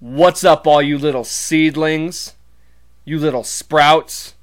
What's 0.00 0.44
up, 0.44 0.64
all 0.64 0.80
you 0.80 0.96
little 0.96 1.24
seedlings? 1.24 2.34
You 3.04 3.18
little 3.18 3.42
sprouts? 3.42 4.34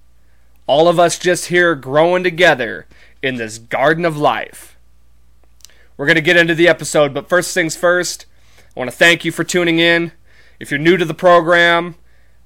All 0.68 0.90
of 0.90 1.00
us 1.00 1.18
just 1.18 1.46
here 1.46 1.76
growing 1.76 2.24
together 2.24 2.88
in 3.22 3.36
this 3.36 3.58
garden 3.58 4.04
of 4.04 4.18
life. 4.18 4.76
We're 5.96 6.08
going 6.08 6.16
to 6.16 6.22
get 6.22 6.36
into 6.36 6.56
the 6.56 6.68
episode, 6.68 7.14
but 7.14 7.30
first 7.30 7.54
things 7.54 7.78
first, 7.78 8.26
I 8.76 8.80
want 8.82 8.92
to 8.92 8.98
thank 8.98 9.24
you 9.24 9.32
for 9.32 9.46
tuning 9.46 9.80
in. 9.80 10.12
If 10.60 10.72
you're 10.72 10.78
new 10.78 10.98
to 10.98 11.06
the 11.06 11.14
program, 11.14 11.96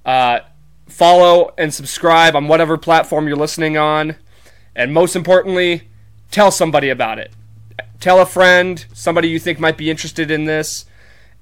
uh, 0.06 0.42
follow 0.88 1.56
and 1.58 1.74
subscribe 1.74 2.36
on 2.36 2.48
whatever 2.48 2.78
platform 2.78 3.28
you're 3.28 3.38
listening 3.38 3.76
on. 3.76 4.18
And 4.76 4.94
most 4.94 5.16
importantly, 5.16 5.90
tell 6.30 6.52
somebody 6.52 6.90
about 6.90 7.18
it. 7.18 7.34
Tell 8.00 8.22
a 8.22 8.26
friend, 8.28 8.86
somebody 8.94 9.30
you 9.30 9.40
think 9.40 9.60
might 9.60 9.78
be 9.80 9.90
interested 9.90 10.30
in 10.30 10.46
this. 10.46 10.86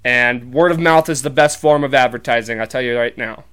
And 0.07 0.53
word 0.53 0.71
of 0.71 0.79
mouth 0.79 1.09
is 1.09 1.21
the 1.21 1.29
best 1.29 1.59
form 1.59 1.83
of 1.83 1.93
advertising, 1.93 2.61
I'll 2.61 2.65
tell 2.65 2.81
you 2.81 2.97
right 2.97 3.17
now. 3.17 3.43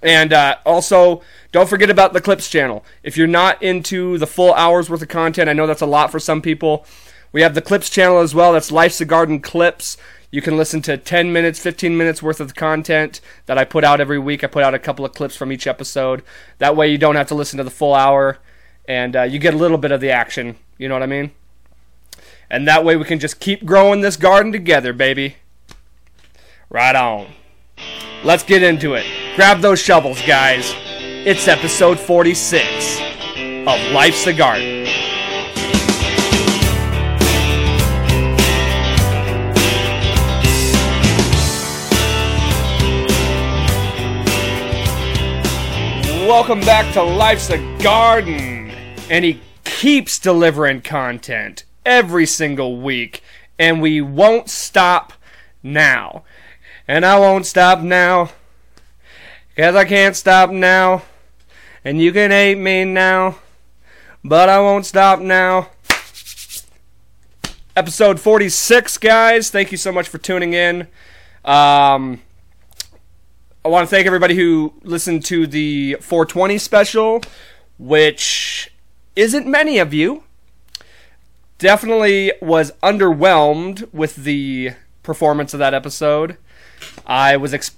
And 0.00 0.32
uh, 0.32 0.58
also, 0.64 1.22
don't 1.50 1.68
forget 1.68 1.90
about 1.90 2.12
the 2.12 2.20
Clips 2.20 2.48
channel. 2.48 2.84
If 3.02 3.16
you're 3.16 3.26
not 3.26 3.60
into 3.60 4.16
the 4.16 4.28
full 4.28 4.54
hours 4.54 4.88
worth 4.88 5.02
of 5.02 5.08
content, 5.08 5.50
I 5.50 5.54
know 5.54 5.66
that's 5.66 5.82
a 5.82 5.86
lot 5.86 6.12
for 6.12 6.20
some 6.20 6.40
people. 6.40 6.86
We 7.32 7.42
have 7.42 7.56
the 7.56 7.62
Clips 7.62 7.90
channel 7.90 8.20
as 8.20 8.32
well. 8.32 8.52
That's 8.52 8.70
Life's 8.70 9.00
a 9.00 9.04
Garden 9.04 9.40
Clips. 9.40 9.96
You 10.30 10.40
can 10.40 10.56
listen 10.56 10.82
to 10.82 10.96
10 10.96 11.32
minutes, 11.32 11.58
15 11.58 11.96
minutes 11.96 12.22
worth 12.22 12.38
of 12.38 12.54
content 12.54 13.20
that 13.46 13.58
I 13.58 13.64
put 13.64 13.82
out 13.82 14.00
every 14.00 14.20
week. 14.20 14.44
I 14.44 14.46
put 14.46 14.62
out 14.62 14.72
a 14.72 14.78
couple 14.78 15.04
of 15.04 15.14
clips 15.14 15.34
from 15.34 15.50
each 15.50 15.66
episode. 15.66 16.22
That 16.58 16.76
way, 16.76 16.92
you 16.92 16.98
don't 16.98 17.16
have 17.16 17.26
to 17.26 17.34
listen 17.34 17.56
to 17.56 17.64
the 17.64 17.72
full 17.72 17.96
hour 17.96 18.38
and 18.86 19.16
uh, 19.16 19.22
you 19.22 19.40
get 19.40 19.52
a 19.52 19.58
little 19.58 19.78
bit 19.78 19.90
of 19.90 20.00
the 20.00 20.12
action. 20.12 20.58
You 20.78 20.88
know 20.88 20.94
what 20.94 21.02
I 21.02 21.06
mean? 21.06 21.32
And 22.48 22.68
that 22.68 22.84
way, 22.84 22.94
we 22.94 23.04
can 23.04 23.18
just 23.18 23.40
keep 23.40 23.64
growing 23.64 24.00
this 24.00 24.16
garden 24.16 24.52
together, 24.52 24.92
baby. 24.92 25.38
Right 26.68 26.96
on. 26.96 27.28
Let's 28.24 28.42
get 28.42 28.64
into 28.64 28.94
it. 28.94 29.06
Grab 29.36 29.60
those 29.60 29.80
shovels, 29.80 30.20
guys. 30.22 30.74
It's 30.98 31.46
episode 31.46 31.96
46 31.96 32.98
of 33.68 33.92
Life's 33.92 34.26
a 34.26 34.32
Garden. 34.32 34.84
Welcome 46.26 46.60
back 46.62 46.92
to 46.94 47.02
Life's 47.04 47.50
a 47.50 47.58
Garden. 47.80 48.72
And 49.08 49.24
he 49.24 49.40
keeps 49.62 50.18
delivering 50.18 50.80
content 50.80 51.62
every 51.84 52.26
single 52.26 52.80
week. 52.80 53.22
And 53.56 53.80
we 53.80 54.00
won't 54.00 54.50
stop 54.50 55.12
now. 55.62 56.24
And 56.88 57.04
I 57.04 57.18
won't 57.18 57.46
stop 57.46 57.80
now. 57.80 58.30
Cause 59.56 59.74
I 59.74 59.84
can't 59.84 60.14
stop 60.14 60.50
now. 60.50 61.02
And 61.84 62.00
you 62.00 62.12
can 62.12 62.30
hate 62.30 62.58
me 62.58 62.84
now. 62.84 63.38
But 64.22 64.48
I 64.48 64.60
won't 64.60 64.86
stop 64.86 65.20
now. 65.20 65.70
Episode 67.74 68.20
46, 68.20 68.98
guys. 68.98 69.50
Thank 69.50 69.72
you 69.72 69.78
so 69.78 69.92
much 69.92 70.08
for 70.08 70.18
tuning 70.18 70.54
in. 70.54 70.82
Um, 71.44 72.20
I 73.64 73.68
want 73.68 73.88
to 73.88 73.90
thank 73.94 74.06
everybody 74.06 74.36
who 74.36 74.74
listened 74.82 75.24
to 75.26 75.46
the 75.46 75.96
420 76.00 76.58
special, 76.58 77.22
which 77.78 78.72
isn't 79.16 79.46
many 79.46 79.78
of 79.78 79.92
you. 79.92 80.22
Definitely 81.58 82.32
was 82.40 82.72
underwhelmed 82.82 83.92
with 83.92 84.16
the 84.16 84.72
performance 85.02 85.52
of 85.52 85.58
that 85.58 85.74
episode. 85.74 86.36
I 87.06 87.36
was 87.36 87.54
ex- 87.54 87.76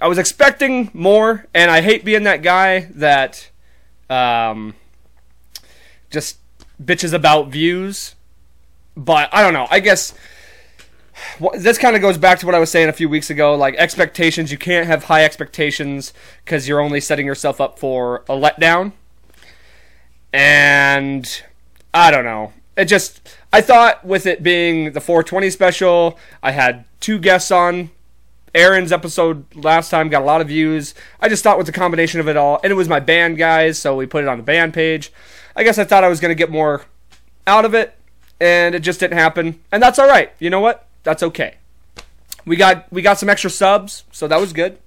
I 0.00 0.08
was 0.08 0.18
expecting 0.18 0.90
more, 0.92 1.46
and 1.54 1.70
I 1.70 1.80
hate 1.80 2.04
being 2.04 2.24
that 2.24 2.42
guy 2.42 2.88
that 2.94 3.50
um, 4.10 4.74
just 6.10 6.38
bitches 6.82 7.12
about 7.12 7.48
views. 7.48 8.14
But 8.96 9.30
I 9.32 9.42
don't 9.42 9.54
know. 9.54 9.66
I 9.70 9.80
guess 9.80 10.14
this 11.56 11.78
kind 11.78 11.96
of 11.96 12.02
goes 12.02 12.18
back 12.18 12.38
to 12.40 12.46
what 12.46 12.54
I 12.54 12.58
was 12.58 12.70
saying 12.70 12.88
a 12.88 12.92
few 12.92 13.08
weeks 13.08 13.30
ago. 13.30 13.54
Like 13.54 13.74
expectations, 13.76 14.50
you 14.50 14.58
can't 14.58 14.86
have 14.86 15.04
high 15.04 15.24
expectations 15.24 16.12
because 16.44 16.68
you're 16.68 16.80
only 16.80 17.00
setting 17.00 17.26
yourself 17.26 17.60
up 17.60 17.78
for 17.78 18.18
a 18.28 18.34
letdown. 18.34 18.92
And 20.32 21.42
I 21.92 22.10
don't 22.10 22.24
know. 22.24 22.52
It 22.76 22.86
just 22.86 23.36
I 23.52 23.60
thought 23.60 24.04
with 24.04 24.26
it 24.26 24.42
being 24.42 24.92
the 24.92 25.00
420 25.00 25.50
special, 25.50 26.18
I 26.42 26.52
had 26.52 26.84
two 27.00 27.18
guests 27.18 27.50
on. 27.50 27.90
Aaron's 28.54 28.92
episode 28.92 29.44
last 29.54 29.90
time 29.90 30.08
got 30.08 30.22
a 30.22 30.26
lot 30.26 30.40
of 30.40 30.48
views. 30.48 30.94
I 31.20 31.28
just 31.28 31.42
thought 31.42 31.56
with 31.56 31.66
the 31.66 31.72
combination 31.72 32.20
of 32.20 32.28
it 32.28 32.36
all, 32.36 32.60
and 32.62 32.70
it 32.70 32.74
was 32.74 32.88
my 32.88 33.00
band 33.00 33.38
guys, 33.38 33.78
so 33.78 33.96
we 33.96 34.06
put 34.06 34.24
it 34.24 34.28
on 34.28 34.36
the 34.38 34.44
band 34.44 34.74
page. 34.74 35.12
I 35.56 35.64
guess 35.64 35.78
I 35.78 35.84
thought 35.84 36.04
I 36.04 36.08
was 36.08 36.20
going 36.20 36.30
to 36.30 36.34
get 36.34 36.50
more 36.50 36.84
out 37.46 37.64
of 37.64 37.74
it, 37.74 37.94
and 38.40 38.74
it 38.74 38.80
just 38.80 39.00
didn't 39.00 39.18
happen. 39.18 39.60
And 39.70 39.82
that's 39.82 39.98
all 39.98 40.08
right. 40.08 40.32
You 40.38 40.50
know 40.50 40.60
what? 40.60 40.86
That's 41.02 41.22
okay. 41.22 41.56
We 42.44 42.56
got 42.56 42.92
we 42.92 43.02
got 43.02 43.18
some 43.18 43.28
extra 43.28 43.50
subs, 43.50 44.04
so 44.12 44.26
that 44.28 44.40
was 44.40 44.52
good. 44.52 44.78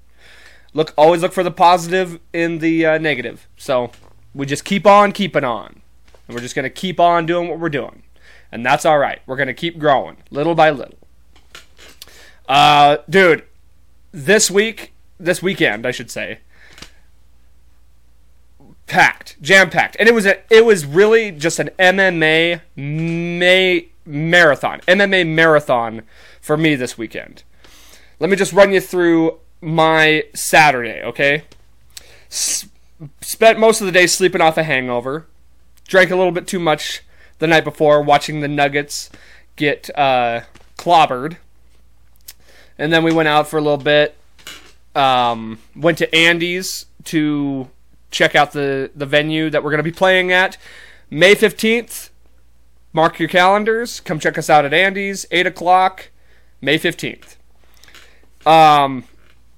Look, 0.74 0.94
always 0.98 1.22
look 1.22 1.32
for 1.32 1.44
the 1.44 1.52
positive 1.52 2.20
in 2.34 2.60
the 2.60 2.86
uh, 2.86 2.98
negative. 2.98 3.48
So 3.58 3.92
we 4.34 4.46
just 4.46 4.66
keep 4.66 4.86
on 4.86 5.12
keeping 5.14 5.44
on, 5.44 5.82
and 6.28 6.36
we're 6.36 6.42
just 6.42 6.56
gonna 6.56 6.70
keep 6.70 7.00
on 7.00 7.26
doing 7.26 7.48
what 7.48 7.60
we're 7.60 7.70
doing, 7.70 8.04
and 8.52 8.66
that's 8.66 8.86
all 8.86 9.00
right. 9.00 9.22
We're 9.26 9.38
gonna 9.38 9.54
keep 9.54 9.80
growing 9.80 10.18
little 10.32 10.54
by 10.54 10.70
little. 10.70 10.98
Uh, 12.48 12.98
dude, 13.10 13.44
this 14.16 14.50
week, 14.50 14.94
this 15.20 15.44
weekend, 15.44 15.86
I 15.86 15.92
should 15.92 16.10
say, 16.10 16.40
packed, 18.88 19.42
jam 19.42 19.70
packed, 19.70 19.98
and 20.00 20.08
it 20.08 20.14
was 20.14 20.26
a, 20.26 20.38
it 20.50 20.66
was 20.66 20.86
really 20.86 21.32
just 21.32 21.60
an 21.60 21.70
MMA 21.78 22.62
may 22.76 23.90
marathon, 24.06 24.80
MMA 24.88 25.28
marathon 25.28 26.04
for 26.40 26.56
me 26.56 26.76
this 26.76 26.98
weekend. 26.98 27.44
Let 28.20 28.30
me 28.30 28.38
just 28.38 28.54
run 28.54 28.72
you 28.72 28.80
through 28.80 29.40
my 29.60 30.24
Saturday, 30.34 31.02
okay? 31.04 31.44
S- 32.30 32.68
spent 33.20 33.60
most 33.60 33.82
of 33.82 33.86
the 33.86 33.92
day 33.92 34.08
sleeping 34.08 34.42
off 34.42 34.58
a 34.58 34.64
hangover. 34.64 35.26
Drank 35.88 36.10
a 36.10 36.16
little 36.16 36.32
bit 36.32 36.48
too 36.48 36.60
much 36.60 37.04
the 37.40 37.48
night 37.48 37.66
before, 37.66 38.02
watching 38.02 38.40
the 38.40 38.48
Nuggets 38.48 39.10
get 39.58 39.90
uh, 39.98 40.42
clobbered. 40.78 41.38
And 42.78 42.92
then 42.92 43.04
we 43.04 43.14
went 43.14 43.28
out 43.28 43.48
for 43.48 43.58
a 43.58 43.62
little 43.62 43.78
bit. 43.78 44.16
Um, 44.96 45.60
went 45.76 45.98
to 46.00 46.16
Andy's 46.16 46.86
to 47.06 47.70
check 48.12 48.36
out 48.36 48.54
the, 48.54 48.92
the 48.96 49.06
venue 49.06 49.50
that 49.50 49.64
we're 49.64 49.72
going 49.72 49.80
to 49.80 49.84
be 49.84 49.92
playing 49.92 50.32
at. 50.32 50.58
May 51.10 51.36
15th, 51.36 52.10
mark 52.94 53.20
your 53.20 53.30
calendars. 53.30 54.00
Come 54.00 54.20
check 54.20 54.38
us 54.38 54.50
out 54.50 54.66
at 54.66 54.74
Andy's, 54.74 55.26
8 55.32 55.48
o'clock, 55.48 56.10
May 56.62 56.80
15th. 56.80 57.36
Um, 58.46 59.04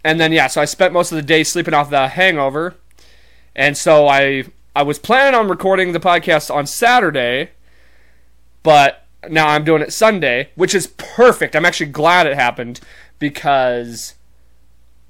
and 0.03 0.19
then, 0.19 0.31
yeah, 0.31 0.47
so 0.47 0.61
I 0.61 0.65
spent 0.65 0.93
most 0.93 1.11
of 1.11 1.15
the 1.17 1.21
day 1.21 1.43
sleeping 1.43 1.73
off 1.73 1.89
the 1.89 2.07
hangover. 2.07 2.75
And 3.55 3.77
so 3.77 4.07
I, 4.07 4.45
I 4.75 4.83
was 4.83 4.99
planning 4.99 5.37
on 5.37 5.47
recording 5.47 5.91
the 5.91 5.99
podcast 5.99 6.53
on 6.53 6.65
Saturday, 6.67 7.51
but 8.63 9.05
now 9.29 9.47
I'm 9.47 9.63
doing 9.63 9.81
it 9.81 9.93
Sunday, 9.93 10.49
which 10.55 10.75
is 10.75 10.87
perfect. 10.87 11.55
I'm 11.55 11.65
actually 11.65 11.91
glad 11.91 12.27
it 12.27 12.35
happened 12.35 12.79
because 13.19 14.15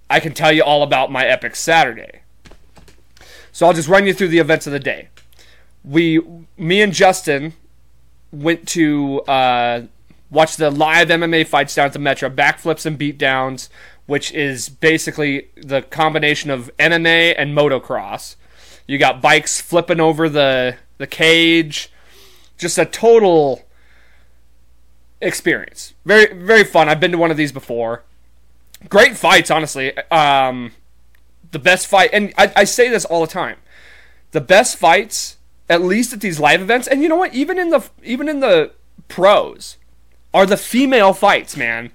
I 0.10 0.20
can 0.20 0.34
tell 0.34 0.52
you 0.52 0.64
all 0.64 0.84
about 0.84 1.12
my 1.12 1.26
epic 1.26 1.56
Saturday. 1.56 2.22
So 3.52 3.66
I'll 3.66 3.74
just 3.74 3.88
run 3.88 4.06
you 4.06 4.14
through 4.14 4.30
the 4.30 4.40
events 4.40 4.68
of 4.68 4.74
the 4.74 4.80
day. 4.80 5.10
We, 5.84 6.22
me 6.58 6.82
and 6.82 6.94
Justin, 6.94 7.54
went 8.32 8.68
to 8.70 9.22
uh, 9.22 9.84
watch 10.30 10.58
the 10.58 10.70
live 10.70 11.10
MMA 11.10 11.48
fights 11.48 11.76
down 11.76 11.88
at 11.88 11.94
the 11.94 12.00
Metro, 12.00 12.30
backflips 12.30 12.86
and 12.86 13.00
beatdowns, 13.00 13.70
which 14.06 14.32
is 14.32 14.70
basically 14.70 15.50
the 15.56 15.82
combination 15.82 16.50
of 16.50 16.70
MMA 16.78 17.36
and 17.38 17.56
motocross. 17.58 18.36
You 18.86 18.98
got 18.98 19.22
bikes 19.22 19.60
flipping 19.60 20.00
over 20.00 20.30
the 20.30 20.78
the 20.98 21.08
cage, 21.08 21.92
just 22.58 22.78
a 22.78 22.86
total 22.86 23.67
experience. 25.22 25.94
Very 26.06 26.34
very 26.34 26.64
fun. 26.64 26.90
I've 26.90 27.00
been 27.00 27.12
to 27.12 27.18
one 27.18 27.32
of 27.32 27.38
these 27.38 27.52
before. 27.52 28.04
Great 28.90 29.18
fights, 29.18 29.50
honestly. 29.50 29.98
Um, 30.10 30.74
the 31.52 31.60
best 31.60 31.88
fight, 31.88 32.12
and 32.14 32.34
I, 32.38 32.52
I 32.56 32.64
say 32.64 32.90
this 32.90 33.06
all 33.06 33.22
the 33.22 33.32
time. 33.32 33.58
The 34.32 34.42
best 34.42 34.78
fights 34.78 35.38
at 35.70 35.82
least 35.82 36.14
at 36.14 36.22
these 36.22 36.40
live 36.40 36.62
events 36.62 36.88
and 36.88 37.02
you 37.02 37.10
know 37.10 37.16
what 37.16 37.34
even 37.34 37.60
in 37.60 37.70
the 37.70 37.88
even 38.04 38.30
in 38.30 38.40
the 38.40 38.72
pros 39.08 39.78
are 40.34 40.46
the 40.46 40.58
female 40.58 41.14
fights 41.14 41.58
man 41.58 41.92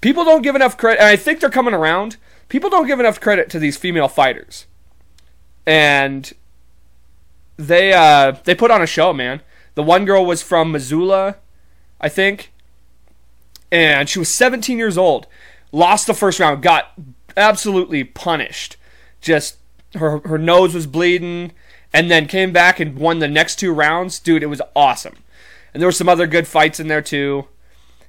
people 0.00 0.24
don't 0.24 0.42
give 0.42 0.54
enough 0.54 0.76
credit 0.76 1.00
and 1.00 1.08
i 1.08 1.16
think 1.16 1.40
they're 1.40 1.50
coming 1.50 1.74
around 1.74 2.16
people 2.48 2.70
don't 2.70 2.86
give 2.86 3.00
enough 3.00 3.20
credit 3.20 3.50
to 3.50 3.58
these 3.58 3.76
female 3.76 4.08
fighters 4.08 4.66
and 5.66 6.32
they 7.56 7.92
uh 7.92 8.32
they 8.44 8.54
put 8.54 8.70
on 8.70 8.82
a 8.82 8.86
show 8.86 9.12
man 9.12 9.40
the 9.74 9.82
one 9.82 10.04
girl 10.04 10.24
was 10.24 10.42
from 10.42 10.72
missoula 10.72 11.36
i 12.02 12.08
think 12.08 12.52
and 13.70 14.08
she 14.08 14.18
was 14.18 14.28
17 14.28 14.76
years 14.76 14.98
old 14.98 15.26
lost 15.72 16.06
the 16.06 16.14
first 16.14 16.38
round, 16.38 16.62
got 16.62 16.92
absolutely 17.36 18.04
punished. 18.04 18.76
Just 19.20 19.56
her 19.94 20.18
her 20.20 20.38
nose 20.38 20.74
was 20.74 20.86
bleeding, 20.86 21.52
and 21.92 22.10
then 22.10 22.26
came 22.28 22.52
back 22.52 22.78
and 22.78 22.96
won 22.96 23.18
the 23.18 23.28
next 23.28 23.56
two 23.56 23.72
rounds. 23.72 24.18
Dude, 24.20 24.42
it 24.42 24.46
was 24.46 24.62
awesome. 24.76 25.16
And 25.72 25.80
there 25.80 25.88
were 25.88 25.92
some 25.92 26.08
other 26.08 26.26
good 26.26 26.46
fights 26.46 26.78
in 26.78 26.88
there 26.88 27.02
too. 27.02 27.48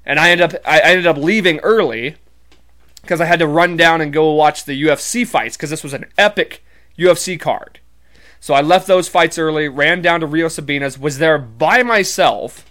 And 0.06 0.20
I 0.20 0.30
ended 0.30 0.54
up 0.54 0.62
I 0.66 0.80
ended 0.82 1.08
up 1.08 1.18
leaving 1.18 1.60
early 1.60 2.16
because 3.02 3.22
I 3.22 3.26
had 3.26 3.40
to 3.40 3.48
run 3.48 3.78
down 3.78 4.02
and 4.02 4.14
go 4.14 4.32
watch 4.32 4.66
the 4.66 4.82
UFC 4.82 5.26
fights 5.26 5.56
because 5.56 5.70
this 5.70 5.84
was 5.84 5.94
an 5.94 6.06
epic 6.18 6.64
UFC 6.98 7.40
card. 7.40 7.80
So 8.40 8.54
I 8.54 8.60
left 8.60 8.88
those 8.88 9.08
fights 9.08 9.38
early, 9.38 9.70
ran 9.70 10.02
down 10.02 10.20
to 10.20 10.28
Rio 10.28 10.48
Sabinas, 10.48 11.00
was 11.00 11.18
there 11.18 11.38
by 11.38 11.82
myself 11.82 12.66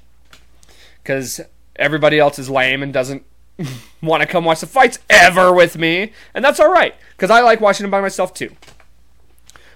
because 1.02 1.40
everybody 1.76 2.18
else 2.18 2.38
is 2.38 2.50
lame 2.50 2.82
and 2.82 2.92
doesn't 2.92 3.24
want 4.02 4.22
to 4.22 4.26
come 4.26 4.44
watch 4.44 4.60
the 4.60 4.66
fights 4.66 4.98
ever 5.10 5.52
with 5.52 5.76
me, 5.78 6.12
and 6.34 6.44
that's 6.44 6.60
all 6.60 6.70
right 6.70 6.94
because 7.16 7.30
I 7.30 7.40
like 7.40 7.60
watching 7.60 7.84
them 7.84 7.90
by 7.90 8.00
myself 8.00 8.34
too. 8.34 8.50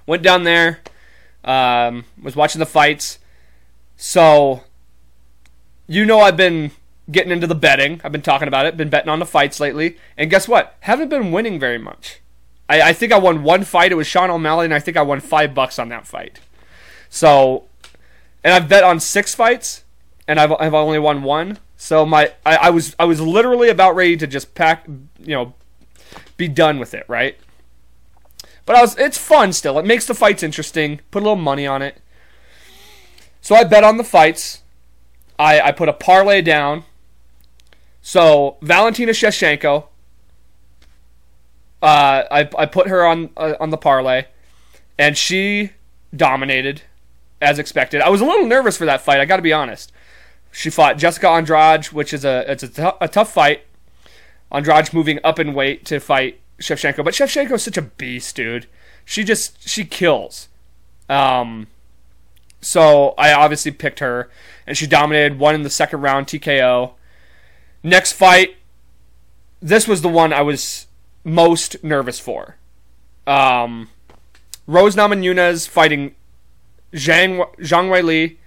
Went 0.07 0.23
down 0.23 0.45
there, 0.45 0.81
um, 1.45 2.05
was 2.23 2.37
watching 2.37 2.59
the 2.59 2.67
fights. 2.67 3.19
So, 3.97 4.63
you 5.87 6.05
know, 6.05 6.21
I've 6.21 6.37
been 6.37 6.71
getting 7.11 7.33
into 7.33 7.47
the 7.47 7.55
betting. 7.55 8.01
I've 8.05 8.13
been 8.13 8.23
talking 8.23 8.49
about 8.49 8.67
it. 8.67 8.77
Been 8.77 8.91
betting 8.91 9.09
on 9.09 9.19
the 9.19 9.27
fights 9.27 9.61
lately, 9.61 9.97
and 10.17 10.31
guess 10.31 10.49
what? 10.49 10.77
Haven't 10.81 11.09
been 11.09 11.33
winning 11.33 11.59
very 11.59 11.79
much. 11.79 12.21
I, 12.69 12.83
I 12.83 12.93
think 12.93 13.13
I 13.13 13.19
won 13.19 13.43
one 13.43 13.65
fight. 13.65 13.93
It 13.93 13.97
was 13.97 14.07
Sean 14.07 14.31
O'Malley, 14.31 14.65
and 14.65 14.75
I 14.75 14.81
think 14.81 14.97
I 14.97 15.03
won 15.03 15.21
five 15.21 15.55
bucks 15.55 15.79
on 15.79 15.89
that 15.91 16.07
fight. 16.07 16.41
So, 17.09 17.65
and 18.43 18.53
I've 18.53 18.69
bet 18.69 18.85
on 18.85 19.01
six 19.01 19.35
fights, 19.35 19.85
and 20.29 20.41
I've 20.41 20.53
I've 20.53 20.75
only 20.75 20.99
won 20.99 21.23
one. 21.23 21.59
So 21.77 22.07
my 22.07 22.33
I, 22.45 22.57
I 22.57 22.71
was 22.71 22.97
I 22.99 23.05
was 23.05 23.21
literally 23.21 23.69
about 23.69 23.95
ready 23.95 24.17
to 24.17 24.27
just 24.27 24.55
pack, 24.55 24.87
you 24.87 25.35
know, 25.35 25.55
be 26.37 26.49
done 26.49 26.79
with 26.79 26.95
it, 26.95 27.05
right? 27.09 27.39
But 28.65 28.77
I 28.77 28.81
was 28.81 28.97
it's 28.99 29.19
fun 29.19 29.53
still. 29.53 29.79
It 29.79 29.87
makes 29.87 30.07
the 30.07 30.15
fights 30.15 30.43
interesting. 30.43 31.01
Put 31.11 31.23
a 31.23 31.25
little 31.25 31.37
money 31.37 31.67
on 31.67 31.83
it. 31.83 32.01
So 33.41 33.55
I 33.55 33.65
bet 33.65 33.85
on 33.85 33.97
the 33.97 34.05
fights. 34.05 34.63
I, 35.39 35.61
I 35.61 35.73
put 35.73 35.89
a 35.89 35.93
parlay 35.93 36.43
down. 36.43 36.85
So 38.03 38.57
Valentina 38.63 39.13
Shevchenko, 39.13 39.85
uh, 41.83 42.25
I, 42.31 42.49
I 42.59 42.67
put 42.67 42.89
her 42.89 43.05
on 43.05 43.31
uh, 43.37 43.55
on 43.61 43.71
the 43.71 43.77
parlay, 43.77 44.25
and 44.99 45.17
she 45.17 45.71
dominated 46.15 46.83
as 47.41 47.59
expected. 47.59 48.01
I 48.01 48.09
was 48.09 48.21
a 48.21 48.25
little 48.25 48.47
nervous 48.47 48.77
for 48.77 48.87
that 48.87 49.01
fight. 49.01 49.21
I 49.21 49.25
got 49.27 49.37
to 49.37 49.43
be 49.43 49.53
honest. 49.53 49.93
She 50.57 50.71
fought 50.71 50.97
Jessica 50.97 51.29
Andrade, 51.29 51.85
which 51.93 52.15
is 52.15 52.25
a 52.25 52.51
it's 52.51 52.63
a, 52.63 53.09
tough 53.09 53.31
fight. 53.31 53.67
Andrade 54.51 54.95
moving 54.95 55.21
up 55.23 55.39
in 55.39 55.53
weight 55.53 55.85
to 55.85 56.01
fight 56.01 56.41
Shevchenko, 56.59 57.05
but 57.05 57.13
Shevchenko 57.13 57.53
is 57.53 57.63
such 57.63 57.77
a 57.77 57.83
beast, 57.83 58.35
dude. 58.37 58.67
She 59.05 59.23
just 59.23 59.69
she 59.69 59.85
kills. 59.85 60.49
Um, 61.11 61.67
so 62.63 63.11
I 63.19 63.35
obviously 63.35 63.71
picked 63.71 63.99
her, 63.99 64.31
and 64.67 64.79
she 64.79 64.87
dominated. 64.87 65.39
Won 65.39 65.55
in 65.55 65.63
the 65.63 65.69
second 65.69 66.01
round, 66.01 66.27
TKO. 66.27 66.93
Next 67.83 68.13
fight, 68.13 68.57
this 69.61 69.87
was 69.87 70.01
the 70.01 70.09
one 70.09 70.33
I 70.33 70.41
was 70.41 70.87
most 71.23 71.85
nervous 71.85 72.19
for. 72.19 72.57
Um, 73.27 73.91
Rose 74.67 74.97
Namajunas 74.97 75.69
fighting 75.69 76.15
Zhang 76.95 77.47
Zhang 77.59 77.91
Weili, 77.91 78.39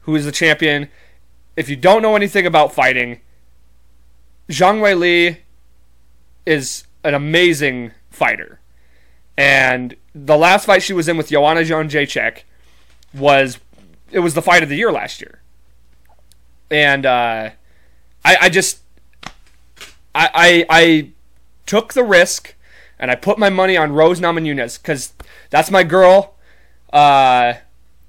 who 0.00 0.16
is 0.16 0.24
the 0.24 0.32
champion. 0.32 0.88
If 1.60 1.68
you 1.68 1.76
don't 1.76 2.00
know 2.00 2.16
anything 2.16 2.46
about 2.46 2.72
fighting, 2.72 3.20
Zhang 4.48 4.80
Weili 4.80 5.40
is 6.46 6.84
an 7.04 7.12
amazing 7.12 7.92
fighter. 8.08 8.60
And 9.36 9.94
the 10.14 10.38
last 10.38 10.64
fight 10.64 10.82
she 10.82 10.94
was 10.94 11.06
in 11.06 11.18
with 11.18 11.28
Joanna 11.28 11.60
Jędrzejczyk 11.60 12.44
was 13.12 13.58
it 14.10 14.20
was 14.20 14.32
the 14.32 14.40
fight 14.40 14.62
of 14.62 14.70
the 14.70 14.76
year 14.76 14.90
last 14.90 15.20
year. 15.20 15.42
And 16.70 17.04
uh, 17.04 17.50
I, 18.24 18.36
I 18.40 18.48
just 18.48 18.78
I, 20.14 20.30
I 20.34 20.66
I 20.70 21.10
took 21.66 21.92
the 21.92 22.04
risk 22.04 22.54
and 22.98 23.10
I 23.10 23.16
put 23.16 23.38
my 23.38 23.50
money 23.50 23.76
on 23.76 23.92
Rose 23.92 24.18
Namajunas 24.18 24.80
because 24.80 25.12
that's 25.50 25.70
my 25.70 25.82
girl. 25.82 26.36
Uh, 26.90 27.52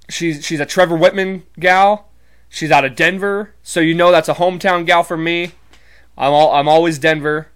she's 0.08 0.46
she's 0.46 0.62
a 0.62 0.66
Trevor 0.66 0.98
Wittman 0.98 1.42
gal. 1.60 2.11
She's 2.52 2.70
out 2.70 2.86
of 2.86 2.96
Denver, 2.96 3.56
so 3.64 3.80
you 3.80 3.96
know 3.96 4.12
that's 4.12 4.30
a 4.30 4.36
hometown 4.36 4.86
gal 4.86 5.02
for 5.02 5.18
me. 5.18 5.54
I'm 6.16 6.34
all, 6.34 6.54
I'm 6.54 6.68
always 6.68 7.00
Denver 7.00 7.48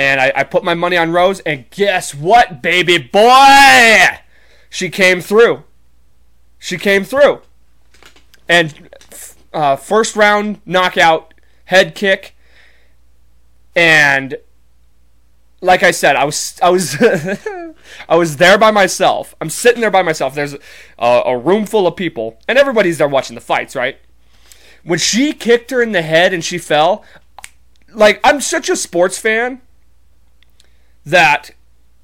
and 0.00 0.18
I, 0.18 0.32
I 0.34 0.44
put 0.44 0.64
my 0.64 0.72
money 0.72 0.96
on 0.96 1.12
Rose, 1.12 1.40
and 1.40 1.68
guess 1.68 2.14
what, 2.14 2.62
baby 2.62 2.96
boy? 2.96 4.18
She 4.70 4.88
came 4.88 5.20
through. 5.20 5.64
She 6.58 6.78
came 6.78 7.04
through. 7.04 7.42
And 8.48 8.88
uh, 9.52 9.76
first 9.76 10.16
round 10.16 10.62
knockout, 10.64 11.34
head 11.66 11.94
kick, 11.94 12.34
and 13.76 14.36
like 15.60 15.82
I 15.82 15.90
said, 15.90 16.16
I 16.16 16.24
was 16.24 16.58
I 16.62 16.70
was 16.70 16.96
I 18.08 18.16
was 18.16 18.38
there 18.38 18.56
by 18.56 18.70
myself. 18.70 19.34
I'm 19.38 19.50
sitting 19.50 19.82
there 19.82 19.90
by 19.90 20.02
myself. 20.02 20.34
There's 20.34 20.54
a, 20.98 21.22
a 21.26 21.36
room 21.36 21.66
full 21.66 21.86
of 21.86 21.94
people, 21.94 22.40
and 22.48 22.56
everybody's 22.56 22.96
there 22.96 23.06
watching 23.06 23.34
the 23.34 23.42
fights, 23.42 23.76
right? 23.76 23.98
When 24.84 24.98
she 24.98 25.32
kicked 25.32 25.70
her 25.70 25.82
in 25.82 25.92
the 25.92 26.02
head 26.02 26.32
and 26.32 26.44
she 26.44 26.58
fell, 26.58 27.04
like 27.92 28.20
I'm 28.24 28.40
such 28.40 28.68
a 28.68 28.76
sports 28.76 29.18
fan 29.18 29.60
that 31.04 31.50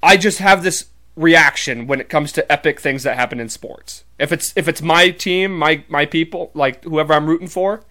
I 0.01 0.17
just 0.17 0.39
have 0.39 0.63
this 0.63 0.85
reaction 1.15 1.87
when 1.87 1.99
it 1.99 2.09
comes 2.09 2.31
to 2.33 2.49
epic 2.51 2.79
things 2.79 3.03
that 3.03 3.15
happen 3.15 3.39
in 3.39 3.49
sports. 3.49 4.03
If 4.19 4.31
it's 4.31 4.53
if 4.55 4.67
it's 4.67 4.81
my 4.81 5.09
team, 5.09 5.57
my 5.57 5.83
my 5.89 6.05
people, 6.05 6.51
like 6.53 6.83
whoever 6.83 7.13
I'm 7.13 7.27
rooting 7.27 7.47
for, 7.47 7.83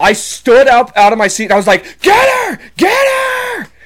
I 0.00 0.12
stood 0.12 0.66
up 0.66 0.92
out 0.96 1.12
of 1.12 1.18
my 1.18 1.28
seat. 1.28 1.52
I 1.52 1.56
was 1.56 1.66
like, 1.66 2.00
"Get 2.00 2.28
her! 2.28 2.58
Get 2.76 3.06
her!" 3.08 3.68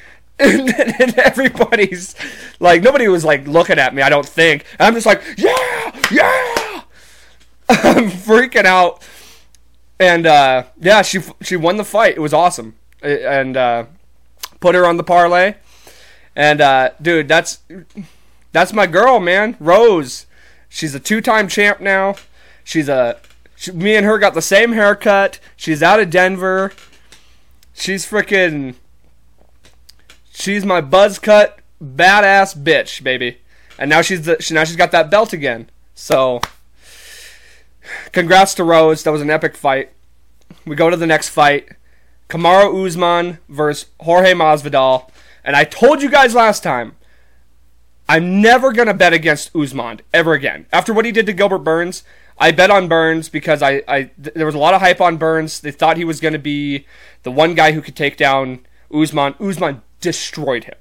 And, 0.41 0.73
and 1.01 1.19
everybody's 1.19 2.15
like, 2.61 2.81
nobody 2.81 3.09
was 3.09 3.25
like 3.25 3.49
looking 3.49 3.77
at 3.77 3.93
me. 3.93 4.03
I 4.03 4.09
don't 4.09 4.25
think. 4.25 4.65
And 4.79 4.87
I'm 4.87 4.95
just 4.95 5.05
like, 5.05 5.21
"Yeah, 5.37 6.01
yeah!" 6.13 6.83
I'm 7.69 8.09
freaking 8.09 8.65
out. 8.65 9.03
And 10.01 10.27
uh, 10.27 10.65
yeah, 10.81 11.03
she 11.03 11.21
she 11.41 11.57
won 11.57 11.77
the 11.77 11.85
fight. 11.85 12.17
It 12.17 12.21
was 12.21 12.33
awesome. 12.33 12.77
And 13.03 13.57
uh, 13.57 13.87
put 14.61 14.75
her 14.75 14.87
on 14.87 14.97
the 14.97 15.05
parlay. 15.05 15.55
And 16.37 16.61
uh, 16.61 16.91
dude, 17.01 17.29
that's 17.29 17.61
that's 18.53 18.73
my 18.73 18.87
girl, 18.87 19.21
man. 19.21 19.57
Rose. 19.59 20.27
She's 20.69 20.95
a 20.95 21.01
two-time 21.01 21.49
champ 21.49 21.81
now. 21.81 22.17
She's 22.63 22.89
a 22.89 23.19
she, 23.57 23.73
me 23.73 23.97
and 23.97 24.07
her 24.07 24.19
got 24.19 24.35
the 24.35 24.43
same 24.43 24.73
haircut. 24.73 25.41
She's 25.57 25.83
out 25.83 26.01
of 26.01 26.11
Denver. 26.11 26.73
She's 27.73 28.07
freaking 28.07 28.75
She's 30.39 30.65
my 30.65 30.81
buzz 30.81 31.19
cut 31.19 31.59
badass 31.83 32.57
bitch, 32.57 33.03
baby. 33.03 33.39
And 33.77 33.91
now 33.91 34.03
she's 34.03 34.23
the, 34.23 34.41
she, 34.41 34.55
now 34.55 34.63
she's 34.63 34.77
got 34.77 34.93
that 34.93 35.11
belt 35.11 35.33
again. 35.33 35.69
So 35.97 36.41
congrats 38.13 38.55
to 38.55 38.65
Rose. 38.65 39.03
That 39.03 39.11
was 39.11 39.23
an 39.23 39.31
epic 39.31 39.57
fight. 39.57 39.93
We 40.67 40.77
go 40.77 40.91
to 40.91 40.97
the 40.97 41.07
next 41.07 41.29
fight. 41.29 41.69
Kamaru 42.29 42.87
Usman 42.87 43.39
versus 43.49 43.91
Jorge 44.01 44.35
Masvidal. 44.35 45.11
And 45.45 45.57
I 45.57 45.65
told 45.65 46.03
you 46.03 46.11
guys 46.11 46.35
last 46.35 46.63
time, 46.63 46.97
I'm 48.09 48.41
never 48.41 48.73
going 48.73 48.89
to 48.89 48.95
bet 48.95 49.13
against 49.13 49.55
Usman 49.55 50.01
ever 50.13 50.33
again. 50.33 50.67
After 50.73 50.93
what 50.93 51.05
he 51.05 51.13
did 51.13 51.27
to 51.27 51.33
Gilbert 51.33 51.59
Burns, 51.59 52.05
I 52.39 52.53
bet 52.53 52.71
on 52.71 52.89
Burns 52.89 53.29
because 53.29 53.63
I, 53.63 53.83
I 53.89 54.11
th- 54.23 54.35
there 54.35 54.47
was 54.47 54.55
a 54.55 54.59
lot 54.59 54.75
of 54.75 54.81
hype 54.81 55.01
on 55.01 55.17
Burns. 55.17 55.61
They 55.61 55.71
thought 55.71 55.97
he 55.97 56.05
was 56.05 56.21
going 56.21 56.33
to 56.33 56.39
be 56.39 56.87
the 57.23 57.31
one 57.31 57.55
guy 57.55 57.73
who 57.73 57.83
could 57.83 57.97
take 57.97 58.17
down 58.17 58.61
Usman. 58.93 59.35
Usman 59.41 59.83
destroyed 60.01 60.65
him. 60.65 60.77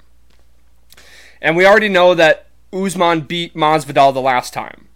And 1.42 1.56
we 1.56 1.66
already 1.66 1.90
know 1.90 2.14
that 2.14 2.48
Usman 2.72 3.22
beat 3.22 3.56
Masvidal 3.56 4.14
the 4.14 4.22
last 4.22 4.54
time. 4.54 4.88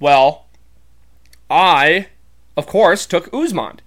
Well, 0.00 0.46
I, 1.50 2.08
of 2.56 2.66
course, 2.66 3.06
took 3.06 3.32
Usman. 3.32 3.80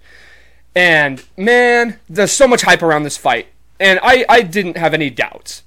And 0.74 1.24
man, 1.36 1.98
there's 2.08 2.32
so 2.32 2.48
much 2.48 2.62
hype 2.62 2.82
around 2.82 3.02
this 3.02 3.16
fight 3.16 3.46
and 3.82 3.98
I, 4.00 4.24
I 4.28 4.42
didn't 4.42 4.76
have 4.76 4.94
any 4.94 5.10
doubts. 5.10 5.64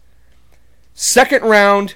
Second 0.94 1.44
round, 1.44 1.96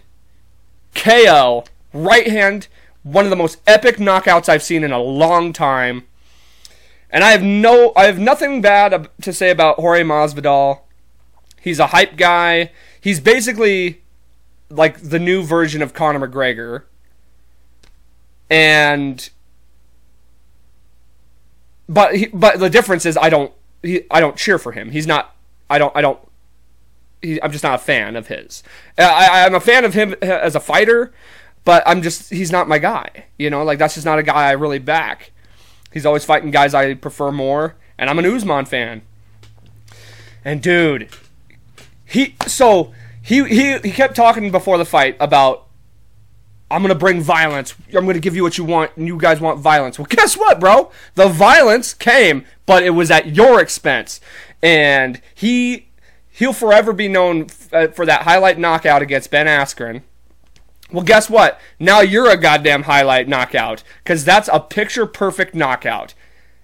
KO, 0.94 1.64
right 1.94 2.28
hand, 2.28 2.68
one 3.04 3.24
of 3.24 3.30
the 3.30 3.38
most 3.38 3.62
epic 3.66 3.96
knockouts 3.96 4.50
I've 4.50 4.62
seen 4.62 4.84
in 4.84 4.92
a 4.92 5.00
long 5.00 5.54
time. 5.54 6.06
And 7.10 7.24
I 7.24 7.32
have 7.32 7.42
no, 7.42 7.94
I 7.96 8.04
have 8.04 8.20
nothing 8.20 8.62
bad 8.62 9.08
to 9.22 9.32
say 9.32 9.50
about 9.50 9.78
Jorge 9.78 10.04
Masvidal. 10.04 10.82
He's 11.62 11.80
a 11.80 11.88
hype 11.88 12.18
guy. 12.18 12.72
He's 13.00 13.22
basically 13.22 14.02
like 14.70 15.00
the 15.00 15.20
new 15.20 15.42
version 15.42 15.82
of 15.82 15.94
Conor 15.94 16.28
McGregor. 16.28 16.84
And 18.50 19.30
but 21.88 22.16
he, 22.16 22.28
but 22.28 22.60
the 22.60 22.70
difference 22.70 23.06
is 23.06 23.18
I 23.18 23.30
don't 23.30 23.52
he, 23.84 24.04
I 24.10 24.20
don't 24.20 24.36
cheer 24.36 24.58
for 24.58 24.72
him. 24.72 24.92
He's 24.92 25.08
not 25.08 25.36
I 25.70 25.78
don't. 25.78 25.96
I 25.96 26.02
don't. 26.02 26.20
He, 27.22 27.42
I'm 27.42 27.52
just 27.52 27.64
not 27.64 27.76
a 27.76 27.84
fan 27.84 28.16
of 28.16 28.28
his. 28.28 28.64
Uh, 28.98 29.04
I, 29.04 29.46
I'm 29.46 29.54
a 29.54 29.60
fan 29.60 29.86
of 29.86 29.94
him 29.94 30.16
as 30.22 30.56
a 30.56 30.60
fighter, 30.60 31.14
but 31.64 31.84
I'm 31.86 32.02
just 32.02 32.32
he's 32.32 32.52
not 32.52 32.68
my 32.68 32.80
guy. 32.80 33.26
You 33.38 33.50
know, 33.50 33.64
like 33.64 33.78
that's 33.78 33.94
just 33.94 34.06
not 34.06 34.20
a 34.20 34.24
guy 34.24 34.48
I 34.48 34.52
really 34.52 34.80
back. 34.80 35.32
He's 35.94 36.06
always 36.06 36.26
fighting 36.26 36.52
guys 36.52 36.74
I 36.74 36.94
prefer 36.96 37.32
more, 37.32 37.76
and 37.98 38.10
I'm 38.10 38.18
an 38.20 38.26
Usman 38.26 38.66
fan. 38.66 39.02
And 40.44 40.62
dude, 40.62 41.10
he 42.06 42.36
so 42.48 42.94
he 43.22 43.48
he 43.48 43.78
he 43.80 43.92
kept 43.92 44.16
talking 44.16 44.52
before 44.52 44.78
the 44.78 44.86
fight 44.86 45.18
about 45.20 45.68
I'm 46.72 46.82
gonna 46.82 46.96
bring 46.96 47.22
violence. 47.22 47.76
I'm 47.96 48.06
gonna 48.06 48.20
give 48.20 48.36
you 48.36 48.44
what 48.44 48.58
you 48.58 48.64
want, 48.64 48.96
and 48.96 49.08
you 49.08 49.18
guys 49.18 49.42
want 49.42 49.60
violence. 49.60 49.98
Well, 49.98 50.08
guess 50.10 50.38
what, 50.38 50.60
bro? 50.60 50.92
The 51.16 51.28
violence 51.28 51.94
came, 51.94 52.46
but 52.66 52.84
it 52.84 52.92
was 52.92 53.10
at 53.10 53.36
your 53.36 53.60
expense, 53.60 54.22
and 54.62 55.22
he 55.34 55.90
he'll 56.30 56.54
forever 56.54 56.94
be 56.94 57.08
known 57.08 57.44
f- 57.44 57.74
uh, 57.74 57.88
for 57.90 58.06
that 58.06 58.24
highlight 58.24 58.60
knockout 58.60 59.02
against 59.02 59.32
Ben 59.32 59.48
Askren. 59.48 60.04
Well, 60.92 61.04
guess 61.04 61.30
what? 61.30 61.60
Now 61.80 62.02
you're 62.02 62.30
a 62.30 62.38
goddamn 62.38 62.84
highlight 62.84 63.28
knockout 63.28 63.84
because 64.04 64.26
that's 64.26 64.50
a 64.52 64.60
picture 64.60 65.06
perfect 65.06 65.54
knockout. 65.54 66.14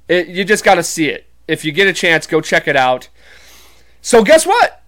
It, 0.08 0.28
you 0.28 0.44
just 0.44 0.64
got 0.64 0.76
to 0.76 0.84
see 0.84 1.10
it. 1.10 1.28
If 1.48 1.64
you 1.64 1.72
get 1.72 1.88
a 1.88 1.94
chance, 1.94 2.26
go 2.26 2.42
check 2.42 2.68
it 2.68 2.76
out. 2.76 3.10
So 4.02 4.24
guess 4.24 4.46
what? 4.46 4.84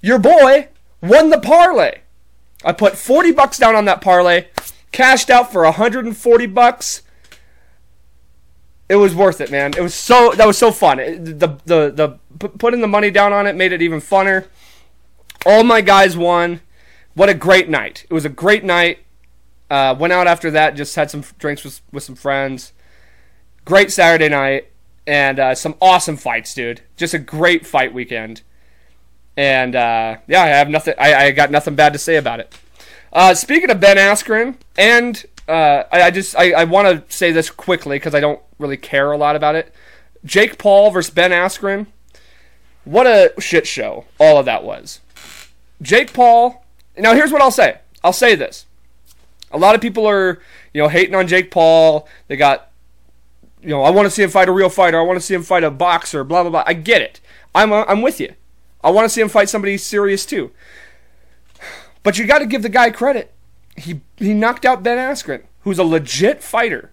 Your 0.00 0.18
boy 0.18 0.68
won 1.00 1.30
the 1.30 1.40
parlay. 1.40 2.00
I 2.64 2.72
put 2.72 2.96
40 2.96 3.32
bucks 3.32 3.58
down 3.58 3.74
on 3.76 3.84
that 3.84 4.00
parlay, 4.00 4.46
cashed 4.92 5.30
out 5.30 5.52
for 5.52 5.64
140 5.64 6.46
bucks. 6.46 7.02
It 8.88 8.96
was 8.96 9.14
worth 9.14 9.40
it, 9.40 9.50
man. 9.50 9.72
It 9.76 9.80
was 9.80 9.94
so 9.94 10.32
that 10.32 10.46
was 10.46 10.58
so 10.58 10.70
fun. 10.70 10.98
It- 10.98 11.24
the 11.40 11.58
the 11.64 11.90
the 11.90 12.18
p- 12.38 12.56
putting 12.58 12.80
the 12.80 12.86
money 12.88 13.10
down 13.10 13.32
on 13.32 13.46
it 13.46 13.56
made 13.56 13.72
it 13.72 13.80
even 13.82 14.00
funner. 14.00 14.46
All 15.46 15.64
my 15.64 15.80
guys 15.80 16.16
won. 16.16 16.60
What 17.14 17.28
a 17.28 17.34
great 17.34 17.68
night. 17.68 18.04
It 18.10 18.12
was 18.14 18.24
a 18.24 18.28
great 18.30 18.64
night. 18.64 18.98
Uh, 19.70 19.94
went 19.98 20.12
out 20.12 20.26
after 20.26 20.50
that, 20.50 20.74
just 20.76 20.94
had 20.96 21.10
some 21.10 21.24
drinks 21.38 21.64
with 21.64 21.80
with 21.92 22.02
some 22.02 22.14
friends. 22.14 22.72
Great 23.64 23.90
Saturday 23.90 24.28
night 24.28 24.70
and 25.06 25.38
uh, 25.38 25.54
some 25.54 25.74
awesome 25.80 26.16
fights, 26.18 26.52
dude. 26.54 26.82
Just 26.96 27.14
a 27.14 27.18
great 27.18 27.66
fight 27.66 27.94
weekend. 27.94 28.42
And 29.36 29.74
uh, 29.74 30.18
yeah, 30.26 30.42
I 30.42 30.48
have 30.48 30.68
nothing. 30.68 30.94
I, 30.98 31.26
I 31.26 31.30
got 31.32 31.50
nothing 31.50 31.74
bad 31.74 31.92
to 31.92 31.98
say 31.98 32.16
about 32.16 32.40
it. 32.40 32.56
Uh, 33.12 33.34
speaking 33.34 33.70
of 33.70 33.80
Ben 33.80 33.96
Askren, 33.96 34.56
and 34.76 35.24
uh, 35.48 35.84
I, 35.92 36.02
I 36.02 36.10
just 36.10 36.36
I, 36.36 36.52
I 36.52 36.64
want 36.64 37.08
to 37.08 37.14
say 37.14 37.32
this 37.32 37.50
quickly 37.50 37.96
because 37.96 38.14
I 38.14 38.20
don't 38.20 38.40
really 38.58 38.76
care 38.76 39.12
a 39.12 39.16
lot 39.16 39.36
about 39.36 39.54
it. 39.54 39.74
Jake 40.24 40.58
Paul 40.58 40.90
versus 40.90 41.12
Ben 41.12 41.30
Askren. 41.30 41.86
What 42.84 43.06
a 43.06 43.32
shit 43.40 43.66
show 43.66 44.04
all 44.18 44.38
of 44.38 44.46
that 44.46 44.64
was. 44.64 45.00
Jake 45.80 46.12
Paul. 46.12 46.64
Now 46.96 47.14
here's 47.14 47.32
what 47.32 47.42
I'll 47.42 47.50
say. 47.50 47.78
I'll 48.02 48.12
say 48.12 48.34
this. 48.34 48.66
A 49.50 49.58
lot 49.58 49.74
of 49.74 49.80
people 49.80 50.06
are 50.06 50.40
you 50.72 50.82
know 50.82 50.88
hating 50.88 51.14
on 51.14 51.26
Jake 51.26 51.50
Paul. 51.50 52.08
They 52.28 52.36
got 52.36 52.70
you 53.62 53.68
know 53.70 53.82
I 53.82 53.90
want 53.90 54.06
to 54.06 54.10
see 54.10 54.22
him 54.22 54.30
fight 54.30 54.48
a 54.48 54.52
real 54.52 54.68
fighter. 54.68 54.98
I 54.98 55.02
want 55.02 55.18
to 55.18 55.24
see 55.24 55.34
him 55.34 55.42
fight 55.42 55.64
a 55.64 55.70
boxer. 55.70 56.24
Blah 56.24 56.42
blah 56.42 56.50
blah. 56.50 56.64
I 56.66 56.74
get 56.74 57.02
it. 57.02 57.20
I'm 57.54 57.72
uh, 57.72 57.84
I'm 57.86 58.02
with 58.02 58.20
you. 58.20 58.34
I 58.84 58.90
want 58.90 59.06
to 59.06 59.08
see 59.08 59.22
him 59.22 59.30
fight 59.30 59.48
somebody 59.48 59.78
serious 59.78 60.26
too. 60.26 60.52
But 62.02 62.18
you 62.18 62.26
got 62.26 62.40
to 62.40 62.46
give 62.46 62.62
the 62.62 62.68
guy 62.68 62.90
credit. 62.90 63.32
He 63.76 64.02
he 64.16 64.34
knocked 64.34 64.64
out 64.64 64.82
Ben 64.82 64.98
Askren, 64.98 65.44
who's 65.60 65.78
a 65.78 65.84
legit 65.84 66.42
fighter. 66.44 66.92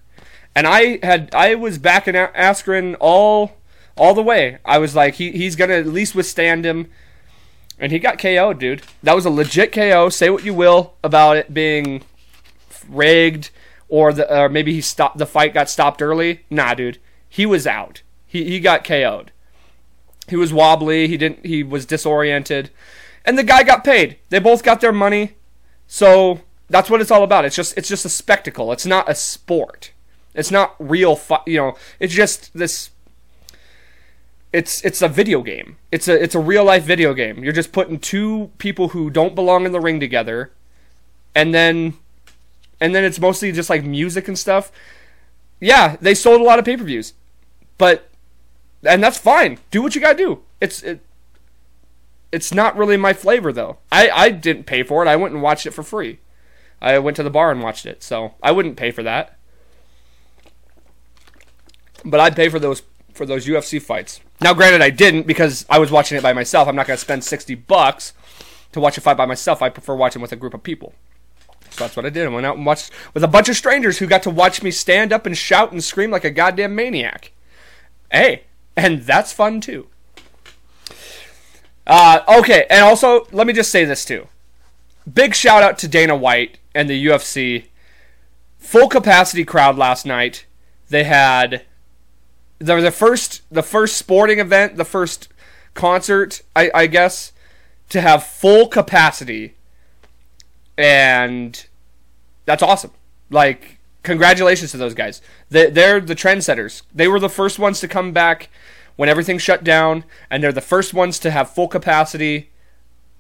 And 0.55 0.65
I 0.65 0.99
had 1.03 1.29
I 1.35 1.53
was 1.55 1.77
backing 1.77 2.15
Askren 2.15 2.95
all 2.99 3.57
all 3.97 4.15
the 4.15 4.23
way. 4.23 4.57
I 4.65 4.77
was 4.77 4.95
like 4.95 5.15
he 5.15 5.31
he's 5.31 5.57
going 5.57 5.69
to 5.69 5.77
at 5.77 5.85
least 5.85 6.15
withstand 6.15 6.65
him. 6.65 6.89
And 7.77 7.91
he 7.91 7.99
got 7.99 8.19
KO'd, 8.19 8.59
dude. 8.59 8.83
That 9.03 9.15
was 9.15 9.25
a 9.25 9.29
legit 9.29 9.73
KO. 9.73 10.09
Say 10.09 10.29
what 10.29 10.45
you 10.45 10.53
will 10.53 10.93
about 11.03 11.37
it 11.37 11.53
being 11.53 12.03
rigged 12.87 13.49
or 13.89 14.13
the 14.13 14.43
or 14.43 14.47
maybe 14.47 14.73
he 14.73 14.81
stopped 14.81 15.17
the 15.17 15.25
fight 15.25 15.53
got 15.53 15.69
stopped 15.69 16.01
early. 16.01 16.45
Nah, 16.49 16.73
dude. 16.73 16.99
He 17.27 17.45
was 17.45 17.67
out. 17.67 18.01
He 18.25 18.45
he 18.45 18.61
got 18.61 18.85
KO'd. 18.85 19.31
He 20.31 20.37
was 20.37 20.53
wobbly. 20.53 21.09
He 21.09 21.17
didn't. 21.17 21.45
He 21.45 21.61
was 21.61 21.85
disoriented, 21.85 22.69
and 23.25 23.37
the 23.37 23.43
guy 23.43 23.63
got 23.63 23.83
paid. 23.83 24.17
They 24.29 24.39
both 24.39 24.63
got 24.63 24.79
their 24.79 24.93
money, 24.93 25.35
so 25.87 26.39
that's 26.69 26.89
what 26.89 27.01
it's 27.01 27.11
all 27.11 27.23
about. 27.23 27.43
It's 27.43 27.55
just 27.55 27.77
it's 27.77 27.89
just 27.89 28.05
a 28.05 28.09
spectacle. 28.09 28.71
It's 28.71 28.85
not 28.85 29.09
a 29.09 29.13
sport. 29.13 29.91
It's 30.33 30.49
not 30.49 30.73
real. 30.79 31.17
Fu- 31.17 31.43
you 31.45 31.57
know, 31.57 31.75
it's 31.99 32.13
just 32.13 32.49
this. 32.53 32.91
It's 34.53 34.81
it's 34.85 35.01
a 35.01 35.09
video 35.09 35.41
game. 35.41 35.75
It's 35.91 36.07
a 36.07 36.23
it's 36.23 36.33
a 36.33 36.39
real 36.39 36.63
life 36.63 36.83
video 36.83 37.13
game. 37.13 37.43
You're 37.43 37.51
just 37.51 37.73
putting 37.73 37.99
two 37.99 38.51
people 38.57 38.89
who 38.89 39.09
don't 39.09 39.35
belong 39.35 39.65
in 39.65 39.73
the 39.73 39.81
ring 39.81 39.99
together, 39.99 40.53
and 41.35 41.53
then, 41.53 41.95
and 42.79 42.95
then 42.95 43.03
it's 43.03 43.19
mostly 43.19 43.51
just 43.51 43.69
like 43.69 43.83
music 43.83 44.29
and 44.29 44.39
stuff. 44.39 44.71
Yeah, 45.59 45.97
they 45.99 46.13
sold 46.15 46.39
a 46.39 46.45
lot 46.45 46.57
of 46.57 46.63
pay 46.63 46.77
per 46.77 46.85
views, 46.85 47.15
but 47.77 48.10
and 48.83 49.03
that's 49.03 49.17
fine. 49.17 49.59
Do 49.69 49.81
what 49.81 49.95
you 49.95 50.01
gotta 50.01 50.17
do. 50.17 50.41
It's 50.59 50.83
it, 50.83 51.01
it's 52.31 52.53
not 52.53 52.77
really 52.77 52.97
my 52.97 53.13
flavor 53.13 53.51
though. 53.51 53.77
I 53.91 54.09
I 54.09 54.29
didn't 54.29 54.65
pay 54.65 54.83
for 54.83 55.03
it. 55.03 55.07
I 55.07 55.15
went 55.15 55.33
and 55.33 55.43
watched 55.43 55.65
it 55.65 55.71
for 55.71 55.83
free. 55.83 56.19
I 56.81 56.97
went 56.99 57.15
to 57.17 57.23
the 57.23 57.29
bar 57.29 57.51
and 57.51 57.61
watched 57.61 57.85
it, 57.85 58.01
so 58.01 58.33
I 58.41 58.51
wouldn't 58.51 58.77
pay 58.77 58.91
for 58.91 59.03
that. 59.03 59.37
But 62.03 62.19
I'd 62.19 62.35
pay 62.35 62.49
for 62.49 62.59
those 62.59 62.81
for 63.13 63.25
those 63.25 63.45
UFC 63.45 63.81
fights. 63.81 64.19
Now, 64.39 64.53
granted, 64.53 64.81
I 64.81 64.89
didn't 64.89 65.27
because 65.27 65.65
I 65.69 65.77
was 65.77 65.91
watching 65.91 66.17
it 66.17 66.23
by 66.23 66.33
myself. 66.33 66.67
I'm 66.67 66.75
not 66.75 66.87
gonna 66.87 66.97
spend 66.97 67.23
sixty 67.23 67.53
bucks 67.53 68.13
to 68.71 68.79
watch 68.79 68.97
a 68.97 69.01
fight 69.01 69.17
by 69.17 69.25
myself. 69.25 69.61
I 69.61 69.69
prefer 69.69 69.95
watching 69.95 70.21
with 70.21 70.31
a 70.31 70.37
group 70.37 70.53
of 70.53 70.63
people. 70.63 70.93
So 71.69 71.83
that's 71.83 71.95
what 71.95 72.05
I 72.05 72.09
did. 72.09 72.25
I 72.25 72.29
went 72.29 72.45
out 72.45 72.57
and 72.57 72.65
watched 72.65 72.91
with 73.13 73.23
a 73.23 73.27
bunch 73.27 73.47
of 73.47 73.55
strangers 73.55 73.99
who 73.99 74.07
got 74.07 74.23
to 74.23 74.29
watch 74.29 74.63
me 74.63 74.71
stand 74.71 75.13
up 75.13 75.25
and 75.25 75.37
shout 75.37 75.71
and 75.71 75.83
scream 75.83 76.11
like 76.11 76.25
a 76.25 76.31
goddamn 76.31 76.75
maniac. 76.75 77.31
Hey, 78.11 78.43
and 78.75 79.01
that's 79.01 79.33
fun 79.33 79.61
too. 79.61 79.87
Uh, 81.87 82.21
okay, 82.39 82.65
and 82.69 82.83
also 82.83 83.27
let 83.31 83.47
me 83.47 83.53
just 83.53 83.71
say 83.71 83.85
this 83.85 84.05
too. 84.05 84.27
Big 85.11 85.33
shout 85.33 85.63
out 85.63 85.77
to 85.79 85.87
Dana 85.87 86.15
White 86.15 86.59
and 86.75 86.89
the 86.89 87.05
UFC. 87.05 87.65
Full 88.59 88.87
capacity 88.87 89.43
crowd 89.43 89.77
last 89.77 90.05
night. 90.05 90.45
They 90.89 91.03
had 91.03 91.65
were 92.59 92.81
the 92.81 92.91
first 92.91 93.41
the 93.51 93.63
first 93.63 93.97
sporting 93.97 94.39
event, 94.39 94.75
the 94.75 94.85
first 94.85 95.27
concert, 95.73 96.41
I, 96.55 96.69
I 96.73 96.87
guess, 96.87 97.33
to 97.89 98.01
have 98.01 98.23
full 98.23 98.67
capacity, 98.67 99.55
and 100.77 101.65
that's 102.45 102.63
awesome. 102.63 102.91
Like 103.29 103.79
congratulations 104.03 104.71
to 104.71 104.77
those 104.77 104.93
guys. 104.93 105.21
They, 105.49 105.69
they're 105.69 105.99
the 105.99 106.15
trendsetters. 106.15 106.83
They 106.93 107.07
were 107.07 107.19
the 107.19 107.29
first 107.29 107.59
ones 107.59 107.79
to 107.81 107.87
come 107.87 108.11
back 108.11 108.49
when 108.95 109.09
everything 109.09 109.37
shut 109.37 109.63
down, 109.63 110.03
and 110.29 110.43
they're 110.43 110.51
the 110.51 110.61
first 110.61 110.93
ones 110.93 111.19
to 111.19 111.31
have 111.31 111.49
full 111.49 111.67
capacity. 111.67 112.49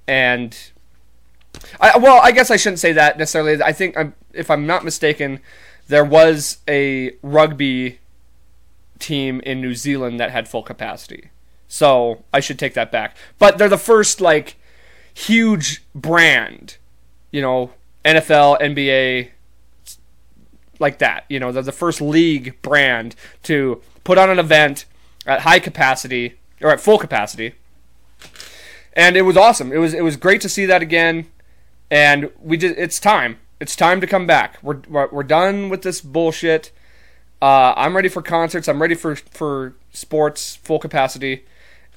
And 0.07 0.57
I, 1.79 1.97
well, 1.97 2.19
I 2.21 2.31
guess 2.31 2.51
I 2.51 2.57
shouldn't 2.57 2.79
say 2.79 2.91
that 2.93 3.17
necessarily. 3.17 3.61
I 3.61 3.71
think, 3.71 3.97
I'm, 3.97 4.13
if 4.33 4.49
I'm 4.49 4.65
not 4.65 4.83
mistaken, 4.83 5.39
there 5.87 6.05
was 6.05 6.59
a 6.67 7.13
rugby 7.21 7.99
team 8.99 9.41
in 9.41 9.61
New 9.61 9.75
Zealand 9.75 10.19
that 10.19 10.31
had 10.31 10.47
full 10.47 10.63
capacity. 10.63 11.31
So 11.67 12.23
I 12.33 12.39
should 12.39 12.59
take 12.59 12.73
that 12.75 12.91
back. 12.91 13.15
But 13.39 13.57
they're 13.57 13.69
the 13.69 13.77
first 13.77 14.21
like 14.21 14.57
huge 15.13 15.83
brand, 15.95 16.77
you 17.31 17.41
know, 17.41 17.71
NFL, 18.05 18.59
NBA, 18.61 19.29
like 20.81 20.97
that. 20.97 21.25
You 21.29 21.39
know, 21.39 21.51
they're 21.51 21.63
the 21.63 21.71
first 21.71 22.01
league 22.01 22.61
brand 22.61 23.15
to 23.43 23.81
put 24.03 24.17
on 24.17 24.29
an 24.29 24.39
event 24.39 24.85
at 25.25 25.41
high 25.41 25.59
capacity 25.59 26.39
or 26.61 26.71
at 26.71 26.81
full 26.81 26.97
capacity. 26.97 27.53
And 28.93 29.15
it 29.15 29.21
was 29.21 29.37
awesome. 29.37 29.71
It 29.71 29.77
was 29.77 29.93
it 29.93 30.03
was 30.03 30.17
great 30.17 30.41
to 30.41 30.49
see 30.49 30.65
that 30.65 30.81
again. 30.81 31.27
And 31.89 32.31
we 32.41 32.57
just 32.57 32.75
it's 32.77 32.99
time. 32.99 33.39
It's 33.59 33.75
time 33.75 34.01
to 34.01 34.07
come 34.07 34.27
back. 34.27 34.57
We're 34.61 34.81
we're, 34.89 35.07
we're 35.09 35.23
done 35.23 35.69
with 35.69 35.83
this 35.83 36.01
bullshit. 36.01 36.71
Uh, 37.41 37.73
I'm 37.75 37.95
ready 37.95 38.09
for 38.09 38.21
concerts. 38.21 38.67
I'm 38.67 38.81
ready 38.81 38.95
for 38.95 39.15
for 39.15 39.75
sports 39.93 40.57
full 40.57 40.79
capacity. 40.79 41.45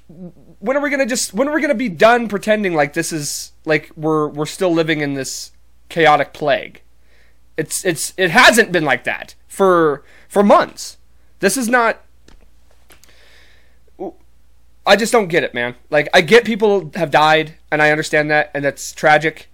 When 0.07 0.77
are 0.77 0.81
we 0.81 0.91
gonna 0.91 1.07
just? 1.07 1.35
When 1.35 1.49
are 1.49 1.55
we 1.55 1.61
gonna 1.61 1.75
be 1.75 1.89
done 1.89 2.29
pretending 2.29 2.75
like 2.75 2.93
this 2.93 3.13
is 3.13 3.53
like 3.65 3.91
we're 3.97 4.29
we're 4.29 4.47
still 4.47 4.73
living 4.73 5.01
in 5.01 5.15
this 5.15 5.51
chaotic 5.89 6.33
plague? 6.33 6.83
It's 7.57 7.85
it's 7.85 8.13
it 8.17 8.31
hasn't 8.31 8.73
been 8.73 8.85
like 8.85 9.05
that 9.05 9.35
for 9.47 10.03
for 10.29 10.43
months. 10.43 10.99
This 11.41 11.57
is 11.57 11.69
not. 11.69 12.01
I 14.87 14.97
just 14.97 15.13
don't 15.13 15.29
get 15.29 15.45
it, 15.45 15.55
man. 15.55 15.77
Like 15.89 16.09
I 16.13 16.21
get 16.21 16.45
people 16.45 16.91
have 16.95 17.11
died, 17.11 17.55
and 17.71 17.81
I 17.81 17.91
understand 17.91 18.31
that, 18.31 18.51
and 18.55 18.65
that's 18.65 18.93
tragic. 18.93 19.51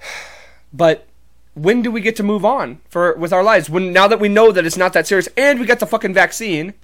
But 0.72 1.08
when 1.54 1.82
do 1.82 1.90
we 1.90 2.00
get 2.00 2.14
to 2.14 2.22
move 2.22 2.44
on 2.44 2.80
for 2.88 3.16
with 3.16 3.32
our 3.32 3.42
lives? 3.42 3.68
When 3.68 3.92
now 3.92 4.06
that 4.06 4.20
we 4.20 4.28
know 4.28 4.52
that 4.52 4.64
it's 4.64 4.76
not 4.76 4.92
that 4.92 5.06
serious, 5.08 5.28
and 5.36 5.58
we 5.58 5.66
got 5.66 5.80
the 5.80 5.86
fucking 5.86 6.14
vaccine. 6.14 6.74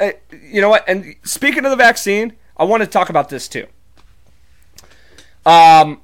Uh, 0.00 0.10
you 0.42 0.60
know 0.60 0.68
what? 0.68 0.84
And 0.88 1.14
speaking 1.22 1.64
of 1.64 1.70
the 1.70 1.76
vaccine, 1.76 2.32
I 2.56 2.64
want 2.64 2.82
to 2.82 2.88
talk 2.88 3.08
about 3.08 3.28
this 3.28 3.46
too. 3.46 3.66
Um, 5.46 6.00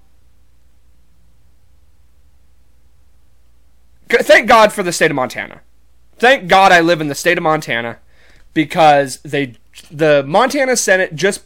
thank 4.08 4.48
God 4.48 4.72
for 4.72 4.82
the 4.82 4.92
state 4.92 5.10
of 5.10 5.14
Montana. 5.14 5.60
Thank 6.18 6.48
God 6.48 6.72
I 6.72 6.80
live 6.80 7.00
in 7.00 7.08
the 7.08 7.14
state 7.14 7.38
of 7.38 7.44
Montana 7.44 7.98
because 8.54 9.18
they 9.18 9.54
the 9.90 10.24
Montana 10.26 10.76
Senate 10.76 11.14
just 11.14 11.42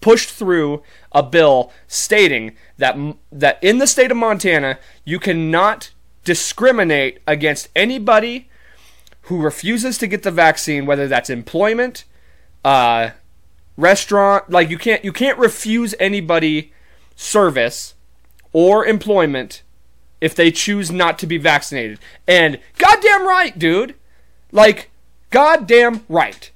pushed 0.00 0.30
through 0.30 0.82
a 1.12 1.22
bill 1.22 1.72
stating 1.86 2.56
that 2.78 2.96
that 3.32 3.62
in 3.62 3.78
the 3.78 3.86
state 3.86 4.10
of 4.10 4.16
Montana 4.16 4.78
you 5.04 5.18
cannot 5.18 5.90
discriminate 6.24 7.20
against 7.26 7.68
anybody 7.74 8.48
who 9.22 9.40
refuses 9.40 9.98
to 9.98 10.06
get 10.06 10.22
the 10.22 10.30
vaccine, 10.30 10.86
whether 10.86 11.06
that's 11.06 11.30
employment, 11.30 12.04
uh, 12.64 13.10
restaurant, 13.76 14.50
like 14.50 14.70
you 14.70 14.78
can't 14.78 15.04
you 15.04 15.12
can't 15.12 15.38
refuse 15.38 15.94
anybody 15.98 16.72
service 17.16 17.94
or 18.52 18.84
employment 18.86 19.62
if 20.20 20.34
they 20.34 20.50
choose 20.50 20.90
not 20.90 21.18
to 21.18 21.26
be 21.26 21.38
vaccinated. 21.38 21.98
And 22.26 22.60
goddamn 22.78 23.26
right, 23.26 23.58
dude. 23.58 23.94
Like 24.52 24.90
goddamn 25.30 26.04
right. 26.08 26.50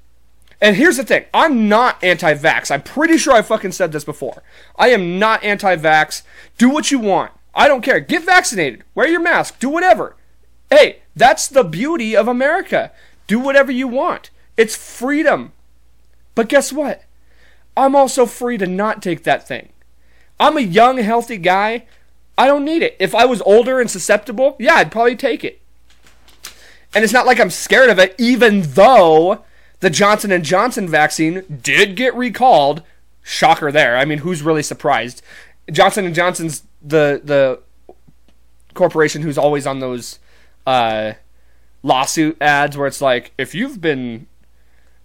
And 0.60 0.76
here's 0.76 0.96
the 0.96 1.04
thing 1.04 1.26
I'm 1.34 1.68
not 1.68 2.02
anti 2.02 2.34
vax. 2.34 2.70
I'm 2.70 2.82
pretty 2.82 3.18
sure 3.18 3.34
I 3.34 3.42
fucking 3.42 3.72
said 3.72 3.92
this 3.92 4.04
before. 4.04 4.42
I 4.76 4.88
am 4.88 5.18
not 5.18 5.44
anti 5.44 5.76
vax. 5.76 6.22
Do 6.58 6.70
what 6.70 6.90
you 6.90 6.98
want. 6.98 7.32
I 7.54 7.68
don't 7.68 7.82
care. 7.82 8.00
Get 8.00 8.24
vaccinated. 8.24 8.82
Wear 8.94 9.08
your 9.08 9.20
mask. 9.20 9.58
Do 9.58 9.68
whatever. 9.68 10.16
Hey, 10.70 11.02
that's 11.14 11.46
the 11.48 11.64
beauty 11.64 12.16
of 12.16 12.26
America. 12.26 12.92
Do 13.26 13.38
whatever 13.38 13.70
you 13.70 13.86
want. 13.86 14.30
It's 14.56 14.74
freedom. 14.74 15.52
But 16.34 16.48
guess 16.48 16.72
what? 16.72 17.04
I'm 17.76 17.94
also 17.94 18.26
free 18.26 18.58
to 18.58 18.66
not 18.66 19.02
take 19.02 19.24
that 19.24 19.46
thing. 19.46 19.70
I'm 20.38 20.56
a 20.56 20.62
young, 20.62 20.98
healthy 20.98 21.36
guy. 21.36 21.86
I 22.36 22.46
don't 22.46 22.64
need 22.64 22.82
it. 22.82 22.96
If 22.98 23.14
I 23.14 23.24
was 23.24 23.42
older 23.42 23.80
and 23.80 23.90
susceptible, 23.90 24.56
yeah, 24.58 24.74
I'd 24.74 24.92
probably 24.92 25.16
take 25.16 25.44
it. 25.44 25.60
And 26.94 27.04
it's 27.04 27.12
not 27.12 27.26
like 27.26 27.40
I'm 27.40 27.50
scared 27.50 27.90
of 27.90 27.98
it, 27.98 28.14
even 28.18 28.62
though 28.62 29.44
the 29.80 29.90
Johnson 29.90 30.30
and 30.32 30.44
Johnson 30.44 30.88
vaccine 30.88 31.60
did 31.62 31.96
get 31.96 32.14
recalled. 32.14 32.82
Shocker 33.22 33.72
there. 33.72 33.96
I 33.96 34.04
mean, 34.04 34.18
who's 34.18 34.42
really 34.42 34.62
surprised? 34.62 35.22
Johnson 35.72 36.04
and 36.04 36.14
Johnson's 36.14 36.62
the 36.82 37.20
the 37.24 37.60
corporation 38.74 39.22
who's 39.22 39.38
always 39.38 39.66
on 39.66 39.78
those 39.78 40.18
uh, 40.66 41.14
lawsuit 41.82 42.36
ads 42.40 42.76
where 42.76 42.86
it's 42.86 43.00
like 43.00 43.32
if 43.38 43.54
you've 43.54 43.80
been 43.80 44.26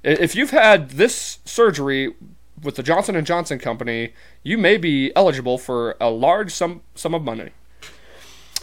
if 0.03 0.35
you've 0.35 0.51
had 0.51 0.91
this 0.91 1.39
surgery 1.45 2.13
with 2.63 2.75
the 2.75 2.83
Johnson 2.83 3.15
and 3.15 3.25
Johnson 3.25 3.59
company, 3.59 4.13
you 4.43 4.57
may 4.57 4.77
be 4.77 5.11
eligible 5.15 5.57
for 5.57 5.95
a 5.99 6.09
large 6.09 6.51
sum 6.51 6.81
sum 6.95 7.13
of 7.13 7.23
money. 7.23 7.51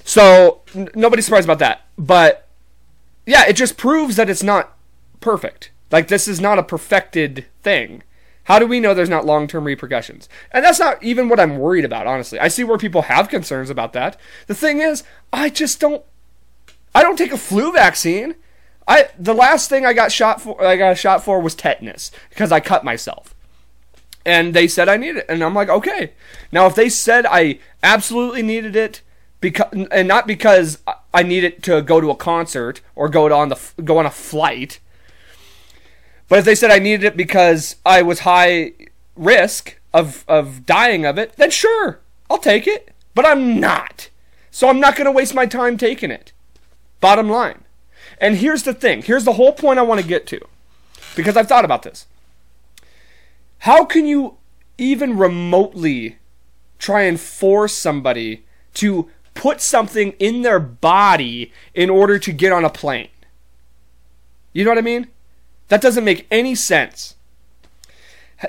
So 0.05 0.63
n- 0.75 0.89
nobody's 0.95 1.25
surprised 1.25 1.47
about 1.47 1.59
that, 1.59 1.83
but 1.99 2.49
yeah, 3.27 3.45
it 3.47 3.55
just 3.55 3.77
proves 3.77 4.17
that 4.17 4.31
it's 4.31 4.43
not 4.43 4.77
perfect. 5.21 5.71
Like 5.91 6.09
this 6.09 6.29
is 6.29 6.41
not 6.41 6.59
a 6.59 6.63
perfected 6.63 7.47
thing. 7.63 8.03
How 8.45 8.61
do 8.61 8.67
we 8.67 8.79
know 8.79 8.95
there's 8.95 9.09
not 9.09 9.27
long 9.27 9.49
term 9.49 9.65
repercussions? 9.65 10.29
And 10.53 10.65
that's 10.65 10.79
not 10.79 11.03
even 11.03 11.29
what 11.29 11.41
I'm 11.41 11.59
worried 11.59 11.85
about, 11.85 12.07
honestly. 12.07 12.39
I 12.39 12.49
see 12.49 12.63
where 12.63 12.79
people 12.79 13.03
have 13.03 13.29
concerns 13.29 13.71
about 13.71 13.93
that. 13.95 14.19
The 14.47 14.55
thing 14.55 14.81
is, 14.81 15.03
I 15.33 15.51
just 15.51 15.81
don't 15.81 16.05
I 16.95 17.03
don't 17.03 17.17
take 17.17 17.33
a 17.33 17.39
flu 17.39 17.73
vaccine. 17.73 18.37
I 18.89 19.09
the 19.19 19.35
last 19.35 19.69
thing 19.69 19.85
I 19.85 19.93
got 19.93 20.13
shot 20.13 20.41
for 20.41 20.65
I 20.65 20.77
got 20.77 20.97
shot 20.97 21.25
for 21.25 21.41
was 21.41 21.55
tetanus 21.55 22.13
because 22.31 22.53
I 22.53 22.61
cut 22.61 22.85
myself. 22.85 23.35
And 24.27 24.53
they 24.53 24.67
said 24.67 24.89
I 24.89 24.97
needed 24.97 25.19
it 25.19 25.27
and 25.29 25.43
I'm 25.43 25.55
like, 25.55 25.69
"Okay." 25.69 26.13
Now 26.53 26.67
if 26.67 26.75
they 26.75 26.89
said 26.89 27.25
I 27.27 27.61
absolutely 27.83 28.43
needed 28.43 28.75
it 28.77 29.01
because 29.41 29.87
and 29.91 30.09
not 30.09 30.27
because 30.27 30.79
I 31.15 31.23
need 31.23 31.45
it 31.45 31.63
to 31.63 31.81
go 31.81 32.01
to 32.01 32.11
a 32.11 32.17
concert 32.17 32.81
or 32.95 33.09
go 33.09 33.33
on 33.33 33.49
the 33.49 33.59
go 33.85 33.99
on 33.99 34.05
a 34.05 34.11
flight, 34.11 34.81
but 36.29 36.41
if 36.41 36.45
they 36.45 36.57
said 36.57 36.71
I 36.73 36.81
needed 36.81 37.05
it 37.05 37.17
because 37.17 37.77
I 37.87 38.03
was 38.03 38.21
high 38.21 38.73
risk 39.15 39.79
of 39.95 40.25
of 40.27 40.67
dying 40.67 41.07
of 41.07 41.19
it, 41.19 41.37
then 41.37 41.51
sure, 41.51 42.01
I'll 42.29 42.39
take 42.39 42.67
it. 42.67 42.93
But 43.15 43.25
I'm 43.25 43.61
not. 43.61 44.11
So 44.51 44.69
I'm 44.69 44.81
not 44.81 44.97
going 44.97 45.07
to 45.07 45.13
waste 45.13 45.35
my 45.35 45.47
time 45.47 45.77
taking 45.77 46.11
it. 46.11 46.33
Bottom 47.01 47.29
line. 47.29 47.65
And 48.19 48.37
here's 48.37 48.63
the 48.63 48.75
thing. 48.75 49.03
Here's 49.03 49.25
the 49.25 49.35
whole 49.35 49.53
point 49.53 49.79
I 49.79 49.83
want 49.83 50.01
to 50.01 50.07
get 50.07 50.27
to. 50.29 50.41
Because 51.15 51.37
I've 51.37 51.49
thought 51.49 51.65
about 51.65 51.83
this. 51.83 52.07
How 53.67 53.85
can 53.85 54.07
you 54.07 54.37
even 54.79 55.19
remotely 55.19 56.19
try 56.79 57.03
and 57.03 57.19
force 57.19 57.75
somebody 57.75 58.45
to 58.75 59.11
put 59.35 59.61
something 59.61 60.13
in 60.21 60.43
their 60.43 60.61
body 60.61 61.53
in 61.75 61.91
order 61.91 62.17
to 62.17 62.31
get 62.31 62.53
on 62.53 62.65
a 62.65 62.71
plane? 62.71 63.09
You 64.53 64.63
know 64.63 64.71
what 64.71 64.79
I 64.79 64.83
mean? 64.83 65.09
That 65.67 65.81
doesn't 65.81 66.05
make 66.05 66.29
any 66.31 66.55
sense. 66.55 67.17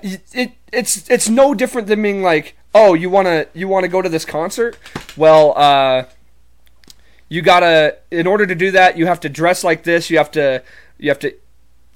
It, 0.03 0.21
it 0.34 0.51
it's 0.71 1.10
it's 1.10 1.27
no 1.27 1.56
different 1.56 1.88
than 1.88 2.03
being 2.03 2.21
like, 2.21 2.56
oh, 2.75 2.93
you 2.93 3.10
wanna 3.10 3.47
you 3.56 3.67
wanna 3.67 3.88
go 3.88 4.03
to 4.03 4.10
this 4.10 4.23
concert? 4.23 4.77
Well, 5.17 5.58
uh, 5.58 6.03
you 7.27 7.41
gotta 7.41 7.97
in 8.12 8.27
order 8.27 8.45
to 8.45 8.53
do 8.53 8.69
that, 8.69 8.99
you 8.99 9.08
have 9.08 9.21
to 9.21 9.30
dress 9.30 9.63
like 9.63 9.82
this. 9.82 10.12
You 10.12 10.19
have 10.19 10.30
to 10.34 10.62
you 10.99 11.10
have 11.10 11.17
to. 11.19 11.34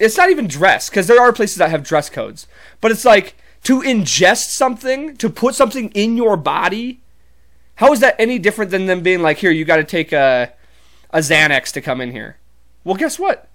It's 0.02 0.18
not 0.18 0.32
even 0.32 0.48
dress 0.48 0.90
because 0.90 1.08
there 1.08 1.22
are 1.22 1.32
places 1.32 1.58
that 1.58 1.70
have 1.70 1.84
dress 1.84 2.10
codes, 2.10 2.48
but 2.82 2.92
it's 2.92 3.06
like 3.06 3.36
to 3.64 3.82
ingest 3.82 4.50
something, 4.50 5.16
to 5.18 5.30
put 5.30 5.54
something 5.54 5.90
in 5.92 6.18
your 6.18 6.36
body. 6.36 7.02
How 7.76 7.94
is 7.94 8.00
that 8.00 8.16
any 8.18 8.40
different 8.40 8.72
than 8.72 8.88
them 8.88 9.02
being 9.02 9.22
like, 9.22 9.38
here, 9.38 9.52
you 9.52 9.64
got 9.64 9.78
to 9.78 9.84
take 9.84 10.12
a 10.12 10.54
a 11.12 11.20
Xanax 11.20 11.72
to 11.74 11.82
come 11.82 12.02
in 12.02 12.12
here? 12.12 12.38
Well, 12.84 12.96
guess 12.96 13.20
what? 13.20 13.48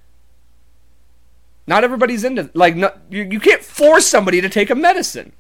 Not 1.67 1.83
everybody's 1.83 2.23
into 2.23 2.49
like 2.55 2.77
no, 2.77 2.93
you, 3.11 3.25
you 3.25 3.41
can't 3.41 3.63
force 3.63 4.07
somebody 4.07 4.41
to 4.41 4.49
take 4.49 4.71
a 4.71 4.77
medicine. 4.77 5.33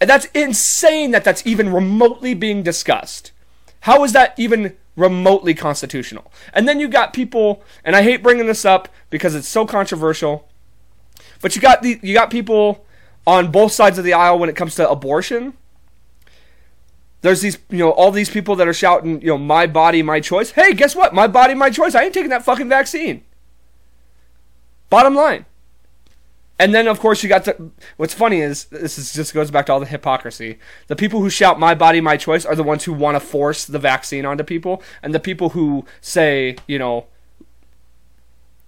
And 0.00 0.08
that's 0.08 0.26
insane 0.26 1.10
that 1.10 1.24
that's 1.24 1.46
even 1.46 1.72
remotely 1.72 2.34
being 2.34 2.62
discussed. 2.62 3.32
How 3.80 4.04
is 4.04 4.12
that 4.12 4.34
even 4.38 4.76
remotely 5.00 5.54
constitutional? 5.54 6.30
And 6.52 6.68
then 6.68 6.78
you 6.78 6.88
got 6.88 7.12
people, 7.12 7.62
and 7.84 7.96
I 7.96 8.02
hate 8.02 8.22
bringing 8.22 8.46
this 8.46 8.64
up 8.64 8.88
because 9.08 9.34
it's 9.34 9.48
so 9.48 9.66
controversial, 9.66 10.48
but 11.40 11.56
you 11.56 11.62
got 11.62 11.82
the 11.82 11.98
you 12.02 12.14
got 12.14 12.30
people 12.30 12.84
on 13.26 13.50
both 13.50 13.72
sides 13.72 13.98
of 13.98 14.04
the 14.04 14.12
aisle 14.12 14.38
when 14.38 14.48
it 14.48 14.56
comes 14.56 14.74
to 14.76 14.88
abortion. 14.88 15.54
There's 17.22 17.42
these, 17.42 17.58
you 17.68 17.78
know, 17.78 17.90
all 17.90 18.10
these 18.10 18.30
people 18.30 18.56
that 18.56 18.66
are 18.66 18.72
shouting, 18.72 19.20
you 19.20 19.28
know, 19.28 19.38
my 19.38 19.66
body, 19.66 20.02
my 20.02 20.20
choice. 20.20 20.52
Hey, 20.52 20.72
guess 20.72 20.96
what? 20.96 21.12
My 21.12 21.26
body, 21.26 21.54
my 21.54 21.68
choice. 21.68 21.94
I 21.94 22.04
ain't 22.04 22.14
taking 22.14 22.30
that 22.30 22.44
fucking 22.44 22.68
vaccine. 22.68 23.24
Bottom 24.88 25.14
line. 25.14 25.44
And 26.60 26.74
then, 26.74 26.88
of 26.88 27.00
course, 27.00 27.22
you 27.22 27.28
got 27.30 27.46
the. 27.46 27.70
What's 27.96 28.12
funny 28.12 28.42
is 28.42 28.66
this 28.66 28.98
is 28.98 29.14
just 29.14 29.32
goes 29.32 29.50
back 29.50 29.64
to 29.66 29.72
all 29.72 29.80
the 29.80 29.86
hypocrisy. 29.86 30.58
The 30.88 30.94
people 30.94 31.20
who 31.20 31.30
shout 31.30 31.58
"My 31.58 31.74
body, 31.74 32.02
my 32.02 32.18
choice" 32.18 32.44
are 32.44 32.54
the 32.54 32.62
ones 32.62 32.84
who 32.84 32.92
want 32.92 33.16
to 33.16 33.20
force 33.20 33.64
the 33.64 33.78
vaccine 33.78 34.26
onto 34.26 34.44
people, 34.44 34.82
and 35.02 35.14
the 35.14 35.20
people 35.20 35.48
who 35.50 35.86
say, 36.02 36.56
you 36.66 36.78
know, 36.78 37.06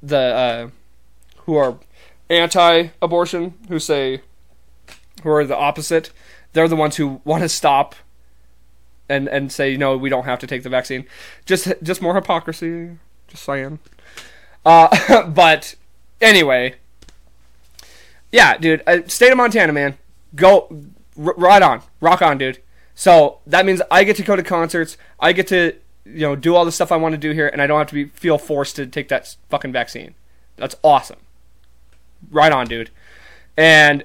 the 0.02 0.16
uh, 0.16 0.70
who 1.42 1.56
are 1.56 1.78
anti-abortion, 2.30 3.52
who 3.68 3.78
say, 3.78 4.22
who 5.22 5.28
are 5.28 5.44
the 5.44 5.56
opposite, 5.56 6.12
they're 6.54 6.68
the 6.68 6.76
ones 6.76 6.96
who 6.96 7.20
want 7.26 7.42
to 7.42 7.48
stop 7.50 7.94
and 9.06 9.28
and 9.28 9.52
say, 9.52 9.76
no, 9.76 9.98
we 9.98 10.08
don't 10.08 10.24
have 10.24 10.38
to 10.38 10.46
take 10.46 10.62
the 10.62 10.70
vaccine. 10.70 11.04
Just 11.44 11.70
just 11.82 12.00
more 12.00 12.14
hypocrisy. 12.14 12.96
Just 13.28 13.44
saying. 13.44 13.80
Uh, 14.64 15.26
but 15.28 15.74
Anyway, 16.22 16.76
yeah, 18.32 18.56
dude, 18.56 18.82
uh, 18.86 19.06
state 19.06 19.30
of 19.30 19.36
Montana, 19.36 19.72
man, 19.72 19.96
go 20.34 20.68
r- 21.18 21.34
right 21.36 21.62
on, 21.62 21.82
rock 22.00 22.22
on, 22.22 22.38
dude. 22.38 22.60
So 22.94 23.38
that 23.46 23.64
means 23.64 23.80
I 23.90 24.04
get 24.04 24.16
to 24.16 24.22
go 24.22 24.34
to 24.34 24.42
concerts, 24.42 24.96
I 25.20 25.32
get 25.32 25.46
to 25.48 25.76
you 26.04 26.20
know 26.20 26.34
do 26.34 26.56
all 26.56 26.64
the 26.64 26.72
stuff 26.72 26.90
I 26.90 26.96
want 26.96 27.12
to 27.12 27.18
do 27.18 27.30
here, 27.32 27.48
and 27.48 27.62
I 27.62 27.66
don't 27.66 27.78
have 27.78 27.88
to 27.88 27.94
be 27.94 28.06
feel 28.06 28.38
forced 28.38 28.76
to 28.76 28.86
take 28.86 29.08
that 29.08 29.36
fucking 29.50 29.72
vaccine. 29.72 30.14
That's 30.56 30.76
awesome. 30.82 31.18
Right 32.30 32.52
on, 32.52 32.66
dude. 32.66 32.90
And 33.56 34.04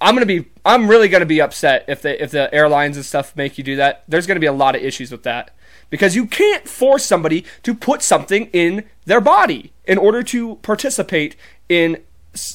I'm 0.00 0.14
gonna 0.14 0.26
be, 0.26 0.46
I'm 0.64 0.88
really 0.88 1.08
gonna 1.08 1.26
be 1.26 1.40
upset 1.40 1.84
if 1.88 2.02
the 2.02 2.22
if 2.22 2.30
the 2.30 2.52
airlines 2.54 2.96
and 2.96 3.04
stuff 3.06 3.36
make 3.36 3.58
you 3.58 3.64
do 3.64 3.76
that. 3.76 4.04
There's 4.08 4.26
gonna 4.26 4.40
be 4.40 4.46
a 4.46 4.52
lot 4.52 4.76
of 4.76 4.82
issues 4.82 5.10
with 5.10 5.22
that 5.24 5.50
because 5.90 6.14
you 6.14 6.26
can't 6.26 6.68
force 6.68 7.04
somebody 7.04 7.44
to 7.62 7.74
put 7.74 8.02
something 8.02 8.46
in 8.52 8.84
their 9.06 9.20
body 9.20 9.72
in 9.84 9.98
order 9.98 10.22
to 10.22 10.56
participate 10.56 11.36
in 11.68 12.02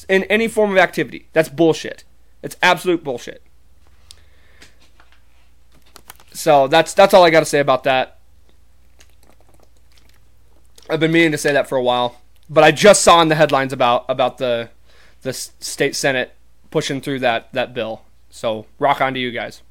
in 0.10 0.24
any 0.26 0.48
form 0.48 0.72
of 0.72 0.78
activity. 0.78 1.28
That's 1.34 1.50
bullshit. 1.50 2.04
It's 2.42 2.58
absolute 2.62 3.04
bullshit. 3.04 3.42
So 6.32 6.68
that's 6.68 6.94
that's 6.94 7.14
all 7.14 7.24
I 7.24 7.30
got 7.30 7.40
to 7.40 7.46
say 7.46 7.60
about 7.60 7.84
that. 7.84 8.20
I've 10.90 11.00
been 11.00 11.12
meaning 11.12 11.32
to 11.32 11.38
say 11.38 11.54
that 11.54 11.70
for 11.70 11.78
a 11.78 11.84
while, 11.84 12.20
but 12.50 12.64
I 12.64 12.72
just 12.72 13.04
saw 13.04 13.22
in 13.22 13.30
the 13.30 13.36
headlines 13.36 13.72
about 13.72 14.06
about 14.10 14.38
the 14.38 14.70
the 15.22 15.34
state 15.34 15.96
senate 15.96 16.34
pushing 16.72 17.02
through 17.02 17.20
that 17.20 17.54
that 17.54 17.74
bill. 17.74 18.02
So 18.30 18.66
rock 18.80 19.00
on 19.00 19.14
to 19.14 19.20
you 19.20 19.32
guys. 19.32 19.62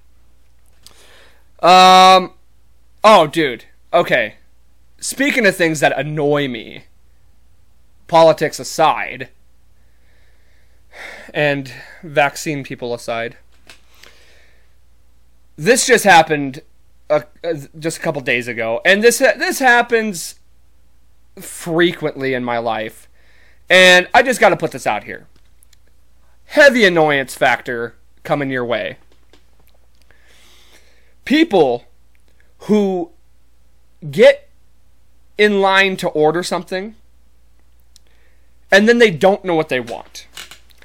Um, 1.60 2.32
oh, 3.04 3.26
dude. 3.26 3.64
Okay. 3.92 4.36
Speaking 4.98 5.46
of 5.46 5.56
things 5.56 5.80
that 5.80 5.98
annoy 5.98 6.48
me, 6.48 6.84
politics 8.06 8.58
aside, 8.58 9.30
and 11.32 11.72
vaccine 12.02 12.64
people 12.64 12.94
aside, 12.94 13.36
this 15.56 15.86
just 15.86 16.04
happened 16.04 16.62
a, 17.10 17.24
just 17.78 17.98
a 17.98 18.00
couple 18.00 18.20
days 18.20 18.48
ago, 18.48 18.80
and 18.84 19.02
this 19.02 19.18
this 19.18 19.58
happens 19.58 20.36
frequently 21.36 22.34
in 22.34 22.44
my 22.44 22.58
life, 22.58 23.08
and 23.68 24.08
I 24.14 24.22
just 24.22 24.40
got 24.40 24.50
to 24.50 24.56
put 24.56 24.72
this 24.72 24.86
out 24.86 25.04
here. 25.04 25.26
Heavy 26.46 26.84
annoyance 26.84 27.34
factor 27.34 27.96
coming 28.22 28.50
your 28.50 28.64
way. 28.64 28.98
People 31.24 31.84
who 32.60 33.10
get 34.10 34.48
in 35.38 35.60
line 35.60 35.96
to 35.96 36.08
order 36.08 36.42
something 36.42 36.94
and 38.72 38.88
then 38.88 38.98
they 38.98 39.10
don't 39.10 39.44
know 39.44 39.54
what 39.54 39.68
they 39.68 39.80
want. 39.80 40.26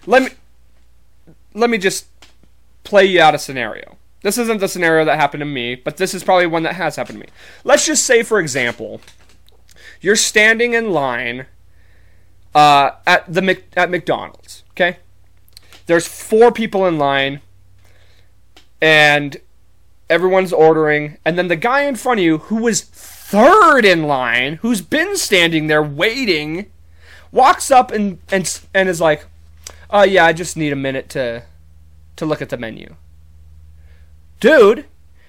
Let 0.06 0.24
me 0.24 0.30
let 1.58 1.70
me 1.70 1.78
just 1.78 2.06
play 2.84 3.06
you 3.06 3.20
out 3.20 3.36
a 3.36 3.39
scenario. 3.39 3.98
This 4.22 4.38
isn't 4.38 4.60
the 4.60 4.67
scenario 4.67 5.06
that 5.06 5.20
happened 5.20 5.41
to 5.41 5.46
me, 5.46 5.76
but 5.76 5.98
this 5.98 6.13
is 6.13 6.24
probably 6.24 6.48
one 6.48 6.63
that 6.63 6.76
has 6.76 6.96
happened 6.96 7.20
to 7.20 7.26
me. 7.26 7.32
Let's 7.63 7.86
just 7.86 8.06
say, 8.06 8.24
for 8.24 8.39
example, 8.39 9.02
you're 10.02 10.15
standing 10.15 10.74
in 10.74 10.91
line 10.91 11.48
uh, 12.56 12.91
at 13.06 13.32
the 13.32 13.62
at 13.76 13.89
McDonald's. 13.89 14.63
Okay, 14.72 14.98
there's 15.86 16.08
four 16.08 16.52
people 16.52 16.86
in 16.86 16.98
line, 16.98 17.41
and 18.82 19.38
everyone's 20.10 20.54
ordering, 20.54 21.17
and 21.26 21.38
then 21.38 21.48
the 21.48 21.56
guy 21.56 21.82
in 21.82 21.96
front 21.96 22.20
of 22.20 22.24
you, 22.24 22.38
who 22.38 22.58
was 22.63 22.82
third 22.82 23.86
in 23.86 24.04
line, 24.04 24.56
who's 24.62 24.82
been 24.82 25.17
standing 25.17 25.67
there 25.67 25.84
waiting, 25.84 26.72
walks 27.32 27.72
up 27.72 27.91
and 27.91 28.20
and 28.32 28.60
and 28.74 28.89
is 28.89 29.02
like, 29.02 29.26
"Oh 29.89 30.04
yeah, 30.04 30.26
I 30.26 30.34
just 30.34 30.58
need 30.58 30.73
a 30.73 30.78
minute 30.78 31.10
to 31.10 31.43
to 32.15 32.26
look 32.26 32.41
at 32.41 32.50
the 32.50 32.58
menu." 32.58 32.95
Dude, 34.39 34.86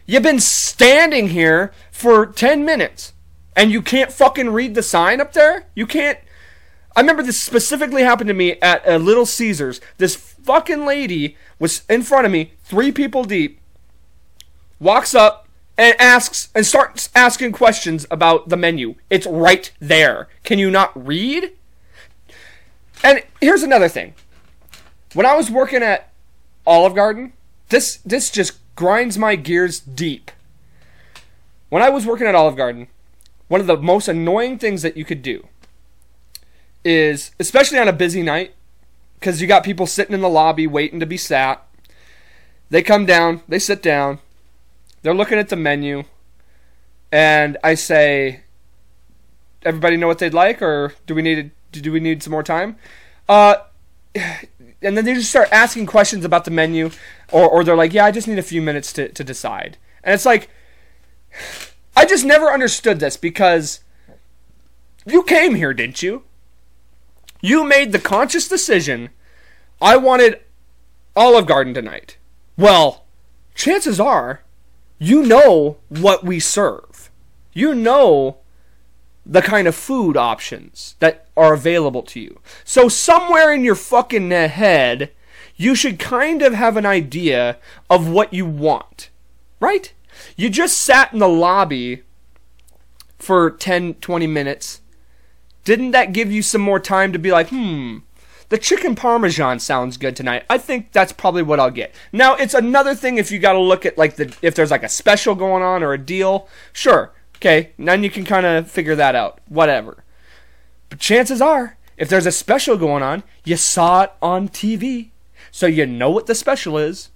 you've 0.06 0.22
been 0.22 0.40
standing 0.40 1.28
here 1.28 1.72
for 1.90 2.26
10 2.26 2.64
minutes 2.64 3.14
and 3.56 3.72
you 3.72 3.80
can't 3.80 4.12
fucking 4.12 4.50
read 4.50 4.74
the 4.74 4.82
sign 4.82 5.20
up 5.20 5.32
there? 5.32 5.66
You 5.74 5.86
can't 5.86 6.18
I 6.98 7.00
remember 7.00 7.22
this 7.22 7.40
specifically 7.40 8.02
happened 8.02 8.26
to 8.26 8.34
me 8.34 8.54
at 8.60 8.82
a 8.84 8.98
Little 8.98 9.24
Caesars. 9.24 9.80
This 9.98 10.16
fucking 10.16 10.84
lady 10.84 11.36
was 11.60 11.82
in 11.88 12.02
front 12.02 12.26
of 12.26 12.32
me, 12.32 12.54
three 12.64 12.90
people 12.90 13.22
deep, 13.22 13.60
walks 14.80 15.14
up 15.14 15.46
and 15.76 15.94
asks 16.00 16.48
and 16.56 16.66
starts 16.66 17.08
asking 17.14 17.52
questions 17.52 18.04
about 18.10 18.48
the 18.48 18.56
menu. 18.56 18.96
It's 19.10 19.28
right 19.28 19.70
there. 19.78 20.26
Can 20.42 20.58
you 20.58 20.72
not 20.72 20.90
read? 21.06 21.52
And 23.04 23.22
here's 23.40 23.62
another 23.62 23.88
thing. 23.88 24.14
When 25.14 25.26
I 25.26 25.34
was 25.34 25.50
working 25.50 25.82
at 25.82 26.10
Olive 26.66 26.94
Garden, 26.94 27.32
this 27.68 27.96
this 28.04 28.30
just 28.30 28.58
grinds 28.76 29.18
my 29.18 29.36
gears 29.36 29.80
deep. 29.80 30.30
When 31.68 31.82
I 31.82 31.88
was 31.88 32.06
working 32.06 32.26
at 32.26 32.34
Olive 32.34 32.56
Garden, 32.56 32.88
one 33.48 33.60
of 33.60 33.66
the 33.66 33.76
most 33.76 34.08
annoying 34.08 34.58
things 34.58 34.82
that 34.82 34.96
you 34.96 35.04
could 35.04 35.22
do 35.22 35.46
is, 36.84 37.32
especially 37.40 37.78
on 37.78 37.88
a 37.88 37.92
busy 37.92 38.22
night, 38.22 38.54
because 39.18 39.40
you 39.40 39.46
got 39.46 39.64
people 39.64 39.86
sitting 39.86 40.14
in 40.14 40.20
the 40.20 40.28
lobby 40.28 40.66
waiting 40.66 41.00
to 41.00 41.06
be 41.06 41.16
sat. 41.16 41.66
They 42.70 42.82
come 42.82 43.06
down, 43.06 43.42
they 43.48 43.58
sit 43.58 43.82
down, 43.82 44.18
they're 45.02 45.14
looking 45.14 45.38
at 45.38 45.48
the 45.48 45.56
menu, 45.56 46.04
and 47.10 47.56
I 47.64 47.74
say, 47.74 48.40
"Everybody 49.62 49.96
know 49.96 50.06
what 50.06 50.18
they'd 50.18 50.34
like, 50.34 50.60
or 50.60 50.94
do 51.06 51.14
we 51.14 51.22
need 51.22 51.50
do 51.72 51.92
we 51.92 52.00
need 52.00 52.22
some 52.22 52.32
more 52.32 52.42
time?" 52.42 52.76
Uh, 53.26 53.56
and 54.82 54.96
then 54.96 55.04
they 55.04 55.14
just 55.14 55.30
start 55.30 55.48
asking 55.50 55.86
questions 55.86 56.24
about 56.24 56.44
the 56.44 56.50
menu, 56.50 56.90
or 57.32 57.48
or 57.48 57.64
they're 57.64 57.76
like, 57.76 57.92
"Yeah, 57.92 58.04
I 58.04 58.10
just 58.10 58.28
need 58.28 58.38
a 58.38 58.42
few 58.42 58.62
minutes 58.62 58.92
to 58.94 59.08
to 59.08 59.24
decide," 59.24 59.76
and 60.02 60.14
it's 60.14 60.26
like, 60.26 60.48
I 61.96 62.04
just 62.04 62.24
never 62.24 62.52
understood 62.52 63.00
this 63.00 63.16
because 63.16 63.80
you 65.04 65.22
came 65.22 65.54
here, 65.54 65.74
didn't 65.74 66.02
you? 66.02 66.24
You 67.40 67.64
made 67.64 67.92
the 67.92 67.98
conscious 67.98 68.48
decision. 68.48 69.10
I 69.80 69.96
wanted 69.96 70.40
Olive 71.14 71.46
Garden 71.46 71.74
tonight. 71.74 72.16
Well, 72.56 73.04
chances 73.54 74.00
are 74.00 74.42
you 74.98 75.22
know 75.22 75.78
what 75.88 76.24
we 76.24 76.40
serve. 76.40 77.10
You 77.52 77.74
know 77.74 78.38
the 79.28 79.42
kind 79.42 79.68
of 79.68 79.74
food 79.74 80.16
options 80.16 80.96
that 81.00 81.26
are 81.36 81.52
available 81.52 82.02
to 82.02 82.18
you. 82.18 82.40
So 82.64 82.88
somewhere 82.88 83.52
in 83.52 83.62
your 83.62 83.74
fucking 83.74 84.30
head, 84.30 85.12
you 85.56 85.74
should 85.74 85.98
kind 85.98 86.40
of 86.40 86.54
have 86.54 86.78
an 86.78 86.86
idea 86.86 87.58
of 87.90 88.08
what 88.08 88.32
you 88.32 88.46
want. 88.46 89.10
Right? 89.60 89.92
You 90.36 90.48
just 90.48 90.80
sat 90.80 91.12
in 91.12 91.18
the 91.18 91.28
lobby 91.28 92.02
for 93.18 93.50
10, 93.50 93.94
20 93.94 94.26
minutes. 94.26 94.80
Didn't 95.64 95.90
that 95.90 96.12
give 96.12 96.32
you 96.32 96.42
some 96.42 96.62
more 96.62 96.80
time 96.80 97.12
to 97.12 97.18
be 97.18 97.30
like, 97.30 97.48
hmm, 97.48 97.98
the 98.48 98.56
chicken 98.56 98.94
parmesan 98.94 99.58
sounds 99.58 99.98
good 99.98 100.16
tonight. 100.16 100.44
I 100.48 100.56
think 100.56 100.92
that's 100.92 101.12
probably 101.12 101.42
what 101.42 101.60
I'll 101.60 101.70
get. 101.70 101.94
Now, 102.12 102.34
it's 102.34 102.54
another 102.54 102.94
thing 102.94 103.18
if 103.18 103.30
you 103.30 103.38
got 103.38 103.52
to 103.52 103.60
look 103.60 103.84
at 103.84 103.98
like 103.98 104.16
the 104.16 104.34
if 104.40 104.54
there's 104.54 104.70
like 104.70 104.84
a 104.84 104.88
special 104.88 105.34
going 105.34 105.62
on 105.62 105.82
or 105.82 105.92
a 105.92 105.98
deal. 105.98 106.48
Sure. 106.72 107.12
Okay, 107.38 107.70
then 107.78 108.02
you 108.02 108.10
can 108.10 108.24
kind 108.24 108.44
of 108.44 108.70
figure 108.70 108.96
that 108.96 109.14
out. 109.14 109.40
Whatever. 109.48 110.02
But 110.88 110.98
chances 110.98 111.40
are, 111.40 111.76
if 111.96 112.08
there's 112.08 112.26
a 112.26 112.32
special 112.32 112.76
going 112.76 113.02
on, 113.02 113.22
you 113.44 113.56
saw 113.56 114.02
it 114.02 114.12
on 114.20 114.48
TV. 114.48 115.10
So 115.50 115.66
you 115.66 115.86
know 115.86 116.10
what 116.10 116.26
the 116.26 116.34
special 116.34 116.76
is. 116.76 117.10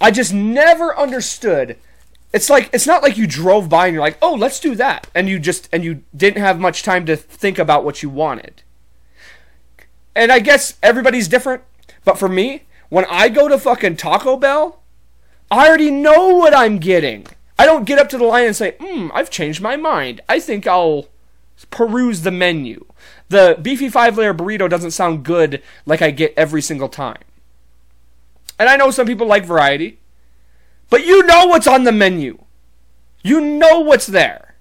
I 0.00 0.10
just 0.10 0.34
never 0.34 0.96
understood. 0.96 1.78
It's 2.32 2.50
like 2.50 2.68
it's 2.72 2.86
not 2.86 3.02
like 3.02 3.16
you 3.16 3.26
drove 3.26 3.68
by 3.68 3.86
and 3.86 3.94
you're 3.94 4.02
like, 4.02 4.18
"Oh, 4.20 4.34
let's 4.34 4.60
do 4.60 4.74
that." 4.74 5.08
And 5.14 5.28
you 5.28 5.38
just 5.38 5.68
and 5.72 5.84
you 5.84 6.02
didn't 6.14 6.42
have 6.42 6.58
much 6.58 6.82
time 6.82 7.06
to 7.06 7.16
think 7.16 7.58
about 7.58 7.84
what 7.84 8.02
you 8.02 8.10
wanted. 8.10 8.62
And 10.14 10.30
I 10.32 10.40
guess 10.40 10.74
everybody's 10.82 11.28
different, 11.28 11.62
but 12.04 12.18
for 12.18 12.28
me, 12.28 12.64
when 12.88 13.04
I 13.08 13.28
go 13.28 13.48
to 13.48 13.58
fucking 13.58 13.96
Taco 13.96 14.36
Bell, 14.36 14.80
I 15.50 15.68
already 15.68 15.90
know 15.90 16.34
what 16.34 16.54
I'm 16.54 16.78
getting. 16.78 17.26
I 17.58 17.66
don't 17.66 17.84
get 17.84 17.98
up 17.98 18.08
to 18.10 18.18
the 18.18 18.24
line 18.24 18.46
and 18.46 18.56
say, 18.56 18.76
hmm, 18.80 19.08
I've 19.14 19.30
changed 19.30 19.60
my 19.60 19.76
mind. 19.76 20.20
I 20.28 20.40
think 20.40 20.66
I'll 20.66 21.08
peruse 21.70 22.22
the 22.22 22.30
menu. 22.30 22.84
The 23.28 23.58
beefy 23.60 23.88
five 23.88 24.18
layer 24.18 24.34
burrito 24.34 24.68
doesn't 24.68 24.90
sound 24.90 25.24
good 25.24 25.62
like 25.86 26.02
I 26.02 26.10
get 26.10 26.34
every 26.36 26.62
single 26.62 26.88
time. 26.88 27.22
And 28.58 28.68
I 28.68 28.76
know 28.76 28.90
some 28.90 29.06
people 29.06 29.26
like 29.26 29.44
variety, 29.44 29.98
but 30.90 31.06
you 31.06 31.22
know 31.24 31.46
what's 31.46 31.66
on 31.66 31.84
the 31.84 31.92
menu. 31.92 32.38
You 33.22 33.40
know 33.40 33.80
what's 33.80 34.06
there. 34.06 34.54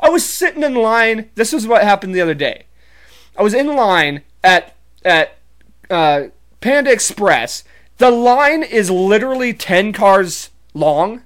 I 0.00 0.08
was 0.08 0.24
sitting 0.24 0.62
in 0.62 0.74
line. 0.74 1.30
This 1.34 1.52
is 1.52 1.66
what 1.66 1.82
happened 1.82 2.14
the 2.14 2.20
other 2.20 2.34
day. 2.34 2.64
I 3.36 3.42
was 3.42 3.54
in 3.54 3.66
line 3.68 4.22
at 4.42 4.74
at 5.04 5.38
uh, 5.90 6.24
Panda 6.60 6.90
Express. 6.90 7.64
The 7.98 8.10
line 8.10 8.62
is 8.62 8.90
literally 8.90 9.52
ten 9.52 9.92
cars 9.92 10.50
long 10.72 11.22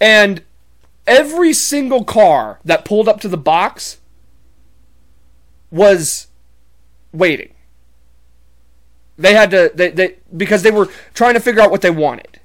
and 0.00 0.42
every 1.06 1.52
single 1.52 2.04
car 2.04 2.60
that 2.64 2.84
pulled 2.84 3.08
up 3.08 3.20
to 3.20 3.28
the 3.28 3.36
box 3.36 3.98
was 5.70 6.28
waiting. 7.12 7.54
They 9.18 9.34
had 9.34 9.50
to 9.50 9.70
they, 9.74 9.90
they 9.90 10.16
because 10.36 10.62
they 10.62 10.70
were 10.70 10.88
trying 11.14 11.34
to 11.34 11.40
figure 11.40 11.62
out 11.62 11.70
what 11.70 11.82
they 11.82 11.90
wanted. 11.90 12.40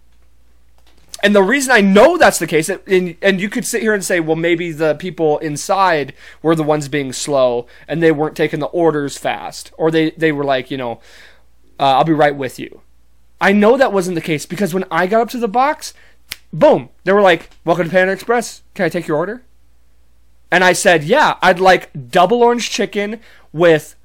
And 1.23 1.35
the 1.35 1.43
reason 1.43 1.71
I 1.71 1.81
know 1.81 2.17
that's 2.17 2.39
the 2.39 2.47
case, 2.47 2.67
and, 2.67 3.15
and 3.21 3.39
you 3.39 3.47
could 3.47 3.65
sit 3.65 3.81
here 3.83 3.93
and 3.93 4.03
say, 4.03 4.19
well, 4.19 4.35
maybe 4.35 4.71
the 4.71 4.95
people 4.95 5.37
inside 5.37 6.15
were 6.41 6.55
the 6.55 6.63
ones 6.63 6.87
being 6.87 7.13
slow 7.13 7.67
and 7.87 8.01
they 8.01 8.11
weren't 8.11 8.35
taking 8.35 8.59
the 8.59 8.65
orders 8.67 9.19
fast, 9.19 9.71
or 9.77 9.91
they, 9.91 10.11
they 10.11 10.31
were 10.31 10.43
like, 10.43 10.71
you 10.71 10.77
know, 10.77 10.99
uh, 11.79 11.97
I'll 11.97 12.03
be 12.03 12.13
right 12.13 12.35
with 12.35 12.57
you. 12.57 12.81
I 13.39 13.51
know 13.53 13.77
that 13.77 13.93
wasn't 13.93 14.15
the 14.15 14.21
case 14.21 14.47
because 14.47 14.73
when 14.73 14.85
I 14.89 15.05
got 15.05 15.21
up 15.21 15.29
to 15.29 15.37
the 15.37 15.47
box, 15.47 15.93
boom, 16.51 16.89
they 17.03 17.13
were 17.13 17.21
like, 17.21 17.49
"Welcome 17.65 17.85
to 17.85 17.91
Panda 17.91 18.13
Express. 18.13 18.61
Can 18.73 18.85
I 18.85 18.89
take 18.89 19.07
your 19.07 19.17
order?" 19.17 19.43
And 20.51 20.63
I 20.63 20.73
said, 20.73 21.03
"Yeah, 21.03 21.37
I'd 21.41 21.59
like 21.59 21.89
double 22.09 22.43
orange 22.43 22.69
chicken 22.69 23.19
with 23.51 23.95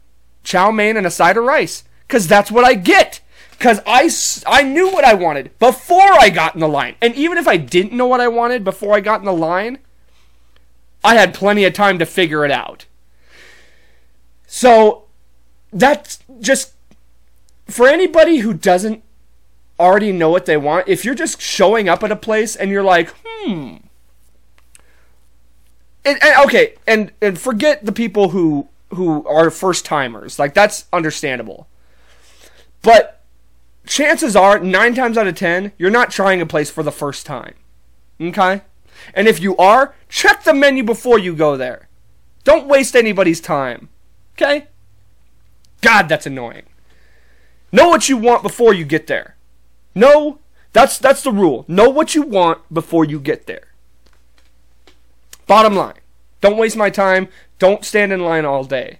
chow 0.44 0.70
mein 0.70 0.96
and 0.96 1.06
a 1.06 1.10
side 1.10 1.36
of 1.36 1.44
rice, 1.44 1.84
cause 2.08 2.26
that's 2.26 2.50
what 2.50 2.64
I 2.64 2.74
get." 2.74 3.20
Cause 3.58 3.80
I, 3.86 4.10
I 4.46 4.62
knew 4.62 4.90
what 4.90 5.04
I 5.04 5.14
wanted 5.14 5.58
before 5.58 6.12
I 6.20 6.28
got 6.28 6.54
in 6.54 6.60
the 6.60 6.68
line, 6.68 6.94
and 7.00 7.14
even 7.14 7.38
if 7.38 7.48
I 7.48 7.56
didn't 7.56 7.96
know 7.96 8.06
what 8.06 8.20
I 8.20 8.28
wanted 8.28 8.64
before 8.64 8.94
I 8.94 9.00
got 9.00 9.20
in 9.20 9.24
the 9.24 9.32
line, 9.32 9.78
I 11.02 11.14
had 11.14 11.32
plenty 11.32 11.64
of 11.64 11.72
time 11.72 11.98
to 11.98 12.04
figure 12.04 12.44
it 12.44 12.50
out. 12.50 12.84
So 14.46 15.04
that's 15.72 16.18
just 16.40 16.74
for 17.66 17.88
anybody 17.88 18.38
who 18.38 18.52
doesn't 18.52 19.02
already 19.78 20.12
know 20.12 20.30
what 20.30 20.46
they 20.46 20.56
want, 20.56 20.88
if 20.88 21.04
you're 21.04 21.14
just 21.14 21.40
showing 21.40 21.88
up 21.88 22.02
at 22.02 22.12
a 22.12 22.16
place 22.16 22.56
and 22.56 22.70
you're 22.70 22.82
like, 22.82 23.12
hmm. 23.24 23.76
And, 26.04 26.22
and, 26.22 26.44
okay, 26.44 26.74
and 26.86 27.12
and 27.20 27.38
forget 27.38 27.84
the 27.84 27.92
people 27.92 28.28
who 28.28 28.68
who 28.90 29.26
are 29.26 29.50
first 29.50 29.84
timers. 29.84 30.38
Like 30.38 30.54
that's 30.54 30.84
understandable. 30.92 31.68
But 32.82 33.24
chances 33.86 34.36
are, 34.36 34.60
nine 34.60 34.94
times 34.94 35.18
out 35.18 35.26
of 35.26 35.34
ten, 35.34 35.72
you're 35.78 35.90
not 35.90 36.10
trying 36.10 36.40
a 36.40 36.46
place 36.46 36.70
for 36.70 36.82
the 36.82 36.92
first 36.92 37.26
time. 37.26 37.54
Okay? 38.20 38.62
And 39.14 39.28
if 39.28 39.40
you 39.40 39.56
are, 39.56 39.94
check 40.08 40.44
the 40.44 40.54
menu 40.54 40.84
before 40.84 41.18
you 41.18 41.34
go 41.34 41.56
there. 41.56 41.88
Don't 42.44 42.68
waste 42.68 42.94
anybody's 42.94 43.40
time. 43.40 43.88
Okay? 44.36 44.68
God, 45.80 46.08
that's 46.08 46.26
annoying. 46.26 46.64
Know 47.72 47.88
what 47.88 48.08
you 48.08 48.16
want 48.16 48.42
before 48.42 48.72
you 48.72 48.84
get 48.84 49.06
there. 49.06 49.35
No, 49.96 50.40
that's 50.74 50.98
that's 50.98 51.22
the 51.22 51.32
rule. 51.32 51.64
Know 51.66 51.88
what 51.88 52.14
you 52.14 52.20
want 52.20 52.72
before 52.72 53.06
you 53.06 53.18
get 53.18 53.46
there. 53.46 53.68
Bottom 55.46 55.74
line. 55.74 55.94
Don't 56.42 56.58
waste 56.58 56.76
my 56.76 56.90
time. 56.90 57.28
Don't 57.58 57.82
stand 57.82 58.12
in 58.12 58.20
line 58.20 58.44
all 58.44 58.62
day. 58.62 58.98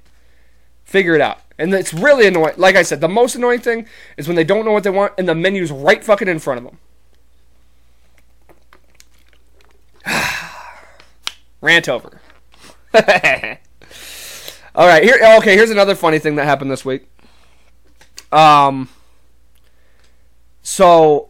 Figure 0.85 1.15
it 1.15 1.21
out. 1.21 1.41
And 1.59 1.73
it's 1.75 1.93
really 1.93 2.27
annoying. 2.27 2.55
Like 2.57 2.77
I 2.77 2.83
said, 2.83 3.03
the 3.03 3.09
most 3.09 3.35
annoying 3.35 3.61
thing 3.61 3.87
is 4.17 4.27
when 4.27 4.37
they 4.37 4.45
don't 4.45 4.65
know 4.65 4.73
what 4.73 4.85
they 4.85 4.91
want 4.91 5.13
and 5.19 5.29
the 5.29 5.35
menu's 5.35 5.71
right 5.71 6.03
fucking 6.03 6.29
in 6.29 6.39
front 6.39 6.65
of 6.65 6.65
them. 6.65 6.79
Rant 11.61 11.91
over. 11.91 12.23
all 12.95 13.03
right, 14.87 15.03
here 15.03 15.19
okay, 15.39 15.57
here's 15.57 15.71
another 15.71 15.95
funny 15.95 16.19
thing 16.19 16.37
that 16.37 16.47
happened 16.47 16.71
this 16.71 16.87
week. 16.87 17.07
Um 18.33 18.89
so 20.67 21.29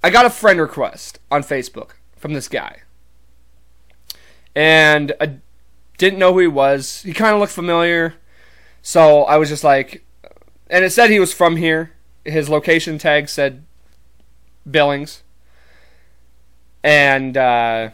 I 0.00 0.10
got 0.10 0.24
a 0.24 0.30
friend 0.30 0.60
request 0.60 1.18
on 1.28 1.42
Facebook 1.42 1.94
from 2.16 2.32
this 2.32 2.46
guy. 2.46 2.82
And 4.54 5.12
I 5.20 5.38
didn't 5.98 6.20
know 6.20 6.32
who 6.32 6.38
he 6.38 6.46
was. 6.46 7.02
He 7.02 7.12
kind 7.12 7.34
of 7.34 7.40
looked 7.40 7.52
familiar. 7.52 8.14
So 8.80 9.24
I 9.24 9.38
was 9.38 9.48
just 9.48 9.64
like, 9.64 10.04
and 10.70 10.84
it 10.84 10.92
said 10.92 11.10
he 11.10 11.18
was 11.18 11.34
from 11.34 11.56
here. 11.56 11.94
His 12.24 12.48
location 12.48 12.96
tag 12.96 13.28
said 13.28 13.64
Billings. 14.70 15.24
And 16.84 17.36
uh, 17.36 17.90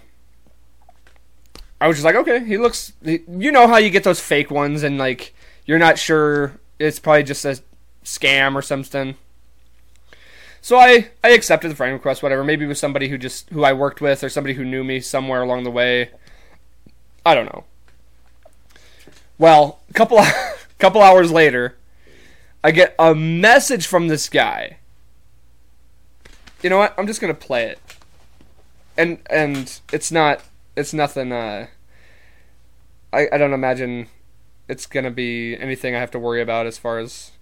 I 1.80 1.88
was 1.88 1.96
just 1.96 2.04
like, 2.04 2.16
okay, 2.16 2.44
he 2.44 2.58
looks. 2.58 2.92
You 3.02 3.50
know 3.50 3.66
how 3.66 3.78
you 3.78 3.88
get 3.88 4.04
those 4.04 4.20
fake 4.20 4.50
ones, 4.50 4.82
and 4.82 4.98
like 4.98 5.34
you're 5.64 5.78
not 5.78 5.98
sure 5.98 6.60
it's 6.78 6.98
probably 6.98 7.22
just 7.22 7.46
a 7.46 7.62
scam 8.04 8.54
or 8.54 8.60
something. 8.60 9.16
So 10.64 10.78
I, 10.78 11.10
I 11.22 11.28
accepted 11.28 11.70
the 11.70 11.74
friend 11.74 11.92
request, 11.92 12.22
whatever. 12.22 12.42
Maybe 12.42 12.64
it 12.64 12.68
was 12.68 12.78
somebody 12.78 13.08
who 13.08 13.18
just 13.18 13.50
who 13.50 13.64
I 13.64 13.74
worked 13.74 14.00
with 14.00 14.24
or 14.24 14.30
somebody 14.30 14.54
who 14.54 14.64
knew 14.64 14.82
me 14.82 14.98
somewhere 14.98 15.42
along 15.42 15.64
the 15.64 15.70
way. 15.70 16.08
I 17.26 17.34
don't 17.34 17.44
know. 17.44 17.64
Well, 19.36 19.80
a 19.90 19.92
couple 19.92 20.24
couple 20.78 21.02
hours 21.02 21.30
later, 21.30 21.76
I 22.64 22.70
get 22.70 22.94
a 22.98 23.14
message 23.14 23.86
from 23.86 24.08
this 24.08 24.30
guy. 24.30 24.78
You 26.62 26.70
know 26.70 26.78
what? 26.78 26.94
I'm 26.96 27.06
just 27.06 27.20
gonna 27.20 27.34
play 27.34 27.64
it. 27.64 27.78
And 28.96 29.18
and 29.28 29.78
it's 29.92 30.10
not 30.10 30.40
it's 30.76 30.94
nothing 30.94 31.30
uh 31.30 31.66
I, 33.12 33.28
I 33.30 33.36
don't 33.36 33.52
imagine 33.52 34.08
it's 34.66 34.86
gonna 34.86 35.10
be 35.10 35.58
anything 35.58 35.94
I 35.94 36.00
have 36.00 36.12
to 36.12 36.18
worry 36.18 36.40
about 36.40 36.66
as 36.66 36.78
far 36.78 37.00
as 37.00 37.32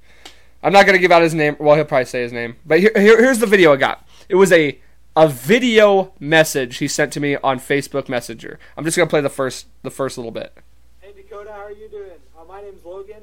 I'm 0.62 0.72
not 0.72 0.86
gonna 0.86 0.98
give 0.98 1.10
out 1.10 1.22
his 1.22 1.34
name. 1.34 1.56
Well, 1.58 1.74
he'll 1.74 1.84
probably 1.84 2.04
say 2.04 2.22
his 2.22 2.32
name. 2.32 2.56
But 2.64 2.80
here, 2.80 2.92
here, 2.94 3.20
here's 3.20 3.38
the 3.38 3.46
video 3.46 3.72
I 3.72 3.76
got. 3.76 4.06
It 4.28 4.36
was 4.36 4.52
a 4.52 4.78
a 5.16 5.28
video 5.28 6.14
message 6.20 6.78
he 6.78 6.88
sent 6.88 7.12
to 7.12 7.20
me 7.20 7.36
on 7.36 7.58
Facebook 7.58 8.08
Messenger. 8.08 8.58
I'm 8.76 8.84
just 8.84 8.96
gonna 8.96 9.10
play 9.10 9.20
the 9.20 9.28
first 9.28 9.66
the 9.82 9.90
first 9.90 10.16
little 10.16 10.30
bit. 10.30 10.56
Hey 11.00 11.12
Dakota, 11.12 11.52
how 11.52 11.58
are 11.58 11.72
you 11.72 11.88
doing? 11.88 12.18
Uh, 12.38 12.44
my 12.44 12.62
name's 12.62 12.84
Logan, 12.84 13.22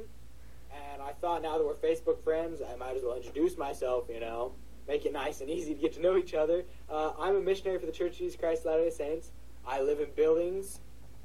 and 0.71 1.01
I 1.01 1.13
thought 1.13 1.41
now 1.41 1.57
that 1.57 1.65
we're 1.65 1.75
Facebook 1.75 2.21
friends, 2.23 2.61
I 2.61 2.75
might 2.75 2.97
as 2.97 3.03
well 3.03 3.15
introduce 3.15 3.57
myself. 3.57 4.05
You 4.13 4.19
know, 4.19 4.51
make 4.87 5.05
it 5.05 5.13
nice 5.13 5.39
and 5.39 5.49
easy 5.49 5.73
to 5.73 5.79
get 5.79 5.93
to 5.93 6.01
know 6.01 6.17
each 6.17 6.33
other. 6.33 6.65
Uh, 6.89 7.13
I'm 7.17 7.37
a 7.37 7.41
missionary 7.41 7.79
for 7.79 7.85
the 7.85 7.91
Church 7.91 8.13
of 8.13 8.17
Jesus 8.17 8.39
Christ 8.39 8.61
of 8.61 8.71
Latter-day 8.71 8.91
Saints. 8.91 9.31
I 9.65 9.81
live 9.81 9.99
in 9.99 10.07
Billings. 10.15 10.79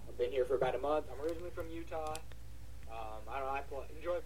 I've 0.08 0.16
been 0.16 0.30
here 0.30 0.44
for 0.44 0.54
about 0.54 0.74
a 0.74 0.78
month. 0.78 1.06
I'm 1.12 1.20
originally 1.24 1.50
from 1.50 1.68
Utah. 1.70 2.14
Um, 2.90 3.20
I 3.28 3.40
don't 3.40 3.48
know. 3.48 3.78
I 3.80 3.96
enjoy. 3.96 4.18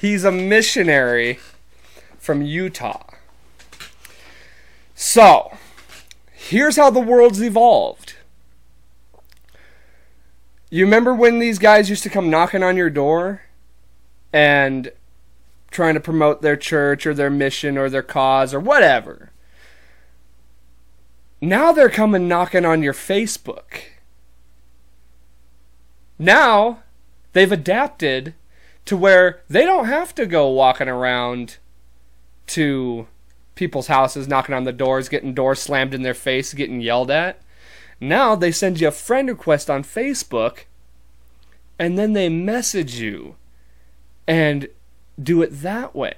He's 0.00 0.24
a 0.24 0.32
missionary 0.32 1.38
from 2.18 2.42
Utah. 2.42 3.04
So, 4.94 5.56
here's 6.32 6.76
how 6.76 6.90
the 6.90 7.00
world's 7.00 7.42
evolved. 7.42 8.14
You 10.70 10.84
remember 10.84 11.14
when 11.14 11.38
these 11.38 11.58
guys 11.58 11.88
used 11.88 12.02
to 12.02 12.10
come 12.10 12.30
knocking 12.30 12.62
on 12.62 12.76
your 12.76 12.90
door 12.90 13.42
and 14.32 14.90
trying 15.70 15.94
to 15.94 16.00
promote 16.00 16.42
their 16.42 16.56
church 16.56 17.06
or 17.06 17.14
their 17.14 17.30
mission 17.30 17.78
or 17.78 17.88
their 17.88 18.02
cause 18.02 18.52
or 18.52 18.60
whatever? 18.60 19.30
Now 21.40 21.72
they're 21.72 21.90
coming 21.90 22.26
knocking 22.26 22.64
on 22.64 22.82
your 22.82 22.94
Facebook. 22.94 23.82
Now 26.18 26.82
they've 27.34 27.52
adapted 27.52 28.34
to 28.84 28.96
where 28.96 29.42
they 29.48 29.64
don't 29.64 29.86
have 29.86 30.14
to 30.14 30.26
go 30.26 30.48
walking 30.48 30.88
around 30.88 31.58
to 32.48 33.06
people's 33.54 33.86
houses, 33.86 34.28
knocking 34.28 34.54
on 34.54 34.64
the 34.64 34.72
doors, 34.72 35.08
getting 35.08 35.34
doors 35.34 35.60
slammed 35.60 35.94
in 35.94 36.02
their 36.02 36.14
face, 36.14 36.52
getting 36.54 36.80
yelled 36.80 37.10
at. 37.10 37.40
Now 38.00 38.34
they 38.34 38.52
send 38.52 38.80
you 38.80 38.88
a 38.88 38.92
friend 38.92 39.28
request 39.28 39.70
on 39.70 39.84
Facebook 39.84 40.64
and 41.78 41.98
then 41.98 42.12
they 42.12 42.28
message 42.28 42.96
you 42.96 43.36
and 44.26 44.68
do 45.20 45.42
it 45.42 45.62
that 45.62 45.94
way. 45.94 46.16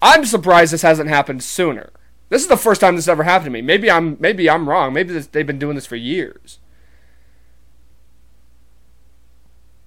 I'm 0.00 0.24
surprised 0.24 0.72
this 0.72 0.82
hasn't 0.82 1.08
happened 1.08 1.42
sooner. 1.42 1.90
This 2.28 2.42
is 2.42 2.48
the 2.48 2.56
first 2.56 2.80
time 2.80 2.96
this 2.96 3.08
ever 3.08 3.22
happened 3.22 3.46
to 3.46 3.50
me. 3.50 3.62
Maybe 3.62 3.90
I'm 3.90 4.16
maybe 4.20 4.48
I'm 4.48 4.68
wrong. 4.68 4.92
Maybe 4.92 5.12
this, 5.12 5.26
they've 5.26 5.46
been 5.46 5.58
doing 5.58 5.74
this 5.74 5.86
for 5.86 5.96
years. 5.96 6.58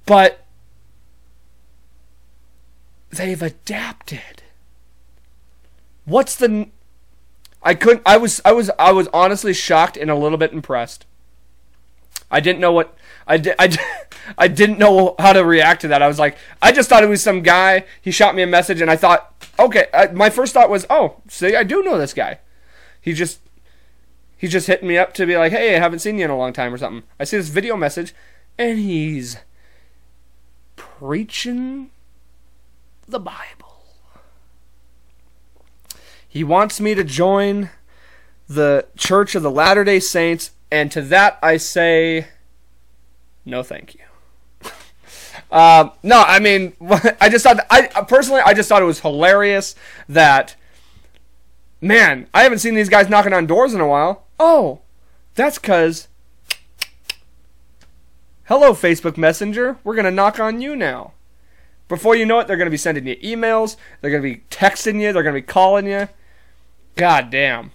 But 0.06 0.46
they've 3.12 3.42
adapted. 3.42 4.44
What's 6.06 6.36
the 6.36 6.70
I 7.64 7.74
couldn't 7.76 8.04
I 8.06 8.18
was 8.18 8.42
I 8.46 8.52
was 8.52 8.72
I 8.80 8.92
was 8.92 9.08
honestly 9.14 9.54
shocked 9.54 9.98
and 9.98 10.10
a 10.10 10.16
little 10.16 10.38
bit 10.38 10.54
impressed. 10.54 11.06
I 12.30 12.40
didn't 12.40 12.60
know 12.60 12.72
what 12.72 12.96
I 13.26 13.38
did 13.38 13.56
I, 13.60 13.76
I 14.38 14.48
didn't 14.48 14.80
know 14.80 15.16
how 15.20 15.34
to 15.34 15.44
react 15.44 15.82
to 15.82 15.88
that. 15.90 16.02
I 16.02 16.08
was 16.08 16.20
like 16.20 16.38
I 16.62 16.72
just 16.72 16.90
thought 16.90 17.04
it 17.04 17.10
was 17.10 17.22
some 17.22 17.42
guy. 17.42 17.86
He 18.02 18.12
shot 18.12 18.36
me 18.36 18.44
a 18.44 18.48
message 18.48 18.82
and 18.82 18.92
I 18.92 18.96
thought, 18.96 19.34
"Okay, 19.60 19.88
I, 19.94 20.08
my 20.08 20.30
first 20.30 20.54
thought 20.54 20.70
was, 20.70 20.86
"Oh, 20.90 21.18
see, 21.28 21.56
I 21.56 21.64
do 21.64 21.84
know 21.84 21.98
this 21.98 22.14
guy." 22.14 22.40
He 23.02 23.14
just 23.14 23.40
he's 24.38 24.52
just 24.52 24.68
hitting 24.68 24.88
me 24.88 24.98
up 24.98 25.14
to 25.16 25.26
be 25.26 25.38
like, 25.38 25.52
"Hey, 25.52 25.76
I 25.76 25.80
haven't 25.80 26.00
seen 26.00 26.18
you 26.18 26.26
in 26.26 26.32
a 26.32 26.38
long 26.38 26.54
time" 26.54 26.74
or 26.74 26.78
something. 26.78 27.04
I 27.20 27.24
see 27.24 27.38
this 27.38 27.50
video 27.50 27.76
message 27.76 28.14
and 28.58 28.80
he's 28.80 29.38
preaching 30.76 31.92
the 33.08 33.20
Bible. 33.20 33.84
He 36.28 36.44
wants 36.44 36.80
me 36.80 36.94
to 36.94 37.04
join 37.04 37.70
the 38.48 38.86
Church 38.96 39.36
of 39.36 39.44
the 39.44 39.52
Latter 39.52 39.84
day 39.84 40.00
Saints, 40.00 40.52
and 40.72 40.92
to 40.92 41.02
that 41.02 41.40
I 41.42 41.58
say, 41.58 42.28
no, 43.46 43.64
thank 43.64 43.96
you. 43.96 44.02
uh, 45.52 45.90
no, 46.04 46.24
I 46.28 46.40
mean, 46.40 46.74
I 47.22 47.30
just 47.30 47.44
thought, 47.44 47.66
I 47.70 47.88
personally, 48.08 48.42
I 48.46 48.54
just 48.54 48.70
thought 48.70 48.82
it 48.82 48.86
was 48.86 49.00
hilarious 49.00 49.76
that, 50.10 50.56
man, 51.82 52.28
I 52.34 52.44
haven't 52.44 52.60
seen 52.60 52.76
these 52.76 52.90
guys 52.90 53.10
knocking 53.10 53.34
on 53.34 53.48
doors 53.48 53.74
in 53.74 53.82
a 53.82 53.88
while. 53.88 54.26
Oh, 54.40 54.82
that's 55.36 55.58
because, 55.58 56.08
hello, 58.46 58.74
Facebook 58.74 59.18
Messenger, 59.18 59.78
we're 59.84 59.96
going 59.96 60.06
to 60.06 60.12
knock 60.12 60.40
on 60.40 60.62
you 60.62 60.76
now. 60.76 61.14
Before 61.88 62.16
you 62.16 62.26
know 62.26 62.40
it, 62.40 62.48
they're 62.48 62.58
going 62.58 62.68
to 62.68 62.72
be 62.72 62.78
sending 62.78 63.08
you 63.08 63.16
emails. 63.18 63.78
They're 64.02 64.12
going 64.12 64.24
to 64.24 64.30
be 64.30 64.44
texting 64.50 65.02
you. 65.02 65.14
They're 65.14 65.24
going 65.24 65.36
to 65.36 65.42
be 65.42 65.46
calling 65.46 65.88
you. 65.88 66.10
God 66.96 67.30
damn. 67.30 67.72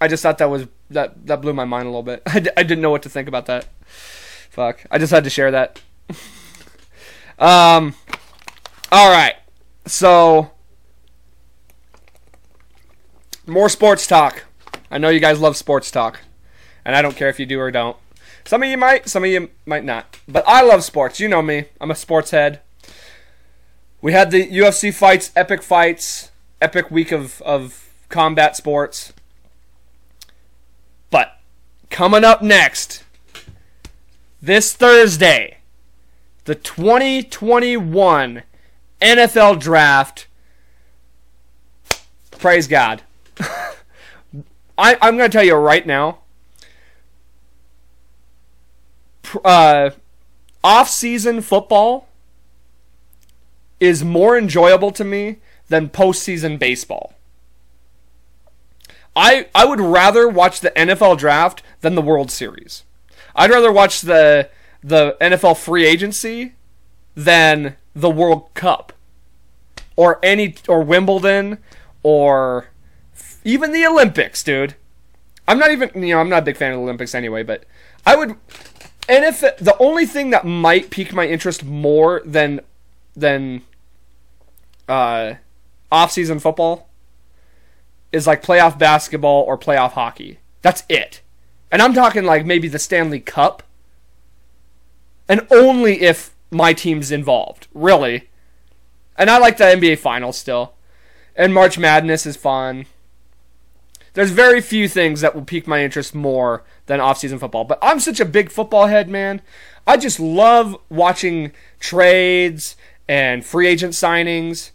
I 0.00 0.08
just 0.08 0.22
thought 0.22 0.38
that 0.38 0.50
was 0.50 0.66
that 0.90 1.26
that 1.26 1.40
blew 1.40 1.52
my 1.52 1.64
mind 1.64 1.86
a 1.86 1.90
little 1.90 2.02
bit. 2.02 2.22
I 2.26 2.40
d- 2.40 2.50
I 2.56 2.62
didn't 2.62 2.82
know 2.82 2.90
what 2.90 3.02
to 3.02 3.08
think 3.08 3.28
about 3.28 3.46
that. 3.46 3.66
Fuck. 4.50 4.84
I 4.90 4.98
just 4.98 5.12
had 5.12 5.24
to 5.24 5.30
share 5.30 5.50
that. 5.52 5.80
um. 7.38 7.94
All 8.90 9.10
right. 9.10 9.36
So 9.86 10.50
more 13.46 13.68
sports 13.68 14.06
talk. 14.06 14.44
I 14.90 14.98
know 14.98 15.08
you 15.08 15.20
guys 15.20 15.40
love 15.40 15.56
sports 15.56 15.90
talk. 15.90 16.20
and 16.84 16.94
I 16.96 17.02
don't 17.02 17.16
care 17.16 17.28
if 17.28 17.38
you 17.40 17.46
do 17.46 17.60
or 17.60 17.70
don't. 17.70 17.96
Some 18.44 18.62
of 18.62 18.68
you 18.68 18.76
might, 18.76 19.08
some 19.08 19.24
of 19.24 19.30
you 19.30 19.50
might 19.66 19.84
not. 19.84 20.18
But 20.26 20.44
I 20.46 20.62
love 20.62 20.82
sports. 20.84 21.20
You 21.20 21.28
know 21.28 21.42
me. 21.42 21.66
I'm 21.80 21.90
a 21.90 21.94
sports 21.94 22.32
head. 22.32 22.60
We 24.02 24.12
had 24.12 24.32
the 24.32 24.48
UFC 24.48 24.92
fights, 24.92 25.30
epic 25.36 25.62
fights, 25.62 26.32
epic 26.60 26.90
week 26.90 27.12
of, 27.12 27.40
of 27.42 27.88
combat 28.08 28.56
sports. 28.56 29.12
But 31.08 31.38
coming 31.88 32.24
up 32.24 32.42
next, 32.42 33.04
this 34.42 34.72
Thursday, 34.72 35.58
the 36.46 36.56
2021 36.56 38.42
NFL 39.00 39.60
Draft. 39.60 40.26
Praise 42.32 42.66
God. 42.66 43.02
I, 44.76 44.96
I'm 45.00 45.16
going 45.16 45.30
to 45.30 45.32
tell 45.32 45.44
you 45.44 45.54
right 45.54 45.86
now. 45.86 46.18
Uh, 49.44 49.90
off-season 50.64 51.40
football 51.40 52.08
is 53.82 54.04
more 54.04 54.38
enjoyable 54.38 54.92
to 54.92 55.02
me 55.02 55.38
than 55.66 55.88
postseason 55.88 56.56
baseball. 56.56 57.14
I 59.16 59.48
I 59.56 59.64
would 59.64 59.80
rather 59.80 60.28
watch 60.28 60.60
the 60.60 60.70
NFL 60.70 61.18
draft 61.18 61.64
than 61.80 61.96
the 61.96 62.00
World 62.00 62.30
Series. 62.30 62.84
I'd 63.34 63.50
rather 63.50 63.72
watch 63.72 64.02
the 64.02 64.48
the 64.84 65.16
NFL 65.20 65.56
free 65.56 65.84
agency 65.84 66.54
than 67.16 67.74
the 67.92 68.08
World 68.08 68.54
Cup 68.54 68.92
or 69.96 70.20
any 70.22 70.54
or 70.68 70.82
Wimbledon 70.82 71.58
or 72.04 72.68
even 73.44 73.72
the 73.72 73.84
Olympics, 73.84 74.44
dude. 74.44 74.76
I'm 75.48 75.58
not 75.58 75.72
even 75.72 75.90
you 75.94 76.14
know 76.14 76.20
I'm 76.20 76.28
not 76.28 76.44
a 76.44 76.46
big 76.46 76.56
fan 76.56 76.70
of 76.70 76.78
the 76.78 76.84
Olympics 76.84 77.16
anyway, 77.16 77.42
but 77.42 77.64
I 78.06 78.14
would 78.14 78.36
and 79.08 79.24
if 79.24 79.40
the 79.40 79.76
only 79.80 80.06
thing 80.06 80.30
that 80.30 80.46
might 80.46 80.90
pique 80.90 81.12
my 81.12 81.26
interest 81.26 81.64
more 81.64 82.22
than 82.24 82.60
than 83.16 83.62
uh, 84.88 85.34
off-season 85.90 86.38
football 86.38 86.88
is 88.12 88.26
like 88.26 88.42
playoff 88.42 88.78
basketball 88.78 89.42
or 89.42 89.56
playoff 89.58 89.92
hockey. 89.92 90.38
That's 90.60 90.84
it. 90.88 91.22
And 91.70 91.80
I'm 91.80 91.94
talking 91.94 92.24
like 92.24 92.44
maybe 92.44 92.68
the 92.68 92.78
Stanley 92.78 93.20
Cup. 93.20 93.62
And 95.28 95.46
only 95.50 96.02
if 96.02 96.34
my 96.50 96.74
team's 96.74 97.10
involved, 97.10 97.66
really. 97.72 98.28
And 99.16 99.30
I 99.30 99.38
like 99.38 99.56
the 99.56 99.64
NBA 99.64 99.98
Finals 99.98 100.36
still. 100.36 100.74
And 101.34 101.54
March 101.54 101.78
Madness 101.78 102.26
is 102.26 102.36
fun. 102.36 102.86
There's 104.14 104.30
very 104.30 104.60
few 104.60 104.88
things 104.88 105.22
that 105.22 105.34
will 105.34 105.44
pique 105.44 105.66
my 105.66 105.82
interest 105.82 106.14
more 106.14 106.64
than 106.84 107.00
off-season 107.00 107.38
football. 107.38 107.64
But 107.64 107.78
I'm 107.80 107.98
such 107.98 108.20
a 108.20 108.26
big 108.26 108.50
football 108.50 108.88
head, 108.88 109.08
man. 109.08 109.40
I 109.86 109.96
just 109.96 110.20
love 110.20 110.76
watching 110.90 111.52
trades 111.80 112.76
and 113.08 113.44
free 113.44 113.66
agent 113.66 113.92
signings 113.94 114.70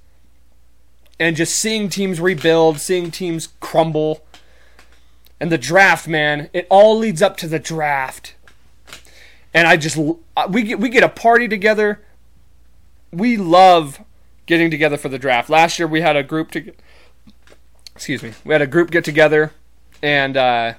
and 1.20 1.36
just 1.36 1.56
seeing 1.56 1.90
teams 1.90 2.20
rebuild, 2.20 2.80
seeing 2.80 3.12
teams 3.12 3.50
crumble. 3.60 4.24
And 5.40 5.52
the 5.52 5.58
draft, 5.58 6.08
man, 6.08 6.50
it 6.54 6.68
all 6.70 6.98
leads 6.98 7.22
up 7.22 7.38
to 7.38 7.48
the 7.48 7.60
draft. 7.60 8.36
And 9.54 9.68
I 9.68 9.78
just 9.78 9.98
uh, 9.98 10.48
we 10.50 10.64
get 10.64 10.80
we 10.80 10.90
get 10.90 11.04
a 11.04 11.10
party 11.10 11.48
together. 11.48 12.02
We 13.12 13.38
love 13.38 14.02
getting 14.46 14.70
together 14.70 14.98
for 14.98 15.10
the 15.10 15.20
draft. 15.20 15.50
Last 15.50 15.80
year 15.80 15.88
we 15.88 16.02
had 16.02 16.16
a 16.16 16.24
group 16.24 16.52
to 16.52 16.74
excuse 17.96 18.22
me. 18.22 18.34
We 18.44 18.54
had 18.54 18.62
a 18.62 18.68
group 18.68 18.92
get 18.92 19.04
together 19.04 19.54
and 20.04 20.38
uh 20.38 20.74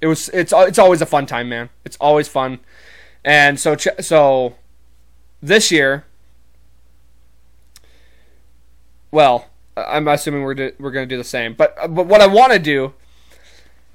it 0.00 0.06
was 0.06 0.28
it's 0.28 0.52
it's 0.54 0.78
always 0.78 1.02
a 1.02 1.06
fun 1.06 1.26
time, 1.26 1.48
man. 1.48 1.70
It's 1.84 1.96
always 1.96 2.28
fun. 2.28 2.60
And 3.24 3.58
so 3.58 3.76
so 3.76 4.54
this 5.46 5.70
year 5.70 6.04
well, 9.16 9.48
I'm 9.76 10.08
assuming 10.08 10.42
we're 10.42 10.54
do, 10.54 10.72
we're 10.78 10.90
going 10.90 11.08
to 11.08 11.12
do 11.12 11.16
the 11.16 11.24
same. 11.24 11.54
But 11.54 11.74
but 11.94 12.06
what 12.06 12.20
I 12.20 12.26
want 12.26 12.52
to 12.52 12.58
do, 12.58 12.92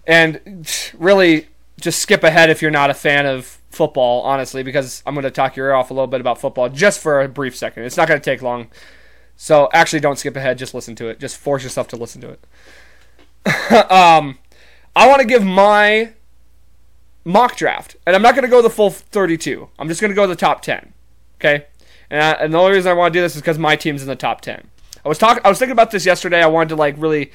and 0.08 0.68
really 0.98 1.48
just 1.80 2.00
skip 2.00 2.24
ahead 2.24 2.50
if 2.50 2.62
you're 2.62 2.72
not 2.72 2.90
a 2.90 2.94
fan 2.96 3.26
of 3.26 3.60
football, 3.70 4.22
honestly, 4.22 4.64
because 4.64 5.04
I'm 5.06 5.14
going 5.14 5.24
to 5.24 5.32
talk 5.32 5.56
your 5.56 5.68
ear 5.68 5.74
off 5.74 5.92
a 5.92 5.94
little 5.94 6.08
bit 6.08 6.22
about 6.22 6.40
football 6.40 6.70
just 6.70 7.00
for 7.00 7.22
a 7.22 7.28
brief 7.28 7.56
second. 7.56 7.84
It's 7.84 7.98
not 7.98 8.08
going 8.08 8.20
to 8.20 8.24
take 8.24 8.42
long. 8.42 8.70
So 9.36 9.70
actually, 9.74 10.00
don't 10.00 10.18
skip 10.18 10.36
ahead. 10.36 10.58
Just 10.58 10.74
listen 10.74 10.96
to 10.96 11.08
it. 11.10 11.20
Just 11.20 11.38
force 11.38 11.64
yourself 11.64 11.88
to 11.90 11.96
listen 11.96 12.22
to 12.22 12.30
it. 12.30 12.44
um, 13.92 14.40
I 14.96 15.08
want 15.08 15.22
to 15.22 15.28
give 15.28 15.44
my 15.44 16.14
mock 17.24 17.56
draft, 17.56 17.96
and 18.08 18.16
I'm 18.16 18.22
not 18.22 18.36
going 18.36 18.46
to 18.46 18.52
go 18.52 18.62
the 18.62 18.70
full 18.70 18.90
32. 18.90 19.70
I'm 19.78 19.88
just 19.88 20.02
going 20.02 20.10
to 20.10 20.16
go 20.16 20.26
the 20.26 20.36
top 20.36 20.62
10. 20.62 20.94
Okay, 21.42 21.66
and, 22.12 22.22
I, 22.22 22.32
and 22.34 22.54
the 22.54 22.60
only 22.60 22.74
reason 22.74 22.92
I 22.92 22.94
want 22.94 23.14
to 23.14 23.18
do 23.18 23.24
this 23.24 23.36
is 23.36 23.42
because 23.42 23.58
my 23.58 23.76
team's 23.76 24.04
in 24.04 24.08
the 24.08 24.16
top 24.16 24.42
10. 24.42 24.68
I 25.04 25.10
was 25.10 25.18
talking. 25.18 25.42
I 25.44 25.50
was 25.50 25.58
thinking 25.58 25.72
about 25.72 25.90
this 25.90 26.06
yesterday. 26.06 26.44
I 26.44 26.46
wanted 26.46 26.70
to 26.70 26.76
like 26.76 26.94
really 27.00 27.32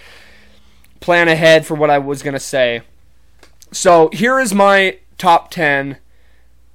plan 1.00 1.26
ahead 1.26 1.66
for 1.66 1.74
what 1.74 1.90
I 1.90 1.98
was 1.98 2.22
gonna 2.22 2.38
say. 2.38 2.82
So 3.72 4.08
here 4.12 4.38
is 4.38 4.54
my 4.54 4.98
top 5.18 5.50
ten 5.50 5.98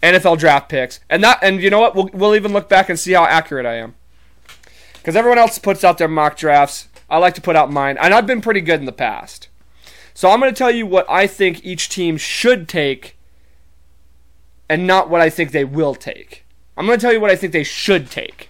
NFL 0.04 0.40
draft 0.40 0.68
picks, 0.68 1.00
and 1.10 1.24
that 1.24 1.40
and 1.42 1.62
you 1.62 1.70
know 1.70 1.80
what? 1.80 1.96
We'll 1.96 2.10
we'll 2.12 2.36
even 2.36 2.52
look 2.52 2.68
back 2.68 2.90
and 2.90 3.00
see 3.00 3.14
how 3.14 3.24
accurate 3.24 3.66
I 3.66 3.76
am. 3.76 3.96
Because 4.94 5.16
everyone 5.16 5.40
else 5.40 5.58
puts 5.58 5.84
out 5.84 5.98
their 5.98 6.10
mock 6.10 6.36
drafts. 6.36 6.90
I 7.10 7.18
like 7.18 7.36
to 7.36 7.42
put 7.42 7.56
out 7.56 7.72
mine, 7.72 7.98
and 7.98 8.14
I've 8.14 8.28
been 8.28 8.42
pretty 8.42 8.62
good 8.62 8.80
in 8.80 8.86
the 8.86 8.92
past. 8.92 9.48
So 10.14 10.30
I'm 10.30 10.40
going 10.40 10.54
to 10.54 10.58
tell 10.58 10.72
you 10.72 10.86
what 10.86 11.10
I 11.10 11.26
think 11.26 11.64
each 11.66 11.90
team 11.90 12.18
should 12.18 12.68
take, 12.68 13.18
and 14.70 14.86
not 14.86 15.10
what 15.10 15.22
I 15.22 15.30
think 15.30 15.52
they 15.52 15.64
will 15.64 15.96
take. 15.96 16.46
I'm 16.82 16.88
going 16.88 16.98
to 16.98 17.06
tell 17.06 17.14
you 17.14 17.22
what 17.22 17.30
I 17.30 17.36
think 17.36 17.54
they 17.54 17.64
should 17.64 18.10
take 18.10 18.50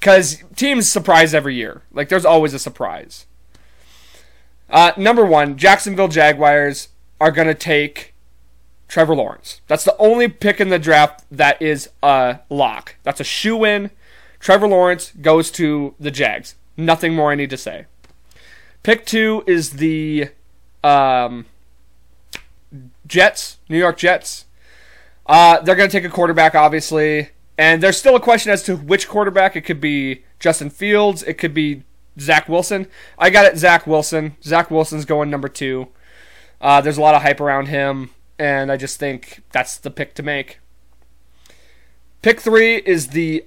because 0.00 0.42
teams 0.56 0.90
surprise 0.90 1.34
every 1.34 1.54
year. 1.54 1.82
Like 1.92 2.08
there's 2.08 2.24
always 2.24 2.52
a 2.52 2.58
surprise. 2.58 3.26
Uh, 4.68 4.90
number 4.96 5.24
one, 5.24 5.56
Jacksonville 5.56 6.08
Jaguars 6.08 6.88
are 7.20 7.30
going 7.30 7.46
to 7.46 7.54
take 7.54 8.12
Trevor 8.88 9.14
Lawrence. 9.14 9.60
That's 9.68 9.84
the 9.84 9.96
only 9.98 10.26
pick 10.26 10.60
in 10.60 10.68
the 10.68 10.80
draft 10.80 11.24
that 11.30 11.62
is 11.62 11.90
a 12.02 12.40
lock. 12.50 12.96
That's 13.04 13.20
a 13.20 13.24
shoe 13.24 13.64
in. 13.64 13.92
Trevor 14.40 14.66
Lawrence 14.66 15.12
goes 15.12 15.48
to 15.52 15.94
the 16.00 16.10
Jags. 16.10 16.56
Nothing 16.76 17.14
more 17.14 17.30
I 17.30 17.36
need 17.36 17.50
to 17.50 17.56
say. 17.56 17.86
Pick 18.82 19.06
two 19.06 19.44
is 19.46 19.74
the 19.74 20.30
um, 20.82 21.46
Jets, 23.06 23.58
New 23.68 23.78
York 23.78 23.96
Jets. 23.96 24.46
Uh, 25.26 25.60
they're 25.60 25.76
going 25.76 25.88
to 25.88 25.96
take 25.96 26.04
a 26.04 26.12
quarterback, 26.12 26.54
obviously. 26.54 27.30
And 27.58 27.82
there's 27.82 27.98
still 27.98 28.16
a 28.16 28.20
question 28.20 28.50
as 28.50 28.62
to 28.64 28.76
which 28.76 29.08
quarterback. 29.08 29.56
It 29.56 29.62
could 29.62 29.80
be 29.80 30.24
Justin 30.40 30.70
Fields. 30.70 31.22
It 31.22 31.38
could 31.38 31.54
be 31.54 31.84
Zach 32.18 32.48
Wilson. 32.48 32.86
I 33.18 33.30
got 33.30 33.46
it, 33.46 33.56
Zach 33.56 33.86
Wilson. 33.86 34.36
Zach 34.42 34.70
Wilson's 34.70 35.04
going 35.04 35.30
number 35.30 35.48
two. 35.48 35.88
Uh, 36.60 36.80
there's 36.80 36.98
a 36.98 37.00
lot 37.00 37.14
of 37.14 37.22
hype 37.22 37.40
around 37.40 37.66
him, 37.66 38.10
and 38.38 38.70
I 38.70 38.76
just 38.76 38.98
think 38.98 39.42
that's 39.52 39.76
the 39.78 39.90
pick 39.90 40.14
to 40.14 40.22
make. 40.22 40.60
Pick 42.22 42.40
three 42.40 42.76
is 42.76 43.08
the 43.08 43.44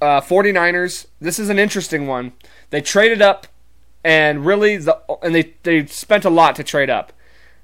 uh, 0.00 0.20
49ers. 0.20 1.06
This 1.20 1.38
is 1.38 1.48
an 1.48 1.58
interesting 1.58 2.06
one. 2.06 2.32
They 2.70 2.80
traded 2.80 3.22
up, 3.22 3.46
and 4.02 4.44
really, 4.44 4.76
the 4.76 5.00
and 5.22 5.34
they, 5.34 5.54
they 5.62 5.86
spent 5.86 6.24
a 6.24 6.30
lot 6.30 6.56
to 6.56 6.64
trade 6.64 6.90
up. 6.90 7.12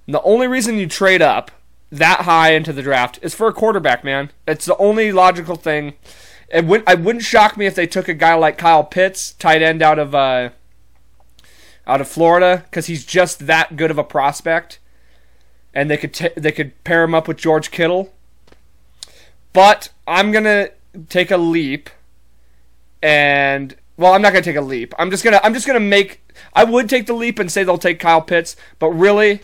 And 0.07 0.15
the 0.15 0.23
only 0.23 0.47
reason 0.47 0.79
you 0.79 0.87
trade 0.87 1.23
up 1.23 1.51
that 1.99 2.23
high 2.23 2.53
into 2.53 2.73
the 2.73 2.83
draft 2.83 3.19
is 3.23 3.35
for 3.35 3.49
a 3.49 3.53
quarterback, 3.53 4.05
man. 4.05 4.31
It's 4.47 4.67
the 4.67 4.77
only 4.79 5.13
logical 5.13 5.57
thing. 5.57 5.95
It 6.49 6.65
would 6.65 6.83
I 6.87 6.95
wouldn't 6.95 7.25
shock 7.25 7.57
me 7.57 7.67
if 7.67 7.75
they 7.75 7.87
took 7.87 8.09
a 8.09 8.15
guy 8.15 8.35
like 8.35 8.59
Kyle 8.59 8.85
Pitts, 8.85 9.33
tight 9.33 9.63
end 9.63 9.83
out 9.83 9.99
of 9.99 10.15
uh, 10.15 10.51
out 11.87 12.01
of 12.01 12.09
Florida, 12.09 12.65
because 12.65 12.87
he's 12.87 13.05
just 13.05 13.47
that 13.47 13.77
good 13.77 13.91
of 13.91 13.99
a 13.99 14.05
prospect, 14.05 14.79
and 15.73 15.91
they 15.91 15.97
could 15.97 16.15
t- 16.15 16.31
they 16.37 16.53
could 16.53 16.83
pair 16.85 17.03
him 17.03 17.15
up 17.15 17.29
with 17.29 17.37
George 17.37 17.71
Kittle. 17.71 18.13
But 19.53 19.91
I'm 20.07 20.33
gonna 20.33 20.71
take 21.09 21.31
a 21.31 21.37
leap, 21.37 21.91
and 23.03 23.77
well, 23.97 24.15
I'm 24.15 24.23
not 24.23 24.33
gonna 24.33 24.45
take 24.45 24.57
a 24.57 24.61
leap. 24.61 24.95
I'm 24.99 25.11
just 25.11 25.25
gonna 25.25 25.41
I'm 25.43 25.55
just 25.55 25.67
gonna 25.67 25.81
make. 25.81 26.21
I 26.53 26.65
would 26.65 26.89
take 26.89 27.07
the 27.07 27.15
leap 27.15 27.39
and 27.39 27.51
say 27.51 27.63
they'll 27.63 27.79
take 27.79 28.01
Kyle 28.01 28.23
Pitts, 28.23 28.57
but 28.79 28.91
really, 28.91 29.41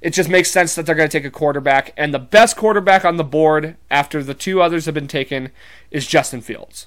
it 0.00 0.10
just 0.10 0.28
makes 0.28 0.50
sense 0.50 0.74
that 0.74 0.86
they're 0.86 0.94
going 0.94 1.08
to 1.08 1.18
take 1.18 1.26
a 1.26 1.30
quarterback. 1.30 1.92
And 1.96 2.12
the 2.12 2.18
best 2.18 2.56
quarterback 2.56 3.04
on 3.04 3.16
the 3.16 3.24
board 3.24 3.76
after 3.90 4.22
the 4.22 4.34
two 4.34 4.60
others 4.60 4.84
have 4.84 4.94
been 4.94 5.08
taken 5.08 5.50
is 5.90 6.06
Justin 6.06 6.40
Fields. 6.40 6.86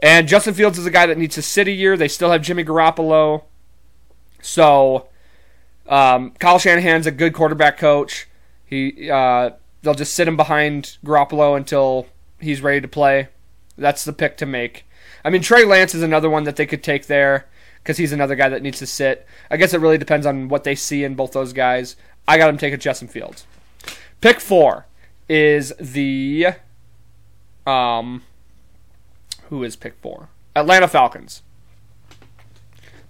And 0.00 0.28
Justin 0.28 0.54
Fields 0.54 0.78
is 0.78 0.86
a 0.86 0.90
guy 0.90 1.06
that 1.06 1.18
needs 1.18 1.34
to 1.36 1.42
sit 1.42 1.68
a 1.68 1.72
year. 1.72 1.96
They 1.96 2.08
still 2.08 2.30
have 2.30 2.42
Jimmy 2.42 2.64
Garoppolo. 2.64 3.44
So 4.42 5.08
um, 5.88 6.32
Kyle 6.38 6.58
Shanahan's 6.58 7.06
a 7.06 7.10
good 7.10 7.32
quarterback 7.32 7.78
coach. 7.78 8.28
He 8.64 9.10
uh, 9.10 9.50
they'll 9.82 9.94
just 9.94 10.14
sit 10.14 10.28
him 10.28 10.36
behind 10.36 10.98
Garoppolo 11.04 11.56
until 11.56 12.06
he's 12.40 12.60
ready 12.60 12.80
to 12.80 12.88
play. 12.88 13.28
That's 13.78 14.04
the 14.04 14.12
pick 14.12 14.36
to 14.38 14.46
make. 14.46 14.84
I 15.24 15.30
mean 15.30 15.42
Trey 15.42 15.64
Lance 15.64 15.94
is 15.94 16.02
another 16.02 16.30
one 16.30 16.44
that 16.44 16.56
they 16.56 16.66
could 16.66 16.82
take 16.82 17.06
there 17.06 17.46
because 17.86 17.98
he's 17.98 18.10
another 18.10 18.34
guy 18.34 18.48
that 18.48 18.62
needs 18.62 18.80
to 18.80 18.86
sit. 18.86 19.24
I 19.48 19.56
guess 19.56 19.72
it 19.72 19.80
really 19.80 19.96
depends 19.96 20.26
on 20.26 20.48
what 20.48 20.64
they 20.64 20.74
see 20.74 21.04
in 21.04 21.14
both 21.14 21.30
those 21.30 21.52
guys. 21.52 21.94
I 22.26 22.36
got 22.36 22.50
him 22.50 22.58
taking 22.58 22.80
Justin 22.80 23.06
Fields. 23.06 23.46
Pick 24.20 24.40
four 24.40 24.86
is 25.28 25.72
the 25.78 26.48
um 27.64 28.24
who 29.50 29.62
is 29.62 29.76
pick 29.76 29.94
four? 30.02 30.30
Atlanta 30.56 30.88
Falcons. 30.88 31.42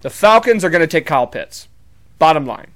The 0.01 0.11
Falcons 0.11 0.63
are 0.63 0.69
going 0.69 0.81
to 0.81 0.87
take 0.87 1.07
Kyle 1.07 1.25
Pitts. 1.25 1.67
Bottom 2.19 2.45
line. 2.45 2.71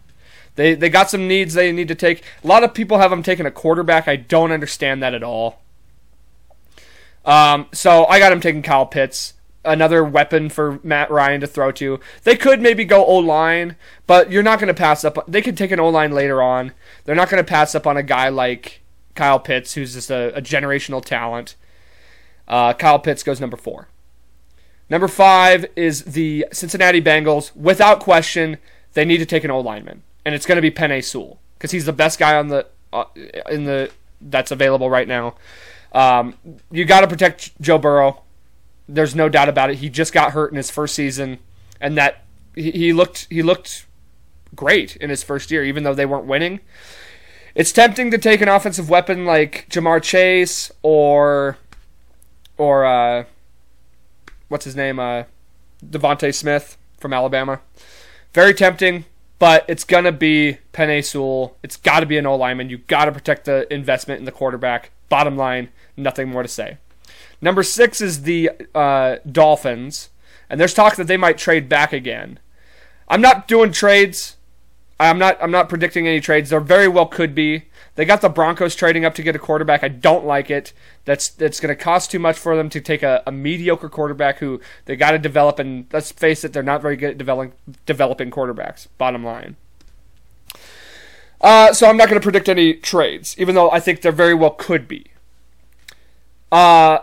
They 0.55 0.73
they 0.73 0.89
got 0.89 1.11
some 1.11 1.27
needs 1.27 1.53
they 1.53 1.71
need 1.71 1.87
to 1.87 1.95
take. 1.95 2.23
A 2.43 2.47
lot 2.47 2.63
of 2.63 2.73
people 2.73 2.97
have 2.97 3.11
them 3.11 3.21
taking 3.21 3.45
a 3.45 3.51
quarterback. 3.51 4.07
I 4.07 4.15
don't 4.15 4.51
understand 4.51 5.03
that 5.03 5.13
at 5.13 5.21
all. 5.21 5.61
Um, 7.23 7.67
so 7.71 8.05
I 8.05 8.17
got 8.17 8.31
him 8.31 8.39
taking 8.39 8.63
Kyle 8.63 8.87
Pitts, 8.87 9.35
another 9.63 10.03
weapon 10.03 10.49
for 10.49 10.79
Matt 10.83 11.11
Ryan 11.11 11.41
to 11.41 11.47
throw 11.47 11.71
to. 11.73 11.99
They 12.23 12.35
could 12.35 12.61
maybe 12.61 12.85
go 12.85 13.05
O 13.05 13.17
line, 13.17 13.75
but 14.07 14.31
you're 14.31 14.43
not 14.43 14.59
going 14.59 14.67
to 14.67 14.73
pass 14.73 15.03
up. 15.03 15.23
They 15.27 15.41
could 15.41 15.57
take 15.57 15.71
an 15.71 15.79
O 15.79 15.89
line 15.89 16.11
later 16.11 16.41
on. 16.41 16.73
They're 17.05 17.15
not 17.15 17.29
going 17.29 17.43
to 17.43 17.49
pass 17.49 17.75
up 17.75 17.85
on 17.85 17.97
a 17.97 18.03
guy 18.03 18.29
like 18.29 18.81
Kyle 19.15 19.39
Pitts, 19.39 19.73
who's 19.73 19.93
just 19.93 20.09
a, 20.09 20.35
a 20.35 20.41
generational 20.41 21.03
talent. 21.03 21.55
Uh, 22.47 22.73
Kyle 22.73 22.99
Pitts 22.99 23.23
goes 23.23 23.39
number 23.39 23.57
four. 23.57 23.87
Number 24.89 25.07
five 25.07 25.65
is 25.75 26.03
the 26.03 26.47
Cincinnati 26.51 27.01
Bengals. 27.01 27.55
Without 27.55 28.01
question, 28.01 28.57
they 28.93 29.05
need 29.05 29.19
to 29.19 29.25
take 29.25 29.43
an 29.43 29.51
O 29.51 29.59
lineman, 29.59 30.03
and 30.25 30.35
it's 30.35 30.45
going 30.45 30.57
to 30.57 30.61
be 30.61 30.71
Penei 30.71 31.03
Sewell 31.03 31.39
because 31.57 31.71
he's 31.71 31.85
the 31.85 31.93
best 31.93 32.19
guy 32.19 32.35
on 32.35 32.47
the 32.47 32.67
uh, 32.91 33.05
in 33.49 33.63
the 33.63 33.89
that's 34.19 34.51
available 34.51 34.89
right 34.89 35.07
now. 35.07 35.35
Um, 35.93 36.35
you 36.71 36.85
got 36.85 37.01
to 37.01 37.07
protect 37.07 37.59
Joe 37.61 37.77
Burrow. 37.77 38.21
There's 38.87 39.15
no 39.15 39.29
doubt 39.29 39.49
about 39.49 39.69
it. 39.69 39.77
He 39.77 39.89
just 39.89 40.13
got 40.13 40.31
hurt 40.31 40.51
in 40.51 40.57
his 40.57 40.69
first 40.69 40.95
season, 40.95 41.39
and 41.79 41.97
that 41.97 42.23
he, 42.55 42.93
looked 42.93 43.27
he 43.29 43.41
looked 43.41 43.85
great 44.55 44.95
in 44.97 45.09
his 45.09 45.23
first 45.23 45.51
year, 45.51 45.63
even 45.63 45.83
though 45.83 45.93
they 45.93 46.05
weren't 46.05 46.25
winning. 46.25 46.59
It's 47.55 47.71
tempting 47.71 48.11
to 48.11 48.17
take 48.17 48.41
an 48.41 48.47
offensive 48.47 48.89
weapon 48.89 49.25
like 49.25 49.67
Ja'Marr 49.69 50.01
Chase 50.01 50.71
or 50.81 51.57
or 52.57 52.85
uh, 52.85 53.25
what's 54.47 54.65
his 54.65 54.75
name, 54.75 54.99
uh, 54.99 55.23
DeVonta 55.83 56.33
Smith 56.33 56.77
from 56.99 57.13
Alabama. 57.13 57.59
Very 58.33 58.53
tempting, 58.53 59.05
but 59.39 59.65
it's 59.67 59.83
gonna 59.83 60.11
be 60.11 60.59
Penei 60.73 61.03
Sewell. 61.03 61.57
It's 61.63 61.75
got 61.75 62.01
to 62.01 62.05
be 62.05 62.17
an 62.17 62.25
O 62.25 62.35
lineman. 62.35 62.69
You 62.69 62.77
got 62.77 63.05
to 63.05 63.11
protect 63.11 63.45
the 63.45 63.71
investment 63.73 64.19
in 64.19 64.25
the 64.25 64.31
quarterback. 64.31 64.91
Bottom 65.09 65.35
line, 65.35 65.69
nothing 65.97 66.29
more 66.29 66.43
to 66.43 66.49
say. 66.49 66.77
Number 67.41 67.63
six 67.63 68.01
is 68.01 68.23
the 68.23 68.51
uh, 68.75 69.17
Dolphins, 69.29 70.09
and 70.49 70.59
there's 70.59 70.73
talk 70.73 70.95
that 70.95 71.07
they 71.07 71.17
might 71.17 71.37
trade 71.37 71.67
back 71.67 71.91
again. 71.91 72.39
I'm 73.07 73.21
not 73.21 73.47
doing 73.47 73.71
trades. 73.71 74.37
I'm 74.99 75.17
not. 75.17 75.37
I'm 75.41 75.51
not 75.51 75.67
predicting 75.67 76.07
any 76.07 76.21
trades. 76.21 76.51
There 76.51 76.59
very 76.59 76.87
well 76.87 77.07
could 77.07 77.33
be. 77.33 77.63
They 77.95 78.05
got 78.05 78.21
the 78.21 78.29
Broncos 78.29 78.75
trading 78.75 79.03
up 79.03 79.15
to 79.15 79.23
get 79.23 79.35
a 79.35 79.39
quarterback. 79.39 79.83
I 79.83 79.89
don't 79.89 80.25
like 80.25 80.49
it. 80.49 80.71
That's 81.05 81.27
that's 81.27 81.59
going 81.59 81.75
to 81.75 81.83
cost 81.83 82.11
too 82.11 82.19
much 82.19 82.37
for 82.37 82.55
them 82.55 82.69
to 82.69 82.79
take 82.79 83.03
a, 83.03 83.21
a 83.25 83.31
mediocre 83.31 83.89
quarterback 83.89 84.37
who 84.37 84.61
they 84.85 84.95
got 84.95 85.11
to 85.11 85.19
develop. 85.19 85.59
And 85.59 85.87
let's 85.91 86.11
face 86.11 86.43
it, 86.43 86.53
they're 86.53 86.63
not 86.63 86.81
very 86.81 86.95
good 86.95 87.11
at 87.11 87.17
developing 87.17 87.53
developing 87.85 88.31
quarterbacks. 88.31 88.87
Bottom 88.97 89.23
line. 89.25 89.57
Uh, 91.41 91.73
so 91.73 91.89
I'm 91.89 91.97
not 91.97 92.07
going 92.07 92.21
to 92.21 92.23
predict 92.23 92.47
any 92.47 92.75
trades, 92.75 93.35
even 93.39 93.55
though 93.55 93.71
I 93.71 93.79
think 93.79 94.01
there 94.01 94.11
very 94.11 94.35
well 94.35 94.51
could 94.51 94.87
be. 94.87 95.07
Uh, 96.51 96.99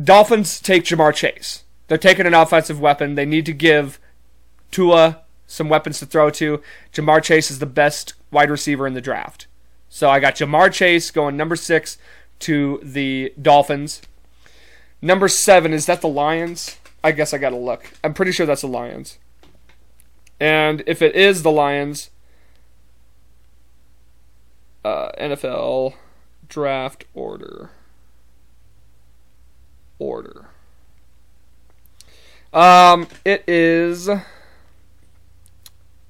Dolphins 0.00 0.60
take 0.60 0.84
Ja'Marr 0.84 1.14
Chase. 1.14 1.64
They're 1.88 1.98
taking 1.98 2.26
an 2.26 2.34
offensive 2.34 2.80
weapon. 2.80 3.14
They 3.14 3.26
need 3.26 3.46
to 3.46 3.52
give 3.52 3.98
Tua 4.70 5.22
some 5.46 5.68
weapons 5.68 5.98
to 5.98 6.06
throw 6.06 6.30
to. 6.30 6.62
Ja'Marr 6.92 7.22
Chase 7.22 7.50
is 7.50 7.58
the 7.58 7.66
best 7.66 8.14
wide 8.30 8.50
receiver 8.50 8.86
in 8.86 8.94
the 8.94 9.00
draft. 9.00 9.46
So 9.88 10.08
I 10.08 10.20
got 10.20 10.36
Ja'Marr 10.36 10.72
Chase 10.72 11.10
going 11.10 11.36
number 11.36 11.56
six 11.56 11.98
to 12.40 12.80
the 12.82 13.32
Dolphins. 13.40 14.02
Number 15.02 15.28
seven, 15.28 15.72
is 15.72 15.86
that 15.86 16.00
the 16.00 16.08
Lions? 16.08 16.78
I 17.02 17.12
guess 17.12 17.34
I 17.34 17.38
gotta 17.38 17.56
look. 17.56 17.90
I'm 18.04 18.14
pretty 18.14 18.32
sure 18.32 18.46
that's 18.46 18.60
the 18.60 18.68
Lions. 18.68 19.18
And 20.38 20.82
if 20.86 21.02
it 21.02 21.16
is 21.16 21.42
the 21.42 21.50
Lions, 21.50 22.10
uh, 24.84 25.10
NFL 25.18 25.94
draft 26.48 27.04
order. 27.14 27.70
Order. 30.00 30.46
Um, 32.52 33.06
it 33.24 33.44
is 33.46 34.08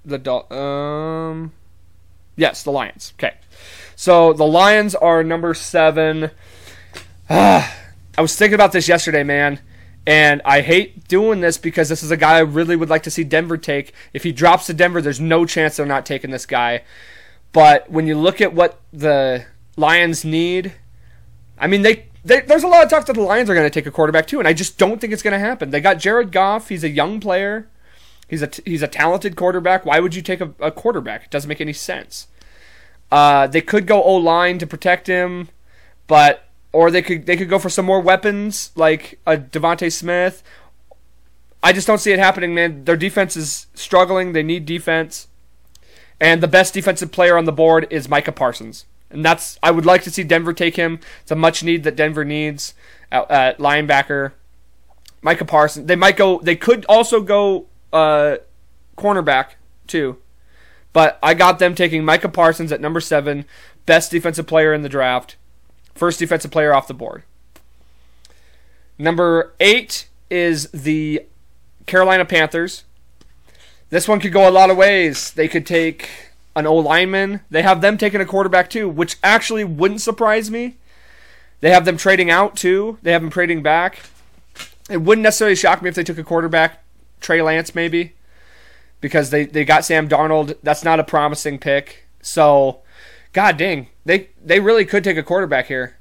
the 0.07 0.55
um, 0.55 1.53
yes, 2.37 2.63
the 2.63 2.73
Lions. 2.73 3.13
Okay, 3.19 3.35
so 3.95 4.33
the 4.33 4.47
Lions 4.47 4.95
are 4.95 5.23
number 5.23 5.53
seven. 5.53 6.31
Ah, 7.29 7.77
I 8.19 8.23
was 8.23 8.35
thinking 8.37 8.55
about 8.55 8.73
this 8.73 8.89
yesterday, 8.89 9.23
man. 9.23 9.61
And 10.07 10.41
I 10.45 10.63
hate 10.63 11.07
doing 11.09 11.41
this 11.41 11.59
because 11.59 11.89
this 11.89 12.03
is 12.03 12.11
a 12.11 12.17
guy 12.17 12.37
I 12.37 12.41
really 12.41 12.75
would 12.75 12.89
like 12.89 13.03
to 13.03 13.11
see 13.11 13.23
Denver 13.23 13.59
take. 13.59 13.93
If 14.15 14.23
he 14.23 14.33
drops 14.33 14.67
to 14.67 14.75
Denver, 14.75 15.03
there's 15.03 15.21
no 15.21 15.45
chance 15.45 15.77
they're 15.77 15.87
not 15.87 16.07
taking 16.07 16.31
this 16.31 16.47
guy. 16.47 16.83
But 17.53 17.91
when 17.91 18.07
you 18.07 18.17
look 18.17 18.41
at 18.41 18.55
what 18.55 18.81
the 18.93 19.45
Lions 19.77 20.25
need, 20.25 20.73
I 21.59 21.67
mean, 21.67 21.83
they, 21.83 22.07
they 22.25 22.41
there's 22.41 22.63
a 22.63 22.69
lot 22.69 22.85
of 22.85 22.91
talk 22.91 23.07
that 23.07 23.15
the 23.15 23.23
Lions 23.23 23.49
are 23.49 23.55
going 23.55 23.67
to 23.67 23.71
take 23.71 23.87
a 23.87 23.91
quarterback 23.91 24.27
too, 24.27 24.39
and 24.39 24.49
I 24.49 24.53
just 24.53 24.79
don't 24.79 25.01
think 25.01 25.13
it's 25.13 25.23
going 25.23 25.33
to 25.33 25.39
happen. 25.39 25.71
They 25.71 25.81
got 25.81 25.99
Jared 25.99 26.33
Goff. 26.33 26.69
He's 26.69 26.85
a 26.85 26.89
young 26.89 27.21
player. 27.21 27.69
He's 28.29 28.43
a 28.43 28.51
he's 28.65 28.83
a 28.83 28.89
talented 28.89 29.37
quarterback. 29.37 29.85
Why 29.85 30.01
would 30.01 30.15
you 30.15 30.23
take 30.23 30.41
a, 30.41 30.53
a 30.61 30.71
quarterback? 30.71 31.25
It 31.25 31.31
doesn't 31.31 31.49
make 31.49 31.61
any 31.61 31.73
sense. 31.73 32.29
Uh, 33.11 33.47
they 33.47 33.61
could 33.61 33.87
go 33.87 34.03
O 34.03 34.15
line 34.15 34.59
to 34.59 34.67
protect 34.67 35.07
him, 35.07 35.49
but 36.07 36.45
or 36.73 36.91
they 36.91 37.03
could 37.03 37.27
they 37.27 37.37
could 37.37 37.49
go 37.49 37.59
for 37.59 37.69
some 37.69 37.85
more 37.85 38.01
weapons 38.01 38.71
like 38.77 39.19
a 39.27 39.37
DeVonta 39.37 39.91
Smith. 39.93 40.43
I 41.63 41.73
just 41.73 41.87
don't 41.87 41.99
see 41.99 42.13
it 42.13 42.19
happening, 42.19 42.55
man. 42.55 42.85
Their 42.85 42.97
defense 42.97 43.37
is 43.37 43.67
struggling. 43.75 44.33
They 44.33 44.43
need 44.43 44.65
defense, 44.65 45.27
and 46.21 46.43
the 46.43 46.49
best 46.49 46.73
defensive 46.73 47.11
player 47.11 47.37
on 47.37 47.47
the 47.47 47.53
board 47.53 47.87
is 47.91 48.09
Micah 48.09 48.33
Parsons, 48.33 48.85
and 49.11 49.25
that's 49.25 49.59
I 49.63 49.71
would 49.71 49.87
like 49.87 50.03
to 50.05 50.11
see 50.11 50.23
Denver 50.23 50.53
take 50.53 50.77
him. 50.77 51.01
It's 51.23 51.31
a 51.31 51.37
much 51.37 51.63
need 51.63 51.85
that 51.85 51.97
Denver 51.97 52.25
needs 52.25 52.75
at, 53.11 53.31
at 53.31 53.59
linebacker. 53.59 54.33
Micah 55.23 55.45
Parsons. 55.45 55.87
They 55.87 55.97
might 55.97 56.17
go. 56.17 56.41
They 56.41 56.57
could 56.57 56.85
also 56.87 57.21
go 57.21 57.67
uh, 57.93 58.37
cornerback 58.97 59.51
too. 59.87 60.19
But 60.93 61.19
I 61.23 61.35
got 61.35 61.59
them 61.59 61.75
taking 61.75 62.05
Micah 62.05 62.29
Parsons 62.29 62.73
at 62.73 62.81
number 62.81 63.01
seven, 63.01 63.45
best 63.87 64.11
defensive 64.11 64.47
player 64.47 64.75
in 64.75 64.83
the 64.83 64.89
draft, 64.89 65.37
first 65.95 66.19
defensive 66.19 66.51
player 66.51 66.75
off 66.75 66.89
the 66.89 66.95
board. 66.95 67.23
Number 68.99 69.55
eight 69.61 70.09
is 70.31 70.69
the 70.73 71.27
Carolina 71.87 72.25
Panthers. 72.25 72.85
This 73.91 74.07
one 74.07 74.21
could 74.21 74.33
go 74.33 74.49
a 74.49 74.51
lot 74.51 74.71
of 74.71 74.77
ways. 74.77 75.33
They 75.33 75.49
could 75.49 75.67
take 75.67 76.30
an 76.57 76.67
O 76.67 76.75
lineman. 76.77 77.41
They 77.51 77.63
have 77.63 77.81
them 77.81 77.99
taking 77.99 78.21
a 78.21 78.27
quarterback 78.27 78.71
too, 78.71 78.89
which 78.89 79.17
actually 79.23 79.65
wouldn't 79.65 80.01
surprise 80.01 80.51
me. 80.51 80.77
They 81.61 81.71
have 81.71 81.85
them 81.85 81.97
trading 81.97 82.31
out 82.31 82.57
too. 82.57 82.99
They 83.03 83.13
have 83.13 83.23
them 83.23 83.31
trading 83.31 83.63
back. 83.63 84.01
It 84.89 85.03
wouldn't 85.03 85.23
necessarily 85.23 85.57
shock 85.57 85.83
me 85.83 85.89
if 85.89 85.95
they 85.95 86.05
took 86.05 86.19
a 86.19 86.25
quarterback, 86.25 86.83
Trey 87.21 87.43
Lance 87.43 87.75
maybe 87.75 88.15
because 89.01 89.31
they, 89.31 89.45
they 89.45 89.65
got 89.65 89.85
Sam 89.85 90.09
Darnold. 90.09 90.57
That's 90.63 90.85
not 90.85 91.01
a 91.01 91.05
promising 91.05 91.59
pick. 91.59 92.07
So, 92.23 92.81
god 93.33 93.57
dang, 93.57 93.89
they 94.05 94.29
they 94.43 94.61
really 94.61 94.85
could 94.85 95.05
take 95.05 95.17
a 95.17 95.23
quarterback 95.23 95.67
here. 95.67 95.97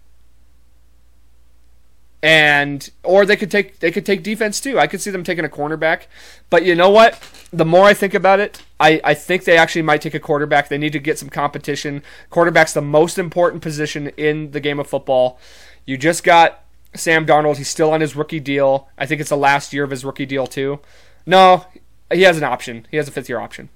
And 2.22 2.90
or 3.04 3.26
they 3.26 3.38
could 3.38 3.50
take 3.50 3.80
they 3.80 3.92
could 3.92 4.06
take 4.06 4.24
defense 4.24 4.60
too. 4.60 4.78
I 4.78 4.88
could 4.88 5.00
see 5.00 5.10
them 5.10 5.24
taking 5.24 5.46
a 5.46 5.50
cornerback. 5.50 6.04
But 6.50 6.66
you 6.66 6.76
know 6.76 6.90
what? 6.90 7.22
The 7.52 7.66
more 7.66 7.86
I 7.86 7.94
think 7.94 8.14
about 8.14 8.40
it, 8.40 8.62
I, 8.80 9.00
I 9.04 9.14
think 9.14 9.46
they 9.46 9.58
actually 9.58 9.84
might 9.84 10.02
take 10.02 10.14
a 10.14 10.20
quarterback. 10.20 10.68
They 10.68 10.78
need 10.78 10.94
to 10.94 11.00
get 11.00 11.18
some 11.18 11.30
competition. 11.30 12.04
Quarterback's 12.30 12.74
the 12.74 12.82
most 12.82 13.18
important 13.18 13.64
position 13.64 14.08
in 14.18 14.52
the 14.52 14.60
game 14.60 14.80
of 14.80 14.88
football. 14.88 15.40
You 15.86 15.98
just 15.98 16.24
got 16.24 16.64
Sam 16.94 17.26
Darnold. 17.26 17.58
He's 17.58 17.70
still 17.70 17.92
on 17.92 18.02
his 18.02 18.16
rookie 18.16 18.40
deal. 18.40 18.90
I 18.98 19.06
think 19.06 19.22
it's 19.22 19.30
the 19.30 19.38
last 19.38 19.74
year 19.74 19.84
of 19.84 19.92
his 19.92 20.04
rookie 20.04 20.26
deal 20.26 20.46
too. 20.46 20.80
No, 21.26 21.66
he 22.12 22.24
has 22.24 22.38
an 22.38 22.44
option. 22.44 22.86
He 22.92 22.98
has 22.98 23.08
a 23.08 23.12
fifth 23.12 23.30
year 23.30 23.40
option. 23.40 23.70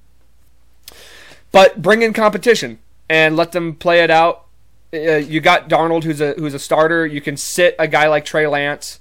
But 1.51 1.81
bring 1.81 2.01
in 2.01 2.13
competition 2.13 2.79
and 3.09 3.37
let 3.37 3.51
them 3.51 3.75
play 3.75 4.03
it 4.03 4.09
out. 4.09 4.45
Uh, 4.93 5.17
you 5.17 5.41
got 5.41 5.69
Darnold, 5.69 6.03
who's 6.03 6.21
a 6.21 6.33
who's 6.33 6.53
a 6.53 6.59
starter. 6.59 7.05
You 7.05 7.19
can 7.19 7.35
sit 7.35 7.75
a 7.79 7.87
guy 7.87 8.07
like 8.07 8.25
Trey 8.25 8.45
Lance, 8.45 8.99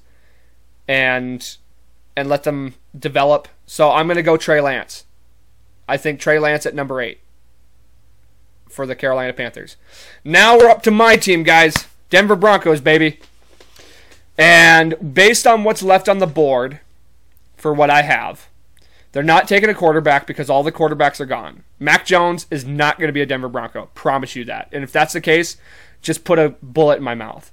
and 0.88 1.56
and 2.16 2.28
let 2.28 2.44
them 2.44 2.74
develop. 2.98 3.48
So 3.66 3.90
I'm 3.90 4.06
going 4.06 4.16
to 4.16 4.22
go 4.22 4.36
Trey 4.36 4.60
Lance. 4.60 5.04
I 5.88 5.96
think 5.96 6.20
Trey 6.20 6.38
Lance 6.38 6.64
at 6.66 6.74
number 6.74 7.00
eight 7.00 7.20
for 8.68 8.86
the 8.86 8.96
Carolina 8.96 9.32
Panthers. 9.32 9.76
Now 10.24 10.56
we're 10.56 10.70
up 10.70 10.82
to 10.84 10.90
my 10.90 11.16
team, 11.16 11.42
guys. 11.42 11.86
Denver 12.10 12.36
Broncos, 12.36 12.80
baby. 12.80 13.20
And 14.38 15.14
based 15.14 15.46
on 15.46 15.64
what's 15.64 15.82
left 15.82 16.08
on 16.08 16.18
the 16.18 16.26
board 16.26 16.80
for 17.56 17.72
what 17.72 17.90
I 17.90 18.02
have, 18.02 18.48
They're 19.12 19.22
not 19.22 19.46
taking 19.46 19.68
a 19.68 19.74
quarterback 19.74 20.26
because 20.26 20.48
all 20.48 20.62
the 20.62 20.72
quarterbacks 20.72 21.20
are 21.20 21.26
gone. 21.26 21.64
Mac 21.78 22.06
Jones 22.06 22.46
is 22.50 22.64
not 22.64 22.98
going 22.98 23.08
to 23.08 23.12
be 23.12 23.20
a 23.20 23.26
Denver 23.26 23.48
Bronco. 23.48 23.90
Promise 23.94 24.36
you 24.36 24.44
that. 24.46 24.68
And 24.72 24.82
if 24.82 24.90
that's 24.90 25.12
the 25.12 25.20
case, 25.20 25.58
just 26.00 26.24
put 26.24 26.38
a 26.38 26.50
bullet 26.62 26.96
in 26.96 27.02
my 27.02 27.14
mouth. 27.14 27.52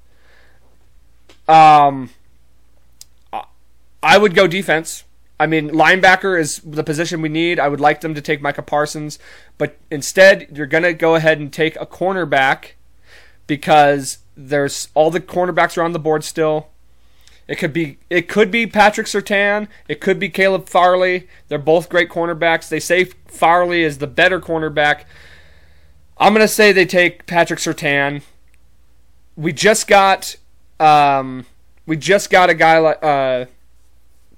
Um, 1.48 2.12
I 4.02 4.18
would 4.18 4.36
go 4.36 4.48
defense. 4.48 5.04
I 5.40 5.48
mean, 5.48 5.70
linebacker 5.70 6.40
is 6.40 6.58
the 6.60 6.84
position 6.84 7.22
we 7.22 7.30
need. 7.30 7.60
I 7.60 7.70
would 7.70 7.80
like 7.80 8.02
them 8.02 8.14
to 8.14 8.22
take 8.22 8.42
Micah 8.42 8.62
Parsons, 8.62 9.20
but 9.58 9.78
instead, 9.90 10.48
you're 10.56 10.68
going 10.68 10.84
to 10.84 10.94
go 10.94 11.16
ahead 11.16 11.40
and 11.40 11.52
take 11.52 11.76
a 11.78 11.86
cornerback 11.86 12.72
because 13.48 14.20
there's 14.36 14.90
all 14.94 15.10
the 15.12 15.22
cornerbacks 15.22 15.78
are 15.78 15.84
on 15.84 15.94
the 15.94 16.00
board 16.00 16.24
still. 16.24 16.68
It 17.50 17.58
could 17.58 17.74
be 17.74 17.98
it 18.12 18.30
could 18.30 18.52
be 18.52 18.68
Patrick 18.68 19.08
Surtain. 19.08 19.68
It 19.88 20.00
could 20.00 20.20
be 20.20 20.30
Caleb 20.30 20.70
Farley. 20.70 21.28
They're 21.48 21.58
both 21.58 21.90
great 21.90 22.08
cornerbacks. 22.08 22.70
They 22.70 22.80
say 22.80 23.06
Farley 23.26 23.82
is 23.82 23.98
the 23.98 24.06
better 24.06 24.40
cornerback. 24.40 25.06
I'm 26.20 26.32
gonna 26.34 26.48
say 26.48 26.72
they 26.72 26.86
take 26.86 27.26
Patrick 27.26 27.58
Surtain. 27.58 28.22
We 29.36 29.52
just 29.52 29.88
got 29.88 30.36
um, 30.80 31.48
we 31.88 31.98
just 31.98 32.30
got 32.30 32.52
a 32.52 32.54
guy 32.54 32.78
like 32.78 33.04
uh, 33.04 33.46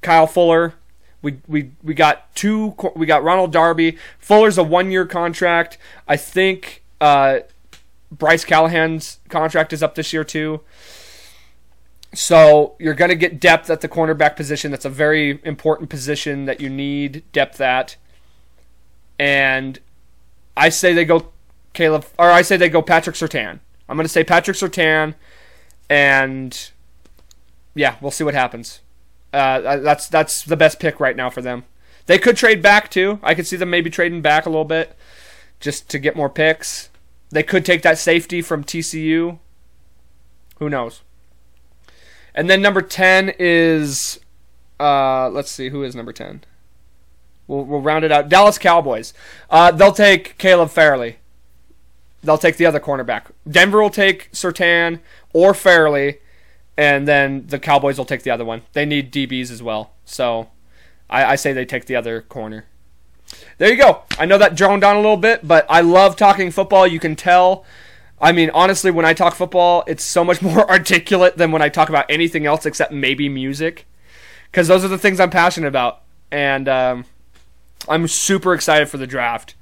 Kyle 0.01 0.25
Fuller. 0.25 0.75
We, 1.21 1.41
we 1.49 1.71
we 1.83 1.93
got 1.93 2.33
two. 2.33 2.77
We 2.95 3.05
got 3.05 3.25
Ronald 3.25 3.51
Darby. 3.51 3.97
Fuller's 4.19 4.57
a 4.57 4.63
one 4.63 4.89
year 4.89 5.05
contract. 5.05 5.77
I 6.07 6.15
think 6.15 6.81
uh, 7.01 7.39
Bryce 8.09 8.45
Callahan's 8.45 9.19
contract 9.27 9.73
is 9.73 9.83
up 9.83 9.95
this 9.95 10.13
year 10.13 10.23
too. 10.23 10.61
So 12.13 12.75
you're 12.77 12.93
going 12.93 13.09
to 13.09 13.15
get 13.15 13.39
depth 13.39 13.69
at 13.69 13.81
the 13.81 13.87
cornerback 13.87 14.35
position. 14.35 14.71
That's 14.71 14.85
a 14.85 14.89
very 14.89 15.39
important 15.43 15.89
position 15.89 16.45
that 16.45 16.59
you 16.59 16.69
need 16.69 17.23
depth 17.31 17.61
at. 17.61 17.95
And 19.17 19.79
I 20.57 20.69
say 20.69 20.93
they 20.93 21.05
go 21.05 21.31
Caleb, 21.73 22.05
or 22.19 22.29
I 22.29 22.41
say 22.41 22.57
they 22.57 22.69
go 22.69 22.81
Patrick 22.81 23.15
Surtain. 23.15 23.59
I'm 23.87 23.97
going 23.97 24.05
to 24.05 24.09
say 24.09 24.23
Patrick 24.23 24.57
Surtain, 24.57 25.15
and 25.89 26.71
yeah, 27.75 27.95
we'll 28.01 28.11
see 28.11 28.23
what 28.23 28.33
happens. 28.33 28.81
Uh, 29.33 29.77
that's 29.77 30.07
that's 30.07 30.43
the 30.43 30.57
best 30.57 30.79
pick 30.79 30.99
right 30.99 31.15
now 31.15 31.29
for 31.29 31.41
them. 31.41 31.63
They 32.05 32.17
could 32.17 32.35
trade 32.35 32.61
back 32.61 32.89
too. 32.89 33.19
I 33.23 33.33
could 33.33 33.47
see 33.47 33.55
them 33.55 33.69
maybe 33.69 33.89
trading 33.89 34.21
back 34.21 34.45
a 34.45 34.49
little 34.49 34.65
bit 34.65 34.97
just 35.59 35.89
to 35.89 35.99
get 35.99 36.15
more 36.15 36.29
picks. 36.29 36.89
They 37.29 37.43
could 37.43 37.65
take 37.65 37.81
that 37.83 37.97
safety 37.97 38.41
from 38.41 38.63
TCU. 38.63 39.39
Who 40.59 40.69
knows? 40.69 41.01
And 42.33 42.49
then 42.49 42.61
number 42.61 42.81
10 42.81 43.33
is, 43.39 44.19
uh, 44.79 45.29
let's 45.29 45.51
see, 45.51 45.69
who 45.69 45.83
is 45.83 45.95
number 45.95 46.13
10? 46.13 46.43
We'll, 47.47 47.65
we'll 47.65 47.81
round 47.81 48.05
it 48.05 48.11
out. 48.11 48.29
Dallas 48.29 48.57
Cowboys. 48.57 49.13
Uh, 49.49 49.71
they'll 49.71 49.91
take 49.91 50.37
Caleb 50.37 50.69
Farley. 50.69 51.17
They'll 52.23 52.37
take 52.37 52.57
the 52.57 52.65
other 52.65 52.79
cornerback. 52.79 53.25
Denver 53.49 53.81
will 53.81 53.89
take 53.89 54.31
Surtain 54.31 54.99
or 55.33 55.53
Farley, 55.53 56.19
and 56.77 57.07
then 57.07 57.47
the 57.47 57.59
Cowboys 57.59 57.97
will 57.97 58.05
take 58.05 58.23
the 58.23 58.31
other 58.31 58.45
one. 58.45 58.61
They 58.73 58.85
need 58.85 59.11
DBs 59.11 59.51
as 59.51 59.61
well. 59.61 59.91
So 60.05 60.49
I, 61.09 61.25
I 61.25 61.35
say 61.35 61.51
they 61.51 61.65
take 61.65 61.85
the 61.85 61.95
other 61.95 62.21
corner. 62.21 62.65
There 63.57 63.69
you 63.69 63.77
go. 63.77 64.03
I 64.19 64.25
know 64.25 64.37
that 64.37 64.55
droned 64.55 64.83
on 64.83 64.95
a 64.95 65.01
little 65.01 65.17
bit, 65.17 65.47
but 65.47 65.65
I 65.69 65.81
love 65.81 66.15
talking 66.15 66.51
football. 66.51 66.85
You 66.85 66.99
can 66.99 67.15
tell 67.15 67.65
I 68.21 68.31
mean, 68.31 68.51
honestly, 68.53 68.91
when 68.91 69.05
I 69.05 69.13
talk 69.13 69.33
football, 69.33 69.83
it's 69.87 70.03
so 70.03 70.23
much 70.23 70.41
more 70.41 70.69
articulate 70.69 71.37
than 71.37 71.51
when 71.51 71.61
I 71.61 71.69
talk 71.69 71.89
about 71.89 72.05
anything 72.09 72.45
else 72.45 72.65
except 72.65 72.91
maybe 72.91 73.27
music, 73.27 73.87
because 74.51 74.67
those 74.67 74.85
are 74.85 74.89
the 74.89 74.97
things 74.97 75.19
I'm 75.19 75.31
passionate 75.31 75.67
about, 75.67 76.01
and 76.31 76.69
um, 76.69 77.05
I'm 77.89 78.07
super 78.07 78.53
excited 78.53 78.89
for 78.89 78.97
the 78.97 79.07
draft. 79.07 79.55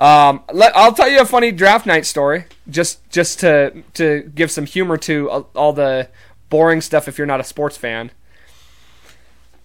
Um, 0.00 0.42
let, 0.52 0.74
I'll 0.74 0.94
tell 0.94 1.08
you 1.08 1.20
a 1.20 1.26
funny 1.26 1.52
draft 1.52 1.86
night 1.86 2.06
story, 2.06 2.46
just 2.68 3.08
just 3.10 3.38
to 3.40 3.82
to 3.94 4.30
give 4.34 4.50
some 4.50 4.64
humor 4.66 4.96
to 4.96 5.28
all 5.54 5.72
the 5.72 6.08
boring 6.48 6.80
stuff 6.80 7.06
if 7.06 7.18
you're 7.18 7.26
not 7.26 7.38
a 7.38 7.44
sports 7.44 7.76
fan. 7.76 8.10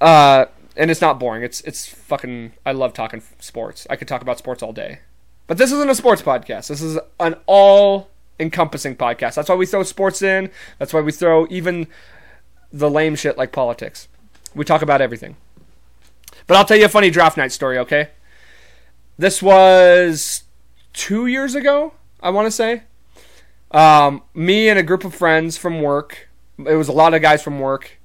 Uh, 0.01 0.45
and 0.75 0.91
it's 0.91 1.01
not 1.01 1.19
boring. 1.19 1.41
It's 1.43 1.61
it's 1.61 1.87
fucking. 1.87 2.53
I 2.65 2.73
love 2.73 2.93
talking 2.93 3.21
sports. 3.39 3.87
I 3.89 3.95
could 3.95 4.09
talk 4.09 4.21
about 4.21 4.37
sports 4.37 4.61
all 4.61 4.73
day. 4.73 4.99
But 5.47 5.57
this 5.57 5.71
isn't 5.71 5.89
a 5.89 5.95
sports 5.95 6.21
podcast. 6.21 6.67
This 6.67 6.81
is 6.81 6.97
an 7.19 7.35
all 7.45 8.09
encompassing 8.39 8.95
podcast. 8.95 9.35
That's 9.35 9.49
why 9.49 9.55
we 9.55 9.65
throw 9.65 9.83
sports 9.83 10.21
in. 10.21 10.49
That's 10.79 10.93
why 10.93 11.01
we 11.01 11.11
throw 11.11 11.47
even 11.49 11.87
the 12.71 12.89
lame 12.89 13.15
shit 13.15 13.37
like 13.37 13.51
politics. 13.51 14.07
We 14.53 14.65
talk 14.65 14.81
about 14.81 15.01
everything. 15.01 15.37
But 16.47 16.57
I'll 16.57 16.65
tell 16.65 16.77
you 16.77 16.85
a 16.85 16.89
funny 16.89 17.09
draft 17.09 17.37
night 17.37 17.51
story, 17.51 17.77
okay? 17.79 18.09
This 19.17 19.41
was 19.41 20.43
two 20.93 21.27
years 21.27 21.55
ago, 21.55 21.93
I 22.21 22.29
want 22.29 22.47
to 22.47 22.51
say. 22.51 22.83
Um, 23.71 24.23
me 24.33 24.69
and 24.69 24.77
a 24.79 24.83
group 24.83 25.03
of 25.03 25.13
friends 25.13 25.57
from 25.57 25.81
work. 25.81 26.29
It 26.57 26.75
was 26.75 26.87
a 26.87 26.93
lot 26.93 27.13
of 27.13 27.21
guys 27.21 27.41
from 27.41 27.59
work. 27.59 27.99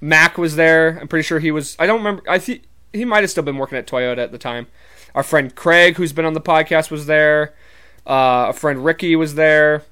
Mac 0.00 0.36
was 0.38 0.56
there. 0.56 0.98
I'm 1.00 1.08
pretty 1.08 1.24
sure 1.24 1.38
he 1.38 1.50
was. 1.50 1.76
I 1.78 1.86
don't 1.86 1.98
remember. 1.98 2.22
I 2.28 2.38
think 2.38 2.64
he 2.92 3.04
might 3.04 3.22
have 3.22 3.30
still 3.30 3.42
been 3.42 3.56
working 3.56 3.78
at 3.78 3.86
Toyota 3.86 4.18
at 4.18 4.32
the 4.32 4.38
time. 4.38 4.66
Our 5.14 5.22
friend 5.22 5.54
Craig, 5.54 5.96
who's 5.96 6.12
been 6.12 6.24
on 6.24 6.34
the 6.34 6.40
podcast, 6.40 6.90
was 6.90 7.06
there. 7.06 7.54
Uh, 8.06 8.46
a 8.48 8.52
friend 8.52 8.84
Ricky 8.84 9.16
was 9.16 9.34
there. 9.34 9.82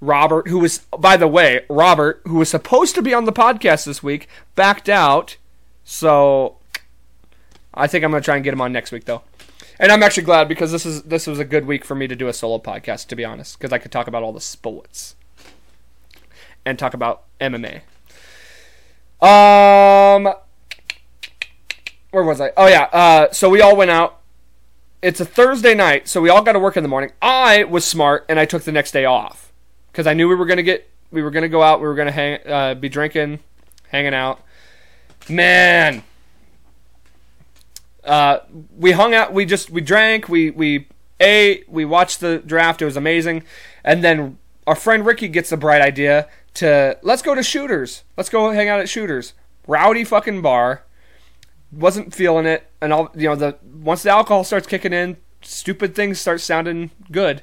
Robert, 0.00 0.48
who 0.48 0.58
was, 0.58 0.78
by 0.98 1.16
the 1.16 1.28
way, 1.28 1.64
Robert, 1.68 2.22
who 2.26 2.36
was 2.36 2.50
supposed 2.50 2.94
to 2.96 3.02
be 3.02 3.14
on 3.14 3.24
the 3.24 3.32
podcast 3.32 3.84
this 3.84 4.02
week, 4.02 4.28
backed 4.56 4.88
out. 4.88 5.36
So 5.84 6.56
I 7.72 7.86
think 7.86 8.04
I'm 8.04 8.10
going 8.10 8.20
to 8.20 8.24
try 8.24 8.34
and 8.34 8.42
get 8.42 8.52
him 8.52 8.60
on 8.60 8.72
next 8.72 8.90
week, 8.90 9.04
though. 9.04 9.22
And 9.78 9.92
I'm 9.92 10.02
actually 10.02 10.24
glad 10.24 10.48
because 10.48 10.72
this 10.72 10.84
is 10.84 11.02
this 11.02 11.26
was 11.26 11.38
a 11.38 11.44
good 11.44 11.66
week 11.66 11.84
for 11.84 11.94
me 11.94 12.06
to 12.06 12.16
do 12.16 12.28
a 12.28 12.32
solo 12.32 12.58
podcast, 12.58 13.08
to 13.08 13.16
be 13.16 13.24
honest, 13.24 13.58
because 13.58 13.72
I 13.72 13.78
could 13.78 13.92
talk 13.92 14.06
about 14.06 14.22
all 14.22 14.32
the 14.32 14.40
sports 14.40 15.16
and 16.64 16.78
talk 16.78 16.94
about 16.94 17.24
MMA. 17.40 17.82
Um, 19.20 20.34
where 22.10 22.24
was 22.24 22.40
I? 22.40 22.52
Oh 22.56 22.66
yeah. 22.66 22.84
Uh, 22.92 23.32
so 23.32 23.48
we 23.48 23.60
all 23.60 23.76
went 23.76 23.90
out 23.90 24.20
it's 25.02 25.20
a 25.20 25.24
Thursday 25.24 25.74
night, 25.74 26.08
so 26.08 26.20
we 26.20 26.30
all 26.30 26.42
got 26.42 26.52
to 26.52 26.60
work 26.60 26.76
in 26.76 26.82
the 26.82 26.88
morning. 26.88 27.10
I 27.20 27.64
was 27.64 27.84
smart 27.84 28.24
and 28.28 28.38
I 28.38 28.46
took 28.46 28.62
the 28.62 28.72
next 28.72 28.92
day 28.92 29.04
off 29.04 29.52
because 29.90 30.06
I 30.06 30.14
knew 30.14 30.28
we 30.28 30.36
were 30.36 30.46
gonna 30.46 30.62
get, 30.62 30.88
we 31.10 31.22
were 31.22 31.30
gonna 31.30 31.48
go 31.48 31.62
out, 31.62 31.80
we 31.80 31.88
were 31.88 31.94
gonna 31.94 32.12
hang, 32.12 32.38
uh, 32.46 32.74
be 32.74 32.88
drinking, 32.88 33.40
hanging 33.88 34.14
out. 34.14 34.40
Man, 35.28 36.02
uh, 38.04 38.40
we 38.76 38.92
hung 38.92 39.14
out. 39.14 39.32
We 39.32 39.44
just 39.44 39.70
we 39.70 39.80
drank. 39.80 40.28
We 40.28 40.50
we 40.50 40.88
ate. 41.20 41.68
We 41.68 41.84
watched 41.84 42.20
the 42.20 42.38
draft. 42.38 42.82
It 42.82 42.86
was 42.86 42.96
amazing. 42.96 43.44
And 43.84 44.02
then 44.02 44.38
our 44.66 44.74
friend 44.74 45.06
Ricky 45.06 45.28
gets 45.28 45.50
the 45.50 45.56
bright 45.56 45.80
idea 45.80 46.28
to 46.54 46.98
let's 47.02 47.22
go 47.22 47.34
to 47.34 47.42
Shooters. 47.42 48.02
Let's 48.16 48.28
go 48.28 48.50
hang 48.50 48.68
out 48.68 48.80
at 48.80 48.88
Shooters. 48.88 49.34
Rowdy 49.66 50.04
fucking 50.04 50.42
bar 50.42 50.82
wasn't 51.72 52.14
feeling 52.14 52.46
it, 52.46 52.70
and 52.80 52.92
all 52.92 53.10
you 53.14 53.28
know 53.28 53.34
the 53.34 53.56
once 53.64 54.02
the 54.02 54.10
alcohol 54.10 54.44
starts 54.44 54.66
kicking 54.66 54.92
in, 54.92 55.16
stupid 55.40 55.94
things 55.94 56.20
start 56.20 56.40
sounding 56.40 56.90
good. 57.10 57.42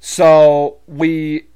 So 0.00 0.78
we 0.86 1.46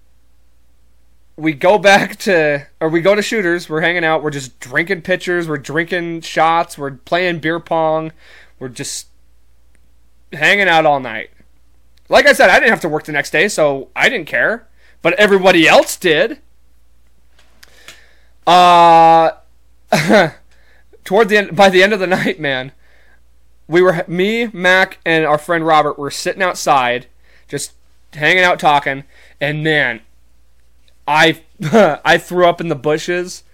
we 1.36 1.52
go 1.52 1.78
back 1.78 2.16
to 2.16 2.66
or 2.80 2.88
we 2.88 3.00
go 3.00 3.14
to 3.14 3.22
shooters. 3.22 3.68
We're 3.68 3.80
hanging 3.80 4.04
out. 4.04 4.22
We're 4.22 4.30
just 4.30 4.58
drinking 4.60 5.02
pitchers. 5.02 5.48
We're 5.48 5.58
drinking 5.58 6.22
shots. 6.22 6.76
We're 6.76 6.92
playing 6.92 7.40
beer 7.40 7.60
pong. 7.60 8.12
We're 8.58 8.68
just 8.68 9.06
hanging 10.32 10.68
out 10.68 10.86
all 10.86 11.00
night. 11.00 11.30
Like 12.08 12.26
I 12.26 12.32
said, 12.32 12.50
I 12.50 12.54
didn't 12.54 12.70
have 12.70 12.80
to 12.80 12.88
work 12.88 13.04
the 13.04 13.12
next 13.12 13.30
day, 13.30 13.48
so 13.48 13.88
I 13.94 14.08
didn't 14.08 14.26
care. 14.26 14.66
But 15.02 15.14
everybody 15.14 15.68
else 15.68 15.96
did. 15.96 16.40
Uh 18.46 19.30
toward 21.04 21.28
the 21.28 21.38
end, 21.38 21.56
by 21.56 21.70
the 21.70 21.82
end 21.82 21.92
of 21.92 22.00
the 22.00 22.06
night, 22.18 22.40
man, 22.40 22.72
we 23.68 23.82
were 23.82 24.04
me, 24.08 24.48
Mac, 24.52 24.98
and 25.04 25.24
our 25.24 25.38
friend 25.38 25.64
Robert 25.64 25.98
were 25.98 26.10
sitting 26.10 26.42
outside, 26.42 27.06
just 27.48 27.72
hanging 28.12 28.42
out 28.42 28.58
talking, 28.58 29.04
and 29.40 29.62
man, 29.62 30.00
I 31.06 31.40
I 32.04 32.18
threw 32.18 32.46
up 32.46 32.60
in 32.60 32.68
the 32.68 32.74
bushes, 32.74 33.44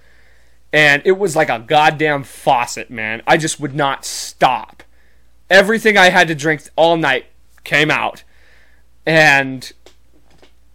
and 0.72 1.02
it 1.04 1.18
was 1.18 1.36
like 1.36 1.50
a 1.50 1.58
goddamn 1.58 2.24
faucet, 2.24 2.90
man. 2.90 3.22
I 3.26 3.36
just 3.36 3.60
would 3.60 3.74
not 3.74 4.04
stop. 4.04 4.82
Everything 5.50 5.96
I 5.96 6.08
had 6.08 6.28
to 6.28 6.34
drink 6.34 6.62
all 6.76 6.96
night 6.96 7.26
came 7.64 7.90
out, 7.90 8.24
and 9.04 9.70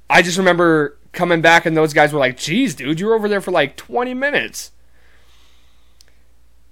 I 0.10 0.22
just 0.22 0.38
remember 0.38 0.98
coming 1.14 1.42
back, 1.42 1.66
and 1.66 1.76
those 1.76 1.94
guys 1.94 2.14
were 2.14 2.20
like, 2.20 2.38
"Geez, 2.38 2.76
dude, 2.76 3.00
you 3.00 3.08
were 3.08 3.16
over 3.16 3.28
there 3.28 3.42
for 3.42 3.52
like 3.52 3.76
20 3.76 4.14
minutes." 4.14 4.72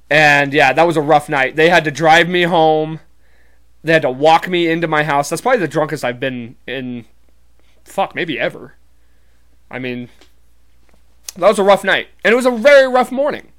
And 0.09 0.53
yeah, 0.53 0.73
that 0.73 0.87
was 0.87 0.97
a 0.97 1.01
rough 1.01 1.29
night. 1.29 1.55
They 1.55 1.69
had 1.69 1.83
to 1.83 1.91
drive 1.91 2.27
me 2.27 2.43
home. 2.43 2.99
They 3.83 3.93
had 3.93 4.01
to 4.01 4.11
walk 4.11 4.49
me 4.49 4.67
into 4.67 4.87
my 4.87 5.03
house. 5.03 5.29
That's 5.29 5.41
probably 5.41 5.59
the 5.59 5.67
drunkest 5.67 6.03
I've 6.03 6.19
been 6.19 6.55
in, 6.67 7.05
fuck, 7.85 8.15
maybe 8.15 8.39
ever. 8.39 8.73
I 9.71 9.79
mean, 9.79 10.09
that 11.35 11.47
was 11.47 11.59
a 11.59 11.63
rough 11.63 11.83
night. 11.83 12.07
And 12.23 12.33
it 12.33 12.35
was 12.35 12.45
a 12.45 12.51
very 12.51 12.87
rough 12.87 13.11
morning. 13.11 13.51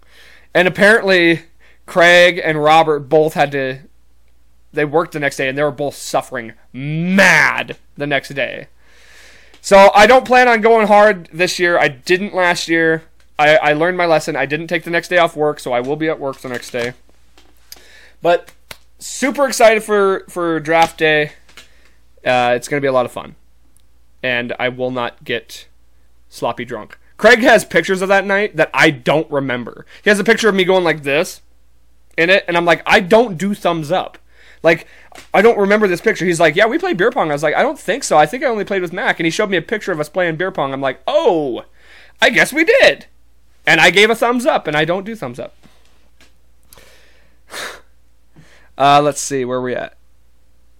And 0.53 0.66
apparently, 0.66 1.42
Craig 1.86 2.40
and 2.42 2.62
Robert 2.62 3.01
both 3.01 3.34
had 3.34 3.53
to 3.53 3.80
they 4.72 4.84
worked 4.84 5.12
the 5.12 5.20
next 5.20 5.36
day 5.36 5.48
and 5.48 5.59
they 5.59 5.62
were 5.62 5.70
both 5.70 5.94
suffering 5.94 6.53
mad 6.72 7.76
the 7.96 8.07
next 8.07 8.30
day. 8.30 8.68
So 9.61 9.90
I 9.94 10.07
don't 10.07 10.24
plan 10.24 10.48
on 10.48 10.61
going 10.61 10.86
hard 10.86 11.28
this 11.32 11.59
year. 11.59 11.78
I 11.78 11.88
didn't 11.88 12.34
last 12.34 12.68
year. 12.68 13.03
I, 13.41 13.70
I 13.70 13.72
learned 13.72 13.97
my 13.97 14.05
lesson. 14.05 14.36
I 14.36 14.45
didn't 14.45 14.66
take 14.66 14.84
the 14.84 14.91
next 14.91 15.09
day 15.09 15.16
off 15.16 15.34
work, 15.34 15.61
so 15.61 15.72
I 15.72 15.80
will 15.80 15.97
be 15.97 16.09
at 16.11 16.20
work 16.20 16.38
the 16.41 16.49
next 16.51 16.70
day. 16.70 16.93
But 18.20 18.53
super 18.99 19.47
excited 19.47 19.82
for 19.82 20.24
for 20.28 20.61
draft 20.61 20.99
day. 20.99 21.32
Uh, 22.24 22.53
it's 22.55 22.68
going 22.68 22.78
to 22.78 22.84
be 22.84 22.88
a 22.88 22.93
lot 22.93 23.07
of 23.07 23.12
fun, 23.12 23.36
and 24.22 24.53
I 24.59 24.68
will 24.68 24.91
not 24.91 25.24
get 25.24 25.66
sloppy 26.28 26.66
drunk. 26.66 26.99
Craig 27.16 27.41
has 27.41 27.64
pictures 27.64 28.03
of 28.03 28.09
that 28.09 28.26
night 28.26 28.57
that 28.57 28.70
I 28.74 28.91
don't 28.91 29.30
remember. 29.30 29.86
He 30.05 30.11
has 30.11 30.20
a 30.20 30.24
picture 30.24 30.51
of 30.51 30.55
me 30.55 30.64
going 30.64 30.84
like 30.84 31.03
this 31.03 31.41
in 32.18 32.28
it, 32.28 32.45
and 32.47 32.59
I'm 32.59 32.66
like, 32.66 32.82
I 32.84 33.01
don't 33.01 33.38
do 33.38 33.55
thumbs 33.55 33.91
up. 33.91 34.18
Like, 34.62 34.86
I 35.32 35.41
don't 35.41 35.59
remember 35.59 35.88
this 35.88 36.03
picture. 36.03 36.26
He's 36.26 36.41
like, 36.41 36.57
Yeah, 36.57 36.66
we 36.66 36.76
played 36.76 36.99
beer 36.99 37.11
pong. 37.11 37.30
I 37.30 37.32
was 37.32 37.43
like, 37.43 37.55
I 37.55 37.62
don't 37.62 37.78
think 37.78 38.05
so. 38.05 38.18
I 38.18 38.26
think 38.26 38.45
I 38.45 38.49
only 38.49 38.66
played 38.66 38.82
with 38.82 38.93
Mac. 38.93 39.18
And 39.18 39.24
he 39.24 39.30
showed 39.30 39.49
me 39.49 39.57
a 39.57 39.62
picture 39.62 39.93
of 39.93 40.01
us 40.01 40.11
playing 40.11 40.36
beer 40.36 40.51
pong. 40.51 40.74
I'm 40.74 40.82
like, 40.82 41.01
Oh, 41.07 41.64
I 42.20 42.28
guess 42.28 42.53
we 42.53 42.64
did. 42.64 43.07
And 43.66 43.80
I 43.80 43.90
gave 43.90 44.11
a 44.11 44.14
thumbs 44.14 44.46
up, 44.46 44.66
and 44.66 44.76
I 44.76 44.84
don't 44.84 45.04
do 45.04 45.14
thumbs 45.14 45.38
up. 45.38 45.54
uh, 48.78 49.00
let's 49.02 49.20
see, 49.20 49.44
where 49.44 49.61
we 49.61 49.74
at? 49.74 49.96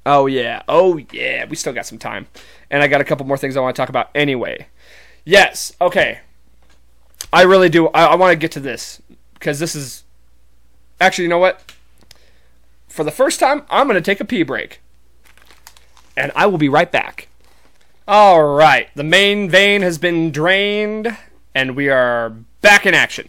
Oh, 0.07 0.27
yeah. 0.27 0.63
Oh, 0.69 0.99
yeah. 1.13 1.45
We 1.45 1.57
still 1.57 1.73
got 1.73 1.87
some 1.87 1.99
time. 1.99 2.27
And 2.71 2.83
I 2.83 2.89
got 2.89 3.01
a 3.01 3.05
couple 3.05 3.27
more 3.27 3.37
things 3.37 3.57
I 3.57 3.61
want 3.61 3.77
to 3.77 3.81
talk 3.81 3.89
about 3.89 4.11
anyway. 4.15 4.67
Yes. 5.25 5.73
Okay. 5.81 6.21
I 7.33 7.43
really 7.43 7.69
do. 7.69 7.89
I, 7.89 8.07
I 8.07 8.15
want 8.15 8.33
to 8.33 8.37
get 8.37 8.53
to 8.53 8.61
this 8.61 9.03
because 9.35 9.59
this 9.59 9.75
is. 9.75 10.05
Actually, 11.01 11.25
you 11.25 11.31
know 11.31 11.39
what? 11.39 11.75
For 12.89 13.05
the 13.05 13.11
first 13.11 13.41
time, 13.41 13.63
I'm 13.71 13.87
going 13.87 13.95
to 13.95 14.01
take 14.01 14.21
a 14.21 14.25
pee 14.25 14.43
break. 14.43 14.81
And 16.17 16.33
I 16.35 16.47
will 16.47 16.59
be 16.59 16.69
right 16.69 16.91
back. 16.91 17.29
All 18.09 18.43
right. 18.43 18.89
The 18.95 19.05
main 19.05 19.49
vein 19.49 19.83
has 19.83 19.99
been 19.99 20.33
drained, 20.33 21.17
and 21.55 21.77
we 21.77 21.89
are 21.89 22.35
back 22.61 22.87
in 22.87 22.95
action. 22.95 23.29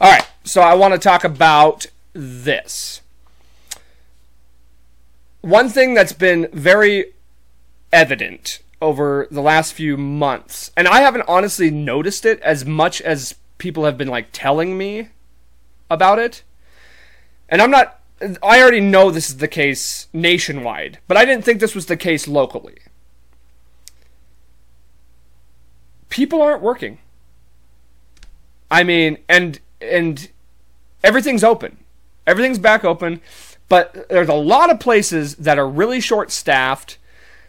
All 0.00 0.10
right. 0.10 0.26
So 0.44 0.62
I 0.62 0.74
want 0.74 0.94
to 0.94 0.98
talk 0.98 1.24
about 1.24 1.86
this. 2.12 3.02
One 5.42 5.68
thing 5.68 5.94
that's 5.94 6.12
been 6.12 6.48
very 6.52 7.12
evident 7.92 8.60
over 8.82 9.26
the 9.30 9.42
last 9.42 9.72
few 9.72 9.96
months, 9.96 10.70
and 10.76 10.88
I 10.88 11.00
haven't 11.00 11.24
honestly 11.28 11.70
noticed 11.70 12.24
it 12.24 12.40
as 12.40 12.64
much 12.64 13.00
as 13.00 13.34
people 13.58 13.84
have 13.84 13.98
been 13.98 14.08
like 14.08 14.28
telling 14.32 14.76
me 14.76 15.08
about 15.90 16.18
it. 16.18 16.42
And 17.48 17.60
I'm 17.60 17.70
not 17.70 18.00
I 18.42 18.60
already 18.60 18.80
know 18.80 19.10
this 19.10 19.30
is 19.30 19.38
the 19.38 19.48
case 19.48 20.08
nationwide, 20.12 20.98
but 21.08 21.16
I 21.16 21.24
didn't 21.24 21.44
think 21.44 21.60
this 21.60 21.74
was 21.74 21.86
the 21.86 21.96
case 21.96 22.28
locally. 22.28 22.78
People 26.10 26.42
aren't 26.42 26.62
working. 26.62 26.98
I 28.70 28.84
mean, 28.84 29.18
and 29.28 29.60
and 29.80 30.28
everything's 31.02 31.44
open. 31.44 31.78
Everything's 32.26 32.58
back 32.58 32.84
open, 32.84 33.20
but 33.68 34.08
there's 34.08 34.28
a 34.28 34.34
lot 34.34 34.70
of 34.70 34.78
places 34.78 35.36
that 35.36 35.58
are 35.58 35.68
really 35.68 36.00
short 36.00 36.30
staffed, 36.30 36.98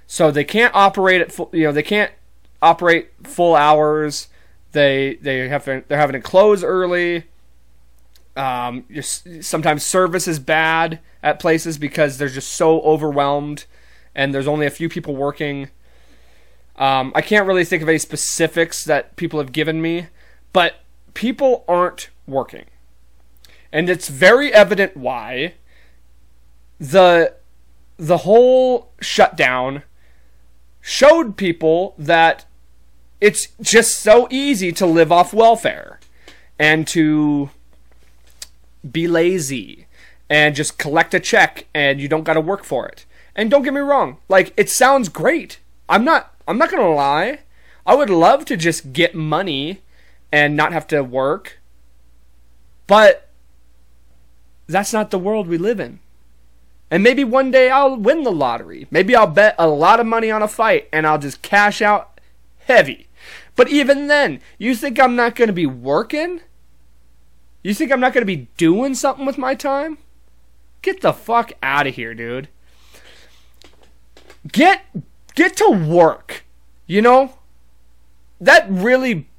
so 0.08 0.32
they 0.32 0.44
can't 0.44 0.74
operate 0.74 1.22
at 1.22 1.32
full, 1.32 1.50
you 1.54 1.64
know, 1.66 1.72
they 1.72 1.84
can't 1.84 2.12
operate 2.62 3.12
full 3.24 3.56
hours. 3.56 4.28
They 4.72 5.16
they 5.22 5.50
have 5.50 5.66
to, 5.66 5.84
they're 5.88 5.98
having 5.98 6.14
to 6.14 6.22
close 6.22 6.64
early. 6.64 7.26
Um, 8.36 8.86
sometimes 9.42 9.84
service 9.84 10.28
is 10.28 10.40
bad 10.40 11.00
at 11.22 11.40
places 11.40 11.78
because 11.78 12.18
they're 12.18 12.30
just 12.30 12.54
so 12.54 12.80
overwhelmed, 12.82 13.66
and 14.16 14.34
there's 14.34 14.48
only 14.48 14.66
a 14.66 14.72
few 14.72 14.88
people 14.88 15.16
working. 15.16 15.70
Um, 16.78 17.12
I 17.14 17.22
can't 17.22 17.46
really 17.46 17.66
think 17.66 17.84
of 17.84 17.90
any 17.90 17.98
specifics 17.98 18.86
that 18.86 19.16
people 19.18 19.40
have 19.40 19.52
given 19.52 19.82
me, 19.82 20.08
but 20.54 20.76
people 21.14 21.64
aren't 21.68 22.10
working, 22.28 22.66
and 23.72 23.90
it's 23.90 24.10
very 24.10 24.54
evident 24.54 24.98
why. 24.98 25.56
the 26.80 27.36
The 27.98 28.18
whole 28.20 28.92
shutdown 29.00 29.84
showed 30.82 31.38
people 31.38 31.94
that 31.98 32.46
it's 33.20 33.50
just 33.62 34.00
so 34.00 34.28
easy 34.32 34.72
to 34.72 34.86
live 34.88 35.12
off 35.12 35.34
welfare 35.34 36.00
and 36.58 36.88
to 36.88 37.52
be 38.90 39.08
lazy 39.08 39.86
and 40.28 40.56
just 40.56 40.80
collect 40.80 41.14
a 41.14 41.20
check 41.20 41.68
and 41.74 42.02
you 42.02 42.08
don't 42.08 42.24
got 42.24 42.34
to 42.34 42.42
work 42.42 42.64
for 42.64 42.88
it. 42.88 43.06
And 43.36 43.52
don't 43.52 43.62
get 43.62 43.74
me 43.74 43.82
wrong, 43.82 44.18
like 44.28 44.54
it 44.58 44.70
sounds 44.70 45.08
great. 45.08 45.60
I'm 45.88 46.04
not 46.04 46.34
I'm 46.48 46.58
not 46.58 46.72
going 46.72 46.84
to 46.84 46.90
lie. 46.90 47.42
I 47.86 47.96
would 47.96 48.10
love 48.10 48.46
to 48.46 48.58
just 48.58 48.94
get 48.94 49.14
money 49.14 49.82
and 50.32 50.56
not 50.56 50.74
have 50.74 50.88
to 50.88 51.04
work. 51.04 51.60
But 52.88 53.30
that's 54.68 54.94
not 54.94 55.12
the 55.12 55.20
world 55.20 55.48
we 55.48 55.58
live 55.58 55.80
in. 55.80 56.00
And 56.90 57.04
maybe 57.04 57.24
one 57.24 57.52
day 57.52 57.70
I'll 57.70 57.96
win 57.96 58.24
the 58.24 58.32
lottery. 58.32 58.88
Maybe 58.92 59.16
I'll 59.16 59.28
bet 59.28 59.56
a 59.58 59.68
lot 59.68 60.00
of 60.00 60.06
money 60.06 60.30
on 60.30 60.42
a 60.42 60.48
fight 60.48 60.90
and 60.92 61.08
I'll 61.08 61.18
just 61.18 61.42
cash 61.42 61.82
out 61.82 62.20
heavy. 62.66 63.08
But 63.56 63.70
even 63.70 64.08
then, 64.08 64.42
you 64.58 64.76
think 64.76 65.00
I'm 65.00 65.16
not 65.16 65.36
going 65.36 65.48
to 65.48 65.54
be 65.54 65.66
working? 65.66 66.42
You 67.64 67.74
think 67.74 67.92
I'm 67.92 68.00
not 68.00 68.14
going 68.14 68.24
to 68.24 68.26
be 68.26 68.48
doing 68.58 68.96
something 68.96 69.26
with 69.26 69.38
my 69.38 69.56
time? 69.56 69.98
Get 70.82 71.02
the 71.02 71.14
fuck 71.14 71.54
out 71.62 71.88
of 71.88 71.96
here, 71.96 72.14
dude. 72.14 72.50
Get 74.52 74.84
get 75.36 75.56
to 75.58 75.70
work. 75.70 76.44
You 76.88 77.02
know? 77.02 77.38
That 78.40 78.66
really 78.70 79.30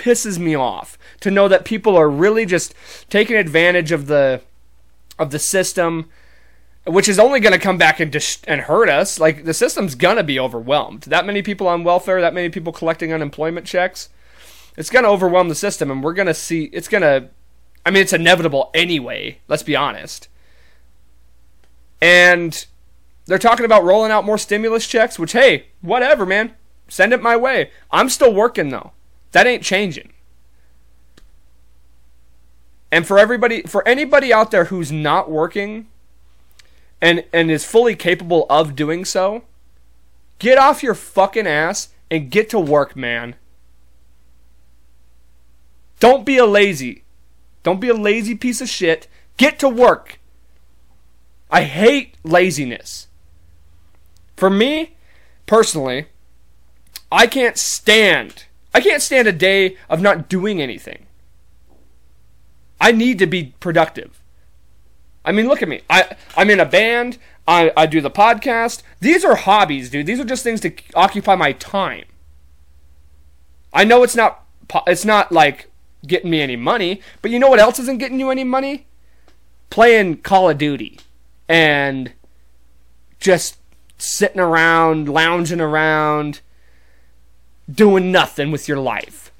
pisses 0.00 0.38
me 0.38 0.54
off 0.54 0.98
to 1.20 1.30
know 1.30 1.46
that 1.48 1.64
people 1.64 1.96
are 1.96 2.08
really 2.08 2.46
just 2.46 2.74
taking 3.08 3.36
advantage 3.36 3.92
of 3.92 4.06
the 4.06 4.40
of 5.18 5.30
the 5.30 5.38
system 5.38 6.10
which 6.86 7.08
is 7.08 7.18
only 7.18 7.40
going 7.40 7.52
to 7.52 7.58
come 7.58 7.76
back 7.76 8.00
and 8.00 8.10
dis- 8.10 8.40
and 8.44 8.62
hurt 8.62 8.88
us. 8.88 9.20
Like 9.20 9.44
the 9.44 9.52
system's 9.52 9.94
going 9.94 10.16
to 10.16 10.24
be 10.24 10.40
overwhelmed. 10.40 11.02
That 11.02 11.26
many 11.26 11.42
people 11.42 11.68
on 11.68 11.84
welfare, 11.84 12.22
that 12.22 12.34
many 12.34 12.48
people 12.48 12.72
collecting 12.72 13.12
unemployment 13.12 13.66
checks, 13.66 14.08
it's 14.78 14.88
going 14.90 15.04
to 15.04 15.10
overwhelm 15.10 15.50
the 15.50 15.54
system 15.54 15.90
and 15.90 16.02
we're 16.02 16.14
going 16.14 16.26
to 16.26 16.34
see 16.34 16.64
it's 16.72 16.88
going 16.88 17.02
to 17.02 17.28
I 17.84 17.90
mean, 17.90 18.02
it's 18.02 18.12
inevitable 18.12 18.70
anyway, 18.74 19.38
let's 19.48 19.62
be 19.62 19.76
honest. 19.76 20.28
And 22.00 22.66
they're 23.26 23.38
talking 23.38 23.64
about 23.64 23.84
rolling 23.84 24.10
out 24.10 24.24
more 24.24 24.38
stimulus 24.38 24.86
checks, 24.86 25.18
which, 25.18 25.32
hey, 25.32 25.66
whatever, 25.80 26.26
man. 26.26 26.54
Send 26.88 27.12
it 27.12 27.22
my 27.22 27.36
way. 27.36 27.70
I'm 27.90 28.08
still 28.08 28.34
working, 28.34 28.70
though. 28.70 28.92
That 29.32 29.46
ain't 29.46 29.62
changing. 29.62 30.12
And 32.92 33.06
for 33.06 33.18
everybody, 33.18 33.62
for 33.62 33.86
anybody 33.86 34.32
out 34.32 34.50
there 34.50 34.64
who's 34.66 34.90
not 34.90 35.30
working 35.30 35.86
and, 37.00 37.24
and 37.32 37.50
is 37.50 37.64
fully 37.64 37.94
capable 37.94 38.46
of 38.50 38.74
doing 38.74 39.04
so, 39.04 39.44
get 40.38 40.58
off 40.58 40.82
your 40.82 40.94
fucking 40.94 41.46
ass 41.46 41.90
and 42.10 42.30
get 42.30 42.50
to 42.50 42.58
work, 42.58 42.96
man. 42.96 43.36
Don't 46.00 46.24
be 46.24 46.38
a 46.38 46.46
lazy. 46.46 47.04
Don't 47.62 47.80
be 47.80 47.88
a 47.88 47.94
lazy 47.94 48.34
piece 48.34 48.60
of 48.60 48.68
shit. 48.68 49.06
Get 49.36 49.58
to 49.60 49.68
work. 49.68 50.18
I 51.50 51.62
hate 51.62 52.14
laziness. 52.24 53.08
For 54.36 54.50
me, 54.50 54.96
personally, 55.46 56.06
I 57.12 57.26
can't 57.26 57.58
stand 57.58 58.46
I 58.72 58.80
can't 58.80 59.02
stand 59.02 59.28
a 59.28 59.32
day 59.32 59.76
of 59.88 60.00
not 60.00 60.28
doing 60.28 60.60
anything. 60.60 61.06
I 62.80 62.92
need 62.92 63.18
to 63.18 63.26
be 63.26 63.54
productive. 63.60 64.22
I 65.24 65.32
mean, 65.32 65.48
look 65.48 65.62
at 65.62 65.68
me. 65.68 65.82
I 65.90 66.16
I'm 66.36 66.50
in 66.50 66.60
a 66.60 66.66
band. 66.66 67.18
I 67.46 67.72
I 67.76 67.86
do 67.86 68.00
the 68.00 68.10
podcast. 68.10 68.82
These 69.00 69.24
are 69.24 69.34
hobbies, 69.34 69.90
dude. 69.90 70.06
These 70.06 70.20
are 70.20 70.24
just 70.24 70.44
things 70.44 70.60
to 70.60 70.72
occupy 70.94 71.34
my 71.34 71.52
time. 71.52 72.04
I 73.72 73.84
know 73.84 74.02
it's 74.02 74.16
not 74.16 74.44
it's 74.86 75.04
not 75.04 75.30
like 75.30 75.70
getting 76.06 76.30
me 76.30 76.40
any 76.40 76.56
money. 76.56 77.02
But 77.22 77.30
you 77.30 77.38
know 77.38 77.48
what 77.48 77.60
else 77.60 77.78
isn't 77.78 77.98
getting 77.98 78.20
you 78.20 78.30
any 78.30 78.44
money? 78.44 78.86
Playing 79.68 80.18
Call 80.18 80.50
of 80.50 80.58
Duty 80.58 80.98
and 81.48 82.12
just 83.18 83.58
sitting 83.98 84.40
around, 84.40 85.08
lounging 85.08 85.60
around, 85.60 86.40
doing 87.70 88.10
nothing 88.12 88.50
with 88.50 88.68
your 88.68 88.78
life. 88.78 89.32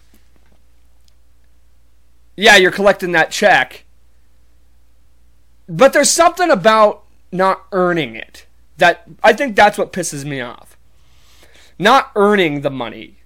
Yeah, 2.37 2.57
you're 2.57 2.71
collecting 2.71 3.13
that 3.13 3.31
check. 3.31 3.85
But 5.69 5.93
there's 5.93 6.11
something 6.11 6.51
about 6.51 7.05
not 7.31 7.65
earning 7.73 8.17
it 8.17 8.47
that 8.79 9.07
I 9.23 9.33
think 9.33 9.55
that's 9.55 9.79
what 9.79 9.93
pisses 9.93 10.25
me 10.25 10.41
off. 10.41 10.77
Not 11.79 12.11
earning 12.17 12.63
the 12.63 12.71
money. 12.71 13.19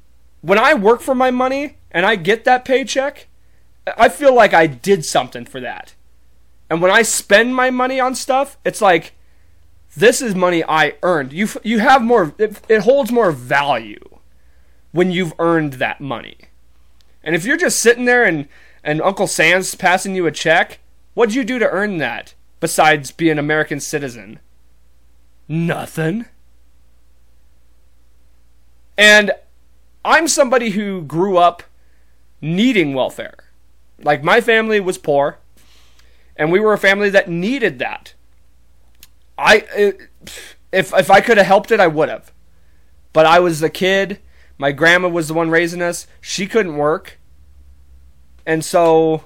When 0.42 0.58
I 0.58 0.74
work 0.74 1.00
for 1.00 1.14
my 1.14 1.30
money, 1.30 1.76
and 1.94 2.04
I 2.04 2.16
get 2.16 2.44
that 2.44 2.64
paycheck, 2.64 3.28
I 3.96 4.08
feel 4.08 4.34
like 4.34 4.52
I 4.52 4.66
did 4.66 5.04
something 5.04 5.46
for 5.46 5.60
that. 5.60 5.94
And 6.68 6.82
when 6.82 6.90
I 6.90 7.02
spend 7.02 7.54
my 7.54 7.70
money 7.70 8.00
on 8.00 8.16
stuff, 8.16 8.58
it's 8.64 8.82
like 8.82 9.12
this 9.96 10.20
is 10.20 10.34
money 10.34 10.64
I 10.64 10.96
earned. 11.02 11.32
You 11.32 11.48
you 11.62 11.78
have 11.78 12.02
more 12.02 12.34
it, 12.36 12.60
it 12.68 12.80
holds 12.80 13.12
more 13.12 13.30
value 13.30 14.13
when 14.94 15.10
you've 15.10 15.34
earned 15.40 15.74
that 15.74 16.00
money. 16.00 16.36
And 17.24 17.34
if 17.34 17.44
you're 17.44 17.56
just 17.56 17.80
sitting 17.80 18.04
there 18.04 18.24
and 18.24 18.48
and 18.84 19.02
Uncle 19.02 19.26
Sam's 19.26 19.74
passing 19.74 20.14
you 20.14 20.26
a 20.26 20.30
check, 20.30 20.78
what'd 21.14 21.34
you 21.34 21.42
do 21.42 21.58
to 21.58 21.68
earn 21.68 21.98
that 21.98 22.34
besides 22.60 23.10
be 23.10 23.28
an 23.28 23.38
American 23.38 23.80
citizen? 23.80 24.38
Nothing. 25.48 26.26
And 28.96 29.32
I'm 30.04 30.28
somebody 30.28 30.70
who 30.70 31.02
grew 31.02 31.38
up 31.38 31.64
needing 32.40 32.94
welfare. 32.94 33.50
Like 33.98 34.22
my 34.22 34.40
family 34.40 34.78
was 34.78 34.96
poor, 34.96 35.38
and 36.36 36.52
we 36.52 36.60
were 36.60 36.72
a 36.72 36.78
family 36.78 37.10
that 37.10 37.28
needed 37.28 37.80
that. 37.80 38.14
I 39.36 39.66
if 40.70 40.94
if 40.94 41.10
I 41.10 41.20
could 41.20 41.38
have 41.38 41.46
helped 41.46 41.72
it, 41.72 41.80
I 41.80 41.88
would 41.88 42.08
have. 42.08 42.30
But 43.12 43.26
I 43.26 43.40
was 43.40 43.60
a 43.60 43.68
kid. 43.68 44.20
My 44.58 44.72
grandma 44.72 45.08
was 45.08 45.28
the 45.28 45.34
one 45.34 45.50
raising 45.50 45.82
us. 45.82 46.06
She 46.20 46.46
couldn't 46.46 46.76
work, 46.76 47.18
and 48.46 48.64
so 48.64 49.24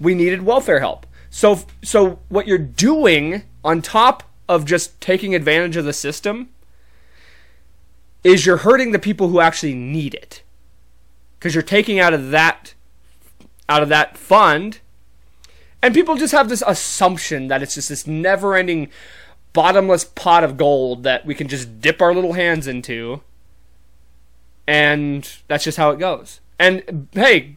we 0.00 0.14
needed 0.14 0.42
welfare 0.42 0.80
help. 0.80 1.06
So 1.30 1.60
so 1.82 2.20
what 2.28 2.46
you're 2.46 2.58
doing 2.58 3.42
on 3.64 3.82
top 3.82 4.24
of 4.48 4.64
just 4.64 5.00
taking 5.00 5.34
advantage 5.34 5.76
of 5.76 5.84
the 5.84 5.92
system 5.92 6.50
is 8.22 8.46
you're 8.46 8.58
hurting 8.58 8.92
the 8.92 8.98
people 8.98 9.28
who 9.28 9.40
actually 9.40 9.74
need 9.74 10.14
it. 10.14 10.42
Cuz 11.40 11.54
you're 11.54 11.62
taking 11.62 11.98
out 11.98 12.14
of 12.14 12.30
that 12.30 12.74
out 13.68 13.82
of 13.82 13.88
that 13.88 14.16
fund 14.16 14.80
and 15.82 15.94
people 15.94 16.16
just 16.16 16.32
have 16.32 16.48
this 16.48 16.62
assumption 16.66 17.48
that 17.48 17.62
it's 17.62 17.74
just 17.74 17.90
this 17.90 18.06
never-ending 18.06 18.88
bottomless 19.52 20.04
pot 20.04 20.42
of 20.42 20.56
gold 20.56 21.02
that 21.02 21.26
we 21.26 21.34
can 21.34 21.48
just 21.48 21.80
dip 21.80 22.00
our 22.00 22.14
little 22.14 22.32
hands 22.32 22.66
into 22.66 23.20
and 24.66 25.30
that's 25.48 25.64
just 25.64 25.78
how 25.78 25.90
it 25.90 25.98
goes. 25.98 26.40
And 26.58 27.08
hey, 27.12 27.56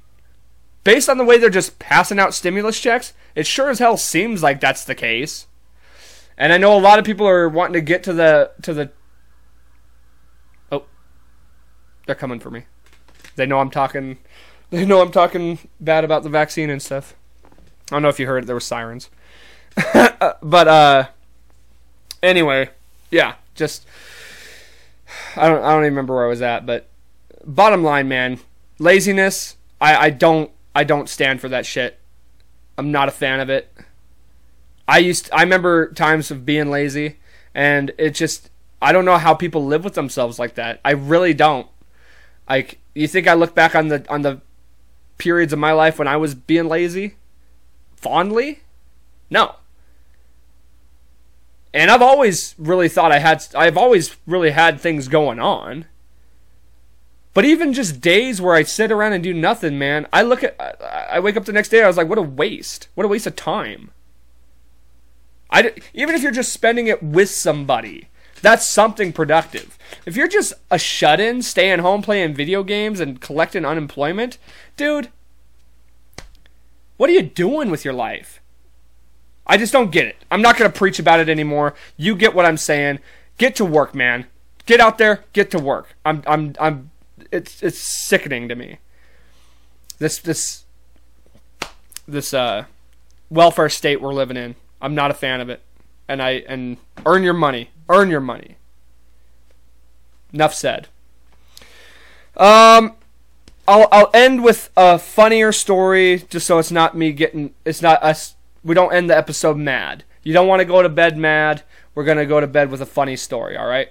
based 0.84 1.10
on 1.10 1.18
the 1.18 1.24
way 1.26 1.38
they're 1.38 1.50
just 1.50 1.80
passing 1.80 2.20
out 2.20 2.34
stimulus 2.34 2.80
checks, 2.80 3.14
it 3.36 3.46
sure 3.46 3.70
as 3.70 3.80
hell 3.80 3.98
seems 3.98 4.42
like 4.42 4.60
that's 4.60 4.86
the 4.86 4.96
case. 4.96 5.48
And 6.38 6.54
I 6.54 6.58
know 6.58 6.78
a 6.78 6.80
lot 6.80 7.00
of 7.00 7.06
people 7.06 7.28
are 7.28 7.50
wanting 7.50 7.74
to 7.74 7.82
get 7.82 8.04
to 8.04 8.14
the 8.14 8.52
to 8.62 8.74
the 8.74 8.92
Oh. 10.72 10.86
They're 12.06 12.16
coming 12.16 12.40
for 12.40 12.52
me. 12.52 12.64
They 13.36 13.46
know 13.46 13.60
I'm 13.60 13.72
talking 13.72 14.18
they 14.70 14.86
know 14.86 15.02
I'm 15.02 15.12
talking 15.12 15.60
bad 15.80 16.04
about 16.04 16.24
the 16.24 16.30
vaccine 16.30 16.70
and 16.70 16.82
stuff. 16.82 17.16
I 17.46 17.96
don't 17.96 18.02
know 18.02 18.10
if 18.10 18.20
you 18.20 18.28
heard 18.28 18.44
it, 18.44 18.48
there 18.48 18.56
were 18.56 18.60
sirens. 18.60 19.10
but 19.94 20.68
uh 20.68 21.08
anyway, 22.22 22.70
yeah, 23.12 23.36
just 23.56 23.86
I 25.36 25.48
don't 25.48 25.64
I 25.64 25.72
don't 25.72 25.84
even 25.84 25.94
remember 25.94 26.16
where 26.16 26.26
I 26.26 26.30
was 26.30 26.42
at, 26.42 26.66
but 26.66 26.88
bottom 27.48 27.84
line, 27.84 28.08
man, 28.08 28.40
laziness, 28.78 29.56
I, 29.80 29.96
I 29.96 30.10
don't 30.10 30.52
I 30.76 30.84
don't 30.84 31.10
stand 31.10 31.42
for 31.42 31.50
that 31.50 31.66
shit. 31.66 32.00
I'm 32.78 32.92
not 32.92 33.08
a 33.08 33.12
fan 33.12 33.40
of 33.40 33.50
it. 33.50 33.74
I 34.88 35.00
used 35.00 35.30
I 35.34 35.42
remember 35.42 35.92
times 35.94 36.30
of 36.30 36.46
being 36.46 36.70
lazy 36.70 37.18
and 37.56 37.92
it 37.98 38.12
just 38.12 38.50
I 38.82 38.92
don't 38.92 39.06
know 39.06 39.18
how 39.18 39.34
people 39.34 39.66
live 39.66 39.84
with 39.84 39.96
themselves 39.96 40.38
like 40.38 40.56
that. 40.56 40.80
I 40.86 40.92
really 40.92 41.34
don't. 41.34 41.68
Like 42.48 42.80
you 42.94 43.08
think 43.08 43.28
I 43.28 43.34
look 43.34 43.56
back 43.56 43.76
on 43.76 43.88
the 43.88 44.06
on 44.10 44.22
the 44.22 44.42
periods 45.18 45.54
of 45.54 45.60
my 45.60 45.72
life 45.72 45.98
when 45.98 46.08
I 46.08 46.18
was 46.18 46.36
being 46.36 46.68
lazy 46.68 47.16
fondly? 47.96 48.62
No. 49.30 49.56
And 51.74 51.92
I've 51.92 52.02
always 52.02 52.56
really 52.58 52.90
thought 52.90 53.12
I 53.12 53.20
had 53.20 53.46
I've 53.56 53.78
always 53.78 54.16
really 54.26 54.52
had 54.52 54.80
things 54.80 55.08
going 55.08 55.40
on. 55.40 55.86
But 57.38 57.46
even 57.46 57.72
just 57.72 58.02
days 58.02 58.42
where 58.42 58.56
I 58.56 58.64
sit 58.64 58.92
around 58.92 59.14
and 59.14 59.24
do 59.24 59.32
nothing, 59.32 59.78
man, 59.78 60.08
I 60.12 60.24
look 60.24 60.44
at 60.44 60.60
I 60.60 61.20
wake 61.20 61.38
up 61.38 61.46
the 61.46 61.52
next 61.52 61.70
day 61.70 61.84
I 61.84 61.88
was 61.88 61.96
like 61.96 62.10
what 62.10 62.18
a 62.18 62.24
waste. 62.24 62.88
What 62.96 63.06
a 63.06 63.08
waste 63.08 63.28
of 63.28 63.36
time. 63.36 63.92
I 65.52 65.72
even 65.94 66.16
if 66.16 66.24
you're 66.24 66.32
just 66.32 66.52
spending 66.52 66.88
it 66.88 67.04
with 67.04 67.30
somebody, 67.30 68.10
that's 68.42 68.66
something 68.66 69.14
productive. 69.14 69.78
If 70.04 70.16
you're 70.16 70.28
just 70.28 70.52
a 70.72 70.80
shut-in, 70.80 71.44
staying 71.44 71.78
home 71.78 72.02
playing 72.02 72.34
video 72.34 72.64
games 72.64 73.00
and 73.00 73.22
collecting 73.22 73.66
unemployment, 73.66 74.40
dude, 74.76 75.10
what 76.98 77.08
are 77.08 77.14
you 77.14 77.22
doing 77.22 77.70
with 77.70 77.86
your 77.86 77.94
life? 77.94 78.42
I 79.46 79.58
just 79.58 79.72
don't 79.72 79.92
get 79.92 80.08
it. 80.08 80.16
I'm 80.32 80.42
not 80.42 80.58
going 80.58 80.72
to 80.72 80.76
preach 80.76 80.98
about 80.98 81.20
it 81.20 81.30
anymore. 81.30 81.76
You 81.98 82.16
get 82.16 82.34
what 82.34 82.48
I'm 82.48 82.58
saying. 82.58 82.98
Get 83.38 83.56
to 83.58 83.64
work, 83.64 83.94
man. 83.94 84.26
Get 84.66 84.80
out 84.80 84.98
there, 84.98 85.24
get 85.34 85.52
to 85.52 85.60
work. 85.60 85.96
I'm 86.04 86.24
I'm 86.26 86.56
I'm 86.60 86.90
it's 87.32 87.62
it's 87.64 87.78
sickening 87.78 88.48
to 88.50 88.56
me. 88.56 88.80
This 90.00 90.20
this 90.20 90.66
this 92.08 92.34
uh 92.34 92.66
welfare 93.30 93.70
state 93.70 94.02
we're 94.02 94.14
living 94.14 94.38
in. 94.38 94.56
I'm 94.82 94.96
not 94.96 95.12
a 95.12 95.14
fan 95.14 95.42
of 95.42 95.50
it. 95.50 95.62
And 96.08 96.22
I 96.22 96.44
and 96.48 96.78
earn 97.06 97.24
your 97.24 97.34
money. 97.34 97.72
Earn 97.90 98.10
your 98.10 98.22
money. 98.22 98.58
Enough 100.34 100.54
said. 100.54 100.88
Um 102.36 102.96
I'll 103.68 103.88
I'll 103.92 104.10
end 104.14 104.44
with 104.44 104.70
a 104.78 104.98
funnier 104.98 105.52
story 105.52 106.24
just 106.30 106.48
so 106.48 106.60
it's 106.60 106.72
not 106.72 106.96
me 106.96 107.12
getting 107.12 107.54
it's 107.66 107.82
not 107.82 108.02
us 108.04 108.36
we 108.64 108.76
don't 108.76 108.94
end 108.94 109.10
the 109.10 109.18
episode 109.18 109.58
mad. 109.58 110.04
You 110.24 110.34
don't 110.34 110.48
want 110.48 110.60
to 110.60 110.66
go 110.66 110.82
to 110.82 110.90
bed 110.90 111.18
mad. 111.18 111.64
We're 111.96 112.04
going 112.04 112.18
to 112.18 112.26
go 112.26 112.40
to 112.40 112.48
bed 112.48 112.70
with 112.70 112.82
a 112.82 112.86
funny 112.86 113.16
story, 113.16 113.56
all 113.56 113.68
right? 113.68 113.90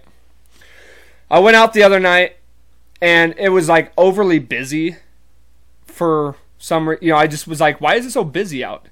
I 1.30 1.38
went 1.38 1.56
out 1.56 1.72
the 1.72 1.82
other 1.82 1.98
night 1.98 2.36
and 3.00 3.34
it 3.38 3.50
was 3.50 3.68
like 3.68 3.92
overly 3.96 4.38
busy 4.38 4.96
for 5.86 6.36
some 6.58 6.96
you 7.00 7.10
know, 7.10 7.16
I 7.16 7.26
just 7.26 7.46
was 7.46 7.60
like, 7.60 7.80
why 7.80 7.94
is 7.96 8.06
it 8.06 8.12
so 8.12 8.24
busy 8.24 8.64
out? 8.64 8.86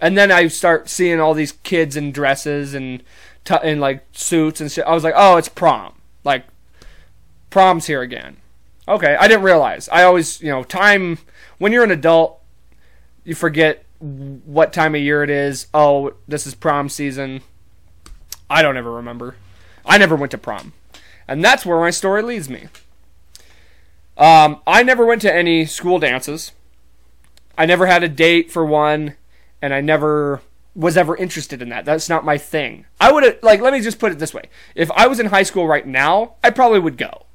And 0.00 0.16
then 0.16 0.32
I 0.32 0.48
start 0.48 0.88
seeing 0.88 1.20
all 1.20 1.34
these 1.34 1.52
kids 1.52 1.94
in 1.94 2.10
dresses 2.10 2.74
and 2.74 3.02
t- 3.44 3.54
in 3.62 3.80
like 3.80 4.06
suits 4.12 4.60
and 4.60 4.72
shit. 4.72 4.84
I 4.84 4.94
was 4.94 5.04
like, 5.04 5.14
"Oh, 5.16 5.36
it's 5.36 5.48
prom." 5.48 5.94
Like 6.24 6.44
prom's 7.50 7.86
here 7.86 8.00
again. 8.00 8.38
Okay, 8.88 9.16
I 9.16 9.28
didn't 9.28 9.44
realize. 9.44 9.88
I 9.90 10.02
always, 10.02 10.40
you 10.40 10.50
know, 10.50 10.64
time 10.64 11.18
when 11.58 11.72
you're 11.72 11.84
an 11.84 11.90
adult, 11.90 12.40
you 13.24 13.34
forget 13.34 13.84
what 13.98 14.72
time 14.72 14.94
of 14.94 15.00
year 15.00 15.22
it 15.22 15.30
is. 15.30 15.66
Oh, 15.74 16.14
this 16.26 16.46
is 16.46 16.54
prom 16.54 16.88
season. 16.88 17.42
I 18.48 18.62
don't 18.62 18.76
ever 18.76 18.90
remember. 18.90 19.36
I 19.84 19.98
never 19.98 20.16
went 20.16 20.30
to 20.32 20.38
prom. 20.38 20.72
And 21.28 21.44
that's 21.44 21.64
where 21.64 21.78
my 21.78 21.90
story 21.90 22.22
leads 22.22 22.48
me. 22.48 22.66
Um, 24.20 24.60
I 24.66 24.82
never 24.82 25.06
went 25.06 25.22
to 25.22 25.34
any 25.34 25.64
school 25.64 25.98
dances. 25.98 26.52
I 27.56 27.64
never 27.64 27.86
had 27.86 28.04
a 28.04 28.08
date 28.08 28.50
for 28.50 28.64
one, 28.64 29.16
and 29.62 29.72
I 29.72 29.80
never 29.80 30.42
was 30.74 30.96
ever 30.96 31.16
interested 31.16 31.62
in 31.62 31.70
that. 31.70 31.86
That's 31.86 32.08
not 32.08 32.24
my 32.24 32.38
thing. 32.38 32.84
I 33.00 33.10
would 33.10 33.24
have, 33.24 33.38
like 33.42 33.60
let 33.60 33.72
me 33.72 33.80
just 33.80 33.98
put 33.98 34.12
it 34.12 34.18
this 34.18 34.34
way. 34.34 34.50
If 34.74 34.90
I 34.92 35.06
was 35.06 35.18
in 35.18 35.26
high 35.26 35.42
school 35.42 35.66
right 35.66 35.86
now, 35.86 36.34
I 36.44 36.50
probably 36.50 36.78
would 36.78 36.98
go. 36.98 37.26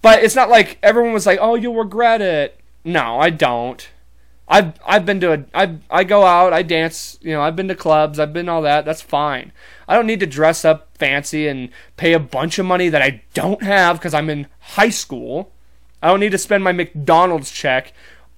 But 0.00 0.24
it's 0.24 0.34
not 0.34 0.48
like 0.48 0.78
everyone 0.82 1.12
was 1.12 1.26
like, 1.26 1.38
"Oh, 1.40 1.54
you'll 1.54 1.74
regret 1.74 2.22
it." 2.22 2.58
No, 2.82 3.18
I 3.20 3.30
don't. 3.30 3.88
I've 4.48 4.72
I've 4.86 5.04
been 5.04 5.20
to 5.20 5.32
a 5.34 5.44
I 5.52 5.76
I 5.90 6.04
go 6.04 6.24
out, 6.24 6.54
I 6.54 6.62
dance, 6.62 7.18
you 7.20 7.32
know, 7.32 7.42
I've 7.42 7.56
been 7.56 7.68
to 7.68 7.74
clubs, 7.74 8.18
I've 8.18 8.32
been 8.32 8.48
all 8.48 8.62
that. 8.62 8.86
That's 8.86 9.02
fine. 9.02 9.52
I 9.86 9.94
don't 9.94 10.06
need 10.06 10.20
to 10.20 10.26
dress 10.26 10.64
up 10.64 10.96
fancy 10.96 11.46
and 11.46 11.68
pay 11.96 12.14
a 12.14 12.18
bunch 12.18 12.58
of 12.58 12.64
money 12.64 12.88
that 12.88 13.02
I 13.02 13.22
don't 13.34 13.62
have 13.62 13.98
because 13.98 14.14
I'm 14.14 14.30
in 14.30 14.46
high 14.60 14.88
school. 14.88 15.52
I 16.02 16.08
don't 16.08 16.20
need 16.20 16.32
to 16.32 16.38
spend 16.38 16.64
my 16.64 16.72
McDonald's 16.72 17.50
check 17.50 17.92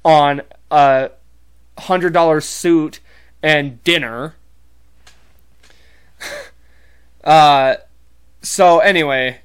on 0.05 0.43
a 0.71 1.11
hundred 1.79 2.13
dollar 2.13 2.41
suit 2.41 3.01
and 3.43 3.83
dinner. 3.85 4.35
uh, 7.25 7.77
so 8.43 8.79
anyway, 8.79 9.41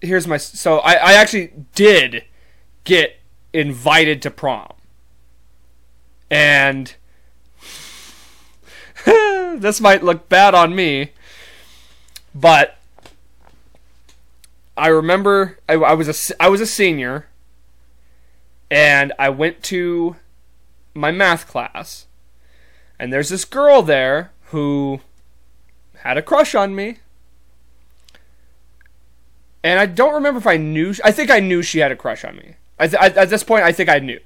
here's 0.00 0.26
my 0.26 0.36
so 0.36 0.78
I 0.78 0.94
I 0.94 1.12
actually 1.14 1.52
did 1.74 2.24
get 2.84 3.18
invited 3.52 4.20
to 4.22 4.30
prom 4.30 4.74
and 6.30 6.96
this 9.04 9.80
might 9.80 10.02
look 10.02 10.28
bad 10.28 10.54
on 10.54 10.74
me, 10.74 11.12
but 12.34 12.76
I 14.76 14.88
remember 14.88 15.58
I, 15.68 15.74
I, 15.74 15.92
was 15.92 16.08
a 16.08 16.42
I 16.42 16.48
was 16.48 16.60
a 16.60 16.66
senior, 16.66 17.28
and 18.74 19.12
I 19.20 19.28
went 19.28 19.62
to 19.64 20.16
my 20.94 21.12
math 21.12 21.46
class, 21.46 22.06
and 22.98 23.12
there's 23.12 23.28
this 23.28 23.44
girl 23.44 23.82
there 23.82 24.32
who 24.46 25.00
had 25.98 26.18
a 26.18 26.22
crush 26.22 26.56
on 26.56 26.74
me. 26.74 26.98
And 29.62 29.78
I 29.78 29.86
don't 29.86 30.12
remember 30.12 30.38
if 30.38 30.46
I 30.46 30.56
knew. 30.56 30.92
I 31.04 31.12
think 31.12 31.30
I 31.30 31.38
knew 31.38 31.62
she 31.62 31.78
had 31.78 31.92
a 31.92 31.96
crush 31.96 32.24
on 32.24 32.36
me. 32.36 32.56
I 32.76 32.88
th- 32.88 33.16
at 33.16 33.30
this 33.30 33.44
point, 33.44 33.62
I 33.62 33.70
think 33.70 33.88
I 33.88 34.00
knew. 34.00 34.18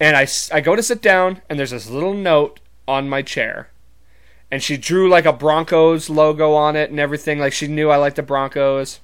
And 0.00 0.16
I, 0.16 0.26
I 0.52 0.60
go 0.60 0.74
to 0.74 0.82
sit 0.82 1.00
down, 1.00 1.42
and 1.48 1.60
there's 1.60 1.70
this 1.70 1.88
little 1.88 2.12
note 2.12 2.58
on 2.88 3.08
my 3.08 3.22
chair. 3.22 3.70
And 4.50 4.64
she 4.64 4.76
drew 4.76 5.08
like 5.08 5.26
a 5.26 5.32
Broncos 5.32 6.10
logo 6.10 6.54
on 6.54 6.74
it 6.74 6.90
and 6.90 6.98
everything. 6.98 7.38
Like 7.38 7.52
she 7.52 7.68
knew 7.68 7.88
I 7.88 7.96
liked 7.98 8.16
the 8.16 8.22
Broncos. 8.22 8.98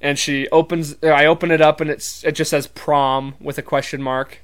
And 0.00 0.18
she 0.18 0.48
opens 0.48 1.02
I 1.02 1.26
open 1.26 1.50
it 1.50 1.60
up 1.60 1.80
and 1.80 1.90
it's 1.90 2.22
it 2.24 2.32
just 2.32 2.50
says 2.50 2.66
prom 2.66 3.34
with 3.40 3.58
a 3.58 3.62
question 3.62 4.02
mark. 4.02 4.38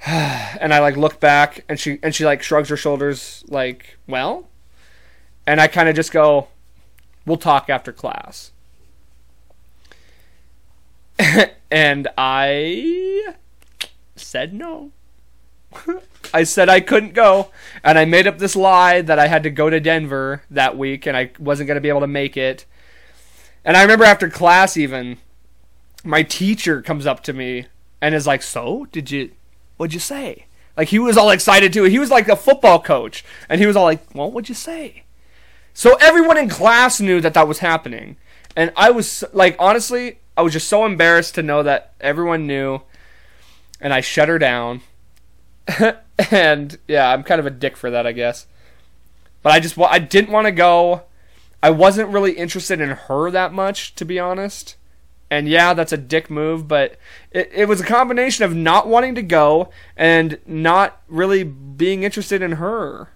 and 0.06 0.72
I 0.72 0.78
like 0.78 0.96
look 0.96 1.20
back 1.20 1.64
and 1.68 1.78
she 1.78 1.98
and 2.02 2.14
she 2.14 2.24
like 2.24 2.42
shrugs 2.42 2.70
her 2.70 2.76
shoulders 2.76 3.44
like, 3.48 3.98
"Well?" 4.06 4.48
And 5.46 5.60
I 5.60 5.66
kind 5.66 5.88
of 5.88 5.94
just 5.94 6.12
go, 6.12 6.48
"We'll 7.26 7.36
talk 7.36 7.68
after 7.68 7.92
class." 7.92 8.52
and 11.70 12.08
I 12.16 13.34
said 14.16 14.54
no. 14.54 14.92
I 16.34 16.44
said 16.44 16.68
I 16.68 16.80
couldn't 16.80 17.14
go, 17.14 17.50
and 17.82 17.98
I 17.98 18.04
made 18.04 18.26
up 18.26 18.38
this 18.38 18.56
lie 18.56 19.02
that 19.02 19.18
I 19.18 19.26
had 19.26 19.42
to 19.42 19.50
go 19.50 19.68
to 19.68 19.80
Denver 19.80 20.42
that 20.50 20.78
week 20.78 21.06
and 21.06 21.16
I 21.16 21.32
wasn't 21.38 21.66
going 21.66 21.76
to 21.76 21.80
be 21.80 21.88
able 21.88 22.00
to 22.00 22.06
make 22.06 22.36
it. 22.36 22.64
And 23.64 23.76
I 23.76 23.82
remember 23.82 24.04
after 24.04 24.28
class, 24.30 24.76
even, 24.76 25.18
my 26.04 26.22
teacher 26.22 26.82
comes 26.82 27.06
up 27.06 27.22
to 27.24 27.32
me 27.32 27.66
and 28.00 28.14
is 28.14 28.26
like, 28.26 28.42
So, 28.42 28.86
did 28.92 29.10
you, 29.10 29.32
what'd 29.76 29.94
you 29.94 30.00
say? 30.00 30.46
Like, 30.76 30.88
he 30.88 30.98
was 30.98 31.16
all 31.16 31.30
excited 31.30 31.72
too. 31.72 31.84
He 31.84 31.98
was 31.98 32.10
like 32.10 32.28
a 32.28 32.36
football 32.36 32.80
coach, 32.80 33.24
and 33.48 33.60
he 33.60 33.66
was 33.66 33.76
all 33.76 33.84
like, 33.84 34.02
Well, 34.14 34.30
what'd 34.30 34.48
you 34.48 34.54
say? 34.54 35.04
So 35.74 35.94
everyone 36.00 36.38
in 36.38 36.48
class 36.48 37.00
knew 37.00 37.20
that 37.20 37.34
that 37.34 37.48
was 37.48 37.58
happening. 37.58 38.16
And 38.56 38.72
I 38.76 38.90
was, 38.90 39.22
like, 39.32 39.56
honestly, 39.58 40.18
I 40.36 40.42
was 40.42 40.52
just 40.52 40.68
so 40.68 40.84
embarrassed 40.84 41.34
to 41.36 41.42
know 41.42 41.62
that 41.62 41.92
everyone 42.00 42.46
knew, 42.46 42.80
and 43.80 43.92
I 43.92 44.00
shut 44.00 44.28
her 44.28 44.38
down. 44.38 44.80
and 46.30 46.78
yeah, 46.88 47.10
I'm 47.10 47.22
kind 47.22 47.38
of 47.38 47.46
a 47.46 47.50
dick 47.50 47.76
for 47.76 47.90
that, 47.90 48.06
I 48.06 48.12
guess. 48.12 48.46
But 49.42 49.52
I 49.52 49.60
just 49.60 49.78
I 49.78 49.98
didn't 49.98 50.32
want 50.32 50.46
to 50.46 50.52
go. 50.52 51.02
I 51.62 51.70
wasn't 51.70 52.10
really 52.10 52.32
interested 52.32 52.80
in 52.80 52.90
her 52.90 53.30
that 53.30 53.52
much, 53.52 53.94
to 53.96 54.04
be 54.04 54.18
honest. 54.18 54.76
And 55.30 55.48
yeah, 55.48 55.74
that's 55.74 55.92
a 55.92 55.96
dick 55.96 56.28
move, 56.28 56.66
but 56.66 56.96
it, 57.30 57.50
it 57.54 57.68
was 57.68 57.80
a 57.80 57.84
combination 57.84 58.44
of 58.44 58.54
not 58.54 58.88
wanting 58.88 59.14
to 59.14 59.22
go 59.22 59.70
and 59.96 60.38
not 60.44 61.00
really 61.06 61.44
being 61.44 62.02
interested 62.02 62.42
in 62.42 62.52
her. 62.52 63.10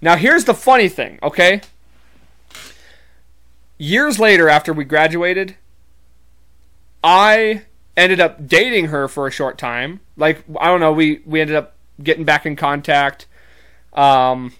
Now, 0.00 0.16
here's 0.16 0.44
the 0.44 0.54
funny 0.54 0.88
thing, 0.88 1.18
okay? 1.22 1.60
Years 3.78 4.18
later, 4.18 4.48
after 4.48 4.72
we 4.72 4.84
graduated, 4.84 5.56
I 7.02 7.62
ended 7.96 8.20
up 8.20 8.46
dating 8.46 8.86
her 8.86 9.08
for 9.08 9.26
a 9.26 9.30
short 9.30 9.58
time. 9.58 10.00
Like 10.16 10.42
I 10.58 10.66
don't 10.66 10.80
know, 10.80 10.92
we 10.92 11.20
we 11.24 11.40
ended 11.40 11.56
up 11.56 11.74
getting 12.02 12.24
back 12.24 12.46
in 12.46 12.56
contact. 12.56 13.26
Um 13.92 14.54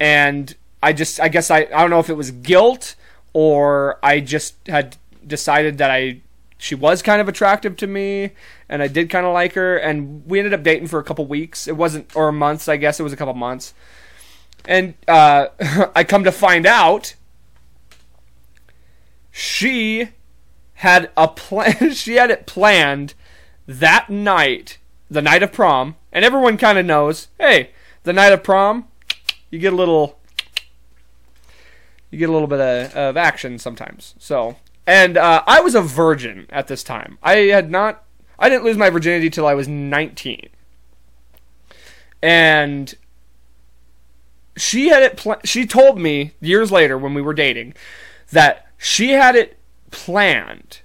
and 0.00 0.54
I 0.84 0.92
just 0.92 1.18
I 1.18 1.28
guess 1.28 1.50
I 1.50 1.60
I 1.60 1.80
don't 1.80 1.90
know 1.90 1.98
if 1.98 2.10
it 2.10 2.16
was 2.16 2.30
guilt 2.30 2.94
or 3.32 3.98
I 4.02 4.20
just 4.20 4.54
had 4.68 4.96
decided 5.26 5.78
that 5.78 5.90
I 5.90 6.20
she 6.58 6.74
was 6.74 7.02
kind 7.02 7.20
of 7.20 7.28
attractive 7.28 7.76
to 7.78 7.86
me 7.86 8.32
and 8.68 8.82
I 8.82 8.88
did 8.88 9.08
kind 9.08 9.24
of 9.24 9.32
like 9.32 9.54
her 9.54 9.78
and 9.78 10.26
we 10.26 10.38
ended 10.38 10.52
up 10.52 10.62
dating 10.62 10.88
for 10.88 10.98
a 10.98 11.04
couple 11.04 11.26
weeks. 11.26 11.66
It 11.66 11.76
wasn't 11.76 12.14
or 12.14 12.30
months, 12.32 12.68
I 12.68 12.76
guess 12.76 13.00
it 13.00 13.02
was 13.02 13.14
a 13.14 13.16
couple 13.16 13.32
months. 13.32 13.72
And 14.66 14.92
uh 15.08 15.48
I 15.96 16.04
come 16.04 16.24
to 16.24 16.32
find 16.32 16.66
out 16.66 17.14
she 19.30 20.10
had 20.74 21.10
a 21.16 21.28
plan. 21.28 21.90
she 21.92 22.16
had 22.16 22.30
it 22.30 22.46
planned 22.46 23.14
that 23.66 24.10
night, 24.10 24.78
the 25.10 25.22
night 25.22 25.42
of 25.42 25.50
prom, 25.50 25.96
and 26.12 26.26
everyone 26.26 26.58
kind 26.58 26.78
of 26.78 26.84
knows. 26.84 27.28
Hey, 27.38 27.70
the 28.02 28.12
night 28.12 28.32
of 28.34 28.42
prom, 28.42 28.86
you 29.50 29.58
get 29.58 29.72
a 29.72 29.76
little, 29.76 30.18
you 32.14 32.20
get 32.20 32.30
a 32.30 32.32
little 32.32 32.48
bit 32.48 32.60
of, 32.60 32.94
of 32.94 33.16
action 33.16 33.58
sometimes. 33.58 34.14
So, 34.18 34.56
and 34.86 35.16
uh, 35.16 35.42
I 35.46 35.60
was 35.60 35.74
a 35.74 35.82
virgin 35.82 36.46
at 36.50 36.68
this 36.68 36.82
time. 36.82 37.18
I 37.22 37.34
had 37.34 37.70
not, 37.70 38.04
I 38.38 38.48
didn't 38.48 38.64
lose 38.64 38.76
my 38.76 38.88
virginity 38.90 39.30
till 39.30 39.46
I 39.46 39.54
was 39.54 39.68
nineteen, 39.68 40.48
and 42.22 42.94
she 44.56 44.88
had 44.88 45.02
it. 45.02 45.16
Pl- 45.16 45.40
she 45.44 45.66
told 45.66 45.98
me 45.98 46.32
years 46.40 46.70
later 46.70 46.96
when 46.96 47.14
we 47.14 47.22
were 47.22 47.34
dating 47.34 47.74
that 48.30 48.68
she 48.78 49.10
had 49.10 49.34
it 49.36 49.58
planned 49.90 50.80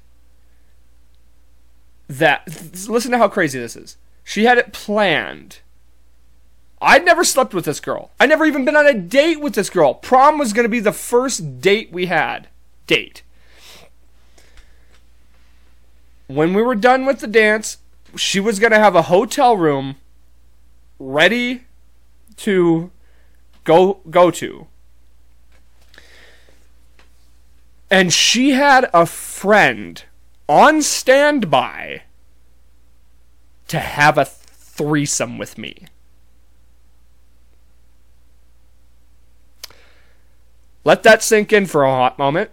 that 2.08 2.48
listen 2.88 3.12
to 3.12 3.18
how 3.18 3.28
crazy 3.28 3.60
this 3.60 3.76
is. 3.76 3.98
She 4.24 4.46
had 4.46 4.58
it 4.58 4.74
planned. 4.74 5.60
I'd 6.82 7.04
never 7.04 7.24
slept 7.24 7.54
with 7.54 7.66
this 7.66 7.80
girl. 7.80 8.12
I'd 8.20 8.30
never 8.30 8.46
even 8.46 8.64
been 8.64 8.76
on 8.76 8.88
a 8.88 8.94
date 8.94 9.42
with 9.42 9.54
this 9.54 9.70
girl. 9.70 9.94
Prom 9.94 10.38
was 10.38 10.54
going 10.54 10.64
to 10.64 10.70
be 10.70 10.80
the 10.80 10.94
first 10.94 11.60
date 11.60 11.92
we 11.92 12.06
had. 12.06 12.48
Date. 12.88 13.24
When 16.28 16.54
we 16.54 16.62
were 16.62 16.76
done 16.76 17.06
with 17.06 17.20
the 17.20 17.28
dance, 17.28 17.78
she 18.16 18.40
was 18.40 18.60
going 18.60 18.72
to 18.72 18.80
have 18.80 18.96
a 18.96 19.04
hotel 19.04 19.58
room 19.58 19.98
ready 21.00 21.66
to 22.38 22.92
go 23.64 24.00
go 24.10 24.32
to. 24.32 24.68
And 27.92 28.14
she 28.14 28.52
had 28.52 28.90
a 28.94 29.06
friend 29.06 30.04
on 30.48 30.82
standby 30.82 32.04
to 33.68 33.80
have 33.80 34.18
a 34.18 34.26
threesome 34.26 35.38
with 35.38 35.58
me. 35.58 35.86
Let 40.84 41.04
that 41.04 41.24
sink 41.24 41.52
in 41.52 41.66
for 41.66 41.84
a 41.84 41.90
hot 41.90 42.18
moment. 42.18 42.52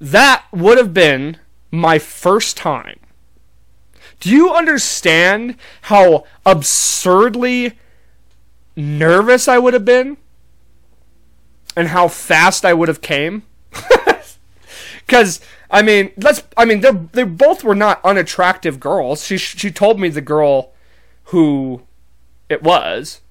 That 0.00 0.44
would 0.52 0.78
have 0.78 0.92
been 0.92 1.38
my 1.70 1.98
first 1.98 2.56
time. 2.56 2.98
Do 4.20 4.30
you 4.30 4.52
understand 4.52 5.56
how 5.82 6.24
absurdly 6.46 7.78
nervous 8.76 9.48
I 9.48 9.58
would 9.58 9.74
have 9.74 9.84
been? 9.84 10.16
And 11.76 11.88
how 11.88 12.08
fast 12.08 12.64
I 12.64 12.74
would 12.74 12.88
have 12.88 13.00
came? 13.00 13.42
Cuz 15.08 15.40
I 15.72 15.80
mean, 15.80 16.12
let's. 16.18 16.42
I 16.56 16.66
mean, 16.66 16.80
they 16.80 16.90
they 16.90 17.24
both 17.24 17.64
were 17.64 17.74
not 17.74 18.04
unattractive 18.04 18.78
girls. 18.78 19.24
She 19.24 19.38
she 19.38 19.70
told 19.70 19.98
me 19.98 20.10
the 20.10 20.20
girl 20.20 20.72
who 21.26 21.82
it 22.50 22.62
was, 22.62 23.22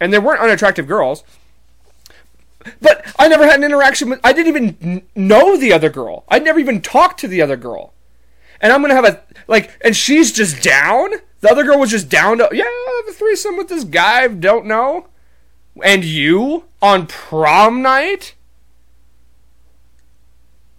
and 0.00 0.12
they 0.12 0.18
weren't 0.18 0.40
unattractive 0.40 0.88
girls. 0.88 1.22
But 2.80 3.04
I 3.18 3.28
never 3.28 3.44
had 3.44 3.56
an 3.56 3.64
interaction 3.64 4.10
with. 4.10 4.20
I 4.24 4.32
didn't 4.32 4.48
even 4.48 5.02
know 5.14 5.56
the 5.56 5.72
other 5.72 5.90
girl. 5.90 6.24
I 6.28 6.38
never 6.38 6.58
even 6.58 6.80
talked 6.80 7.20
to 7.20 7.28
the 7.28 7.42
other 7.42 7.56
girl. 7.56 7.94
And 8.60 8.72
I'm 8.72 8.82
gonna 8.82 8.94
have 8.94 9.04
a 9.04 9.22
like, 9.46 9.70
and 9.82 9.96
she's 9.96 10.32
just 10.32 10.62
down. 10.62 11.10
The 11.40 11.50
other 11.50 11.64
girl 11.64 11.78
was 11.78 11.90
just 11.90 12.08
down 12.08 12.38
to 12.38 12.48
yeah, 12.52 12.64
have 12.64 13.08
a 13.08 13.12
threesome 13.12 13.56
with 13.56 13.68
this 13.68 13.84
guy 13.84 14.24
I 14.24 14.28
don't 14.28 14.66
know. 14.66 15.06
And 15.82 16.04
you 16.04 16.64
on 16.82 17.06
prom 17.06 17.82
night? 17.82 18.34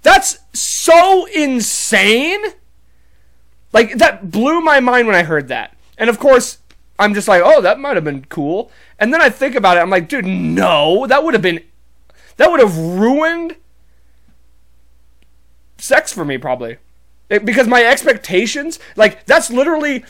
That's 0.01 0.39
so 0.53 1.25
insane. 1.27 2.41
Like 3.71 3.97
that 3.97 4.31
blew 4.31 4.61
my 4.61 4.79
mind 4.79 5.07
when 5.07 5.15
I 5.15 5.23
heard 5.23 5.47
that. 5.47 5.75
And 5.97 6.09
of 6.09 6.19
course, 6.19 6.57
I'm 6.97 7.13
just 7.13 7.27
like, 7.27 7.41
"Oh, 7.43 7.61
that 7.61 7.79
might 7.79 7.95
have 7.95 8.03
been 8.03 8.25
cool." 8.25 8.71
And 8.97 9.13
then 9.13 9.21
I 9.21 9.29
think 9.29 9.55
about 9.55 9.77
it. 9.77 9.81
I'm 9.81 9.89
like, 9.89 10.09
"Dude, 10.09 10.25
no. 10.25 11.07
That 11.07 11.23
would 11.23 11.33
have 11.33 11.43
been 11.43 11.63
that 12.39 12.49
would 12.49 12.59
have 12.59 12.75
ruined 12.77 13.57
sex 15.77 16.11
for 16.11 16.25
me 16.25 16.39
probably." 16.39 16.77
It, 17.29 17.45
because 17.45 17.67
my 17.67 17.83
expectations, 17.83 18.79
like 18.95 19.25
that's 19.25 19.51
literally 19.51 20.03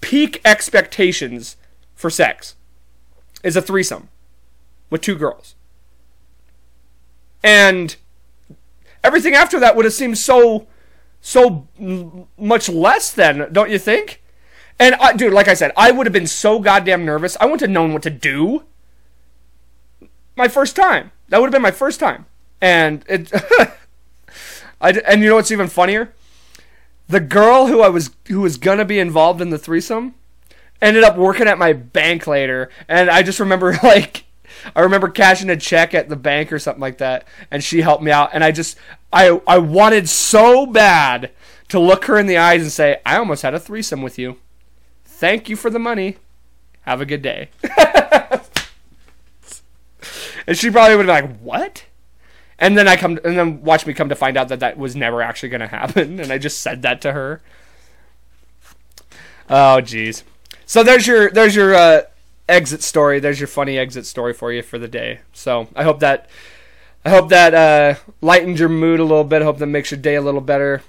peak 0.00 0.40
expectations 0.44 1.56
for 1.94 2.08
sex 2.08 2.56
is 3.42 3.56
a 3.56 3.62
threesome 3.62 4.08
with 4.88 5.02
two 5.02 5.16
girls. 5.16 5.54
And 7.42 7.96
everything 9.04 9.34
after 9.34 9.60
that 9.60 9.76
would 9.76 9.84
have 9.84 9.94
seemed 9.94 10.18
so 10.18 10.66
so 11.20 11.68
much 12.36 12.68
less 12.68 13.12
then, 13.12 13.48
don't 13.52 13.70
you 13.70 13.78
think? 13.78 14.22
And 14.78 14.96
I, 14.96 15.12
dude, 15.12 15.32
like 15.32 15.46
I 15.46 15.54
said, 15.54 15.70
I 15.76 15.92
would 15.92 16.06
have 16.06 16.12
been 16.12 16.26
so 16.26 16.58
goddamn 16.58 17.04
nervous. 17.04 17.36
I 17.40 17.44
wouldn't 17.44 17.60
have 17.60 17.70
known 17.70 17.92
what 17.92 18.02
to 18.02 18.10
do. 18.10 18.64
My 20.34 20.48
first 20.48 20.74
time. 20.74 21.12
That 21.32 21.40
would 21.40 21.46
have 21.46 21.52
been 21.52 21.62
my 21.62 21.70
first 21.70 21.98
time. 21.98 22.26
And 22.60 23.02
it 23.08 23.32
I 24.82 24.90
and 24.90 25.22
you 25.22 25.30
know 25.30 25.36
what's 25.36 25.50
even 25.50 25.66
funnier? 25.66 26.12
The 27.08 27.20
girl 27.20 27.68
who 27.68 27.80
I 27.80 27.88
was 27.88 28.10
who 28.28 28.42
was 28.42 28.58
gonna 28.58 28.84
be 28.84 28.98
involved 28.98 29.40
in 29.40 29.48
the 29.48 29.56
threesome 29.56 30.14
ended 30.82 31.04
up 31.04 31.16
working 31.16 31.48
at 31.48 31.56
my 31.56 31.72
bank 31.72 32.26
later, 32.26 32.68
and 32.86 33.08
I 33.08 33.22
just 33.22 33.40
remember 33.40 33.78
like 33.82 34.24
I 34.76 34.82
remember 34.82 35.08
cashing 35.08 35.48
a 35.48 35.56
check 35.56 35.94
at 35.94 36.10
the 36.10 36.16
bank 36.16 36.52
or 36.52 36.58
something 36.58 36.82
like 36.82 36.98
that, 36.98 37.26
and 37.50 37.64
she 37.64 37.80
helped 37.80 38.02
me 38.02 38.10
out. 38.10 38.28
And 38.34 38.44
I 38.44 38.52
just, 38.52 38.76
I, 39.10 39.40
I 39.46 39.56
wanted 39.56 40.10
so 40.10 40.66
bad 40.66 41.30
to 41.68 41.80
look 41.80 42.04
her 42.04 42.18
in 42.18 42.26
the 42.26 42.36
eyes 42.36 42.60
and 42.60 42.70
say, 42.70 43.00
I 43.06 43.16
almost 43.16 43.40
had 43.40 43.54
a 43.54 43.58
threesome 43.58 44.02
with 44.02 44.18
you. 44.18 44.36
thank 45.06 45.48
you 45.48 45.56
for 45.56 45.70
the 45.70 45.78
money. 45.78 46.18
Have 46.82 47.00
a 47.00 47.06
good 47.06 47.22
day. 47.22 47.48
and 50.52 50.58
she 50.58 50.70
probably 50.70 50.96
would 50.96 51.06
have 51.06 51.24
been 51.24 51.30
like, 51.30 51.40
what? 51.40 51.86
And 52.58 52.76
then 52.76 52.86
I 52.86 52.96
come, 52.96 53.18
and 53.24 53.38
then 53.38 53.62
watch 53.62 53.86
me 53.86 53.94
come 53.94 54.10
to 54.10 54.14
find 54.14 54.36
out 54.36 54.48
that 54.48 54.60
that 54.60 54.76
was 54.76 54.94
never 54.94 55.22
actually 55.22 55.48
going 55.48 55.62
to 55.62 55.66
happen, 55.66 56.20
and 56.20 56.30
I 56.30 56.36
just 56.36 56.60
said 56.60 56.82
that 56.82 57.00
to 57.00 57.12
her. 57.12 57.40
Oh, 59.48 59.80
jeez. 59.80 60.24
So 60.66 60.82
there's 60.82 61.06
your 61.06 61.30
there's 61.30 61.56
your 61.56 61.74
uh, 61.74 62.02
exit 62.50 62.82
story. 62.82 63.18
There's 63.18 63.40
your 63.40 63.46
funny 63.46 63.78
exit 63.78 64.04
story 64.04 64.34
for 64.34 64.52
you 64.52 64.62
for 64.62 64.78
the 64.78 64.88
day. 64.88 65.20
So 65.32 65.68
I 65.74 65.84
hope 65.84 66.00
that 66.00 66.28
I 67.02 67.08
hope 67.08 67.30
that 67.30 67.54
uh, 67.54 67.94
lightens 68.20 68.60
your 68.60 68.68
mood 68.68 69.00
a 69.00 69.04
little 69.04 69.24
bit. 69.24 69.40
I 69.40 69.46
hope 69.46 69.56
that 69.56 69.66
makes 69.68 69.90
your 69.90 70.00
day 70.00 70.16
a 70.16 70.22
little 70.22 70.42
better. 70.42 70.82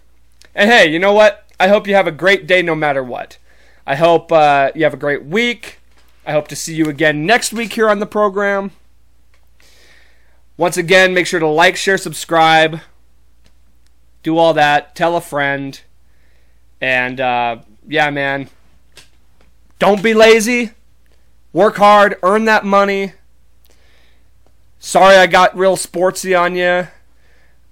And 0.54 0.70
hey, 0.70 0.92
you 0.92 1.00
know 1.00 1.14
what? 1.14 1.46
I 1.58 1.70
hope 1.70 1.88
you 1.88 1.96
have 1.96 2.08
a 2.08 2.12
great 2.12 2.48
day 2.48 2.62
no 2.62 2.76
matter 2.76 3.02
what. 3.02 3.38
I 3.88 3.96
hope 3.96 4.30
uh, 4.30 4.72
you 4.76 4.84
have 4.84 4.94
a 4.94 4.98
great 4.98 5.24
week. 5.24 5.80
I 6.26 6.34
hope 6.34 6.50
to 6.50 6.56
see 6.58 6.76
you 6.76 6.90
again 6.90 7.26
next 7.26 7.54
week 7.54 7.72
here 7.72 7.90
on 7.90 8.00
the 8.00 8.06
program. 8.06 8.72
Once 10.58 10.78
again, 10.78 11.14
make 11.14 11.26
sure 11.26 11.40
to 11.40 11.48
like, 11.48 11.76
share, 11.76 11.98
subscribe, 11.98 12.80
do 14.22 14.38
all 14.38 14.54
that, 14.54 14.96
tell 14.96 15.16
a 15.16 15.22
friend, 15.22 15.82
and 16.80 17.20
uh, 17.20 17.58
yeah, 17.88 18.10
man, 18.10 18.50
don't 19.80 20.04
be 20.04 20.14
lazy. 20.14 20.72
Work 21.52 21.78
hard, 21.78 22.18
earn 22.24 22.46
that 22.46 22.66
money. 22.66 23.14
Sorry 24.80 25.16
I 25.16 25.28
got 25.28 25.58
real 25.58 25.78
sportsy 25.78 26.40
on 26.40 26.56
you. 26.56 26.88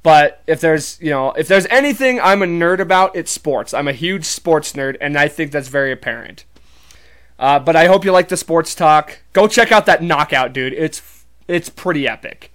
But 0.03 0.41
if 0.47 0.61
there's, 0.61 0.99
you 0.99 1.11
know, 1.11 1.31
if 1.33 1.47
there's 1.47 1.67
anything 1.67 2.19
I'm 2.19 2.41
a 2.41 2.47
nerd 2.47 2.79
about, 2.79 3.15
it's 3.15 3.31
sports. 3.31 3.73
I'm 3.73 3.87
a 3.87 3.93
huge 3.93 4.25
sports 4.25 4.73
nerd, 4.73 4.97
and 4.99 5.17
I 5.17 5.27
think 5.27 5.51
that's 5.51 5.67
very 5.67 5.91
apparent. 5.91 6.45
Uh, 7.37 7.59
but 7.59 7.75
I 7.75 7.87
hope 7.87 8.05
you 8.05 8.11
like 8.11 8.27
the 8.27 8.37
sports 8.37 8.73
talk. 8.73 9.19
Go 9.33 9.47
check 9.47 9.71
out 9.71 9.85
that 9.85 10.01
knockout, 10.01 10.53
dude. 10.53 10.73
It's 10.73 11.25
it's 11.47 11.69
pretty 11.69 12.07
epic. 12.07 12.51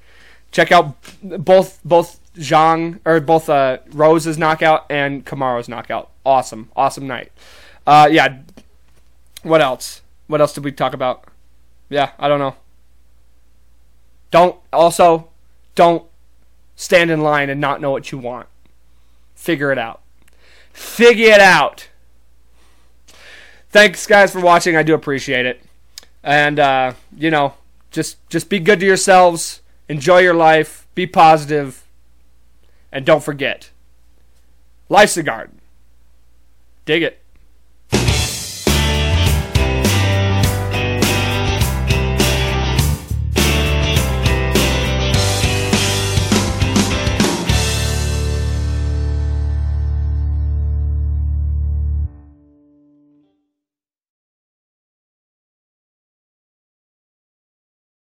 Check 0.57 0.73
out 0.73 0.95
both 1.23 1.81
both 1.85 2.19
Zhang 2.37 2.99
or 3.05 3.21
both 3.21 3.51
uh, 3.51 3.77
Rose's 3.93 4.39
knockout 4.39 4.87
and 4.89 5.23
Kamaru's 5.23 5.69
knockout. 5.69 6.09
Awesome, 6.25 6.71
awesome 6.75 7.07
night. 7.07 7.31
Uh, 7.87 8.09
yeah. 8.11 8.39
What 9.43 9.61
else? 9.61 10.01
What 10.29 10.41
else 10.41 10.55
did 10.55 10.65
we 10.65 10.73
talk 10.73 10.95
about? 10.95 11.25
Yeah, 11.91 12.13
I 12.19 12.27
don't 12.29 12.39
know. 12.39 12.57
Don't 14.31 14.57
also 14.73 15.29
don't 15.75 16.07
stand 16.75 17.11
in 17.11 17.21
line 17.21 17.51
and 17.51 17.61
not 17.61 17.83
know 17.83 17.91
what 17.91 18.11
you 18.11 18.17
want. 18.17 18.49
Figure 19.35 19.71
it 19.73 19.79
out. 19.79 20.01
Figure 20.73 21.33
it 21.33 21.41
out. 21.41 21.91
Thanks 23.69 24.07
guys 24.07 24.33
for 24.33 24.41
watching. 24.41 24.75
I 24.75 24.83
do 24.83 24.95
appreciate 24.95 25.45
it. 25.45 25.63
And 26.23 26.59
uh, 26.59 26.95
you 27.15 27.31
know, 27.31 27.53
just 27.91 28.27
just 28.31 28.49
be 28.49 28.59
good 28.59 28.81
to 28.81 28.87
yourselves. 28.87 29.61
Enjoy 29.89 30.19
your 30.19 30.35
life. 30.35 30.87
Be 30.95 31.07
positive. 31.07 31.85
And 32.93 33.05
don't 33.05 33.23
forget, 33.23 33.71
life's 34.89 35.17
a 35.17 35.23
garden. 35.23 35.61
Dig 36.85 37.03
it. 37.03 37.21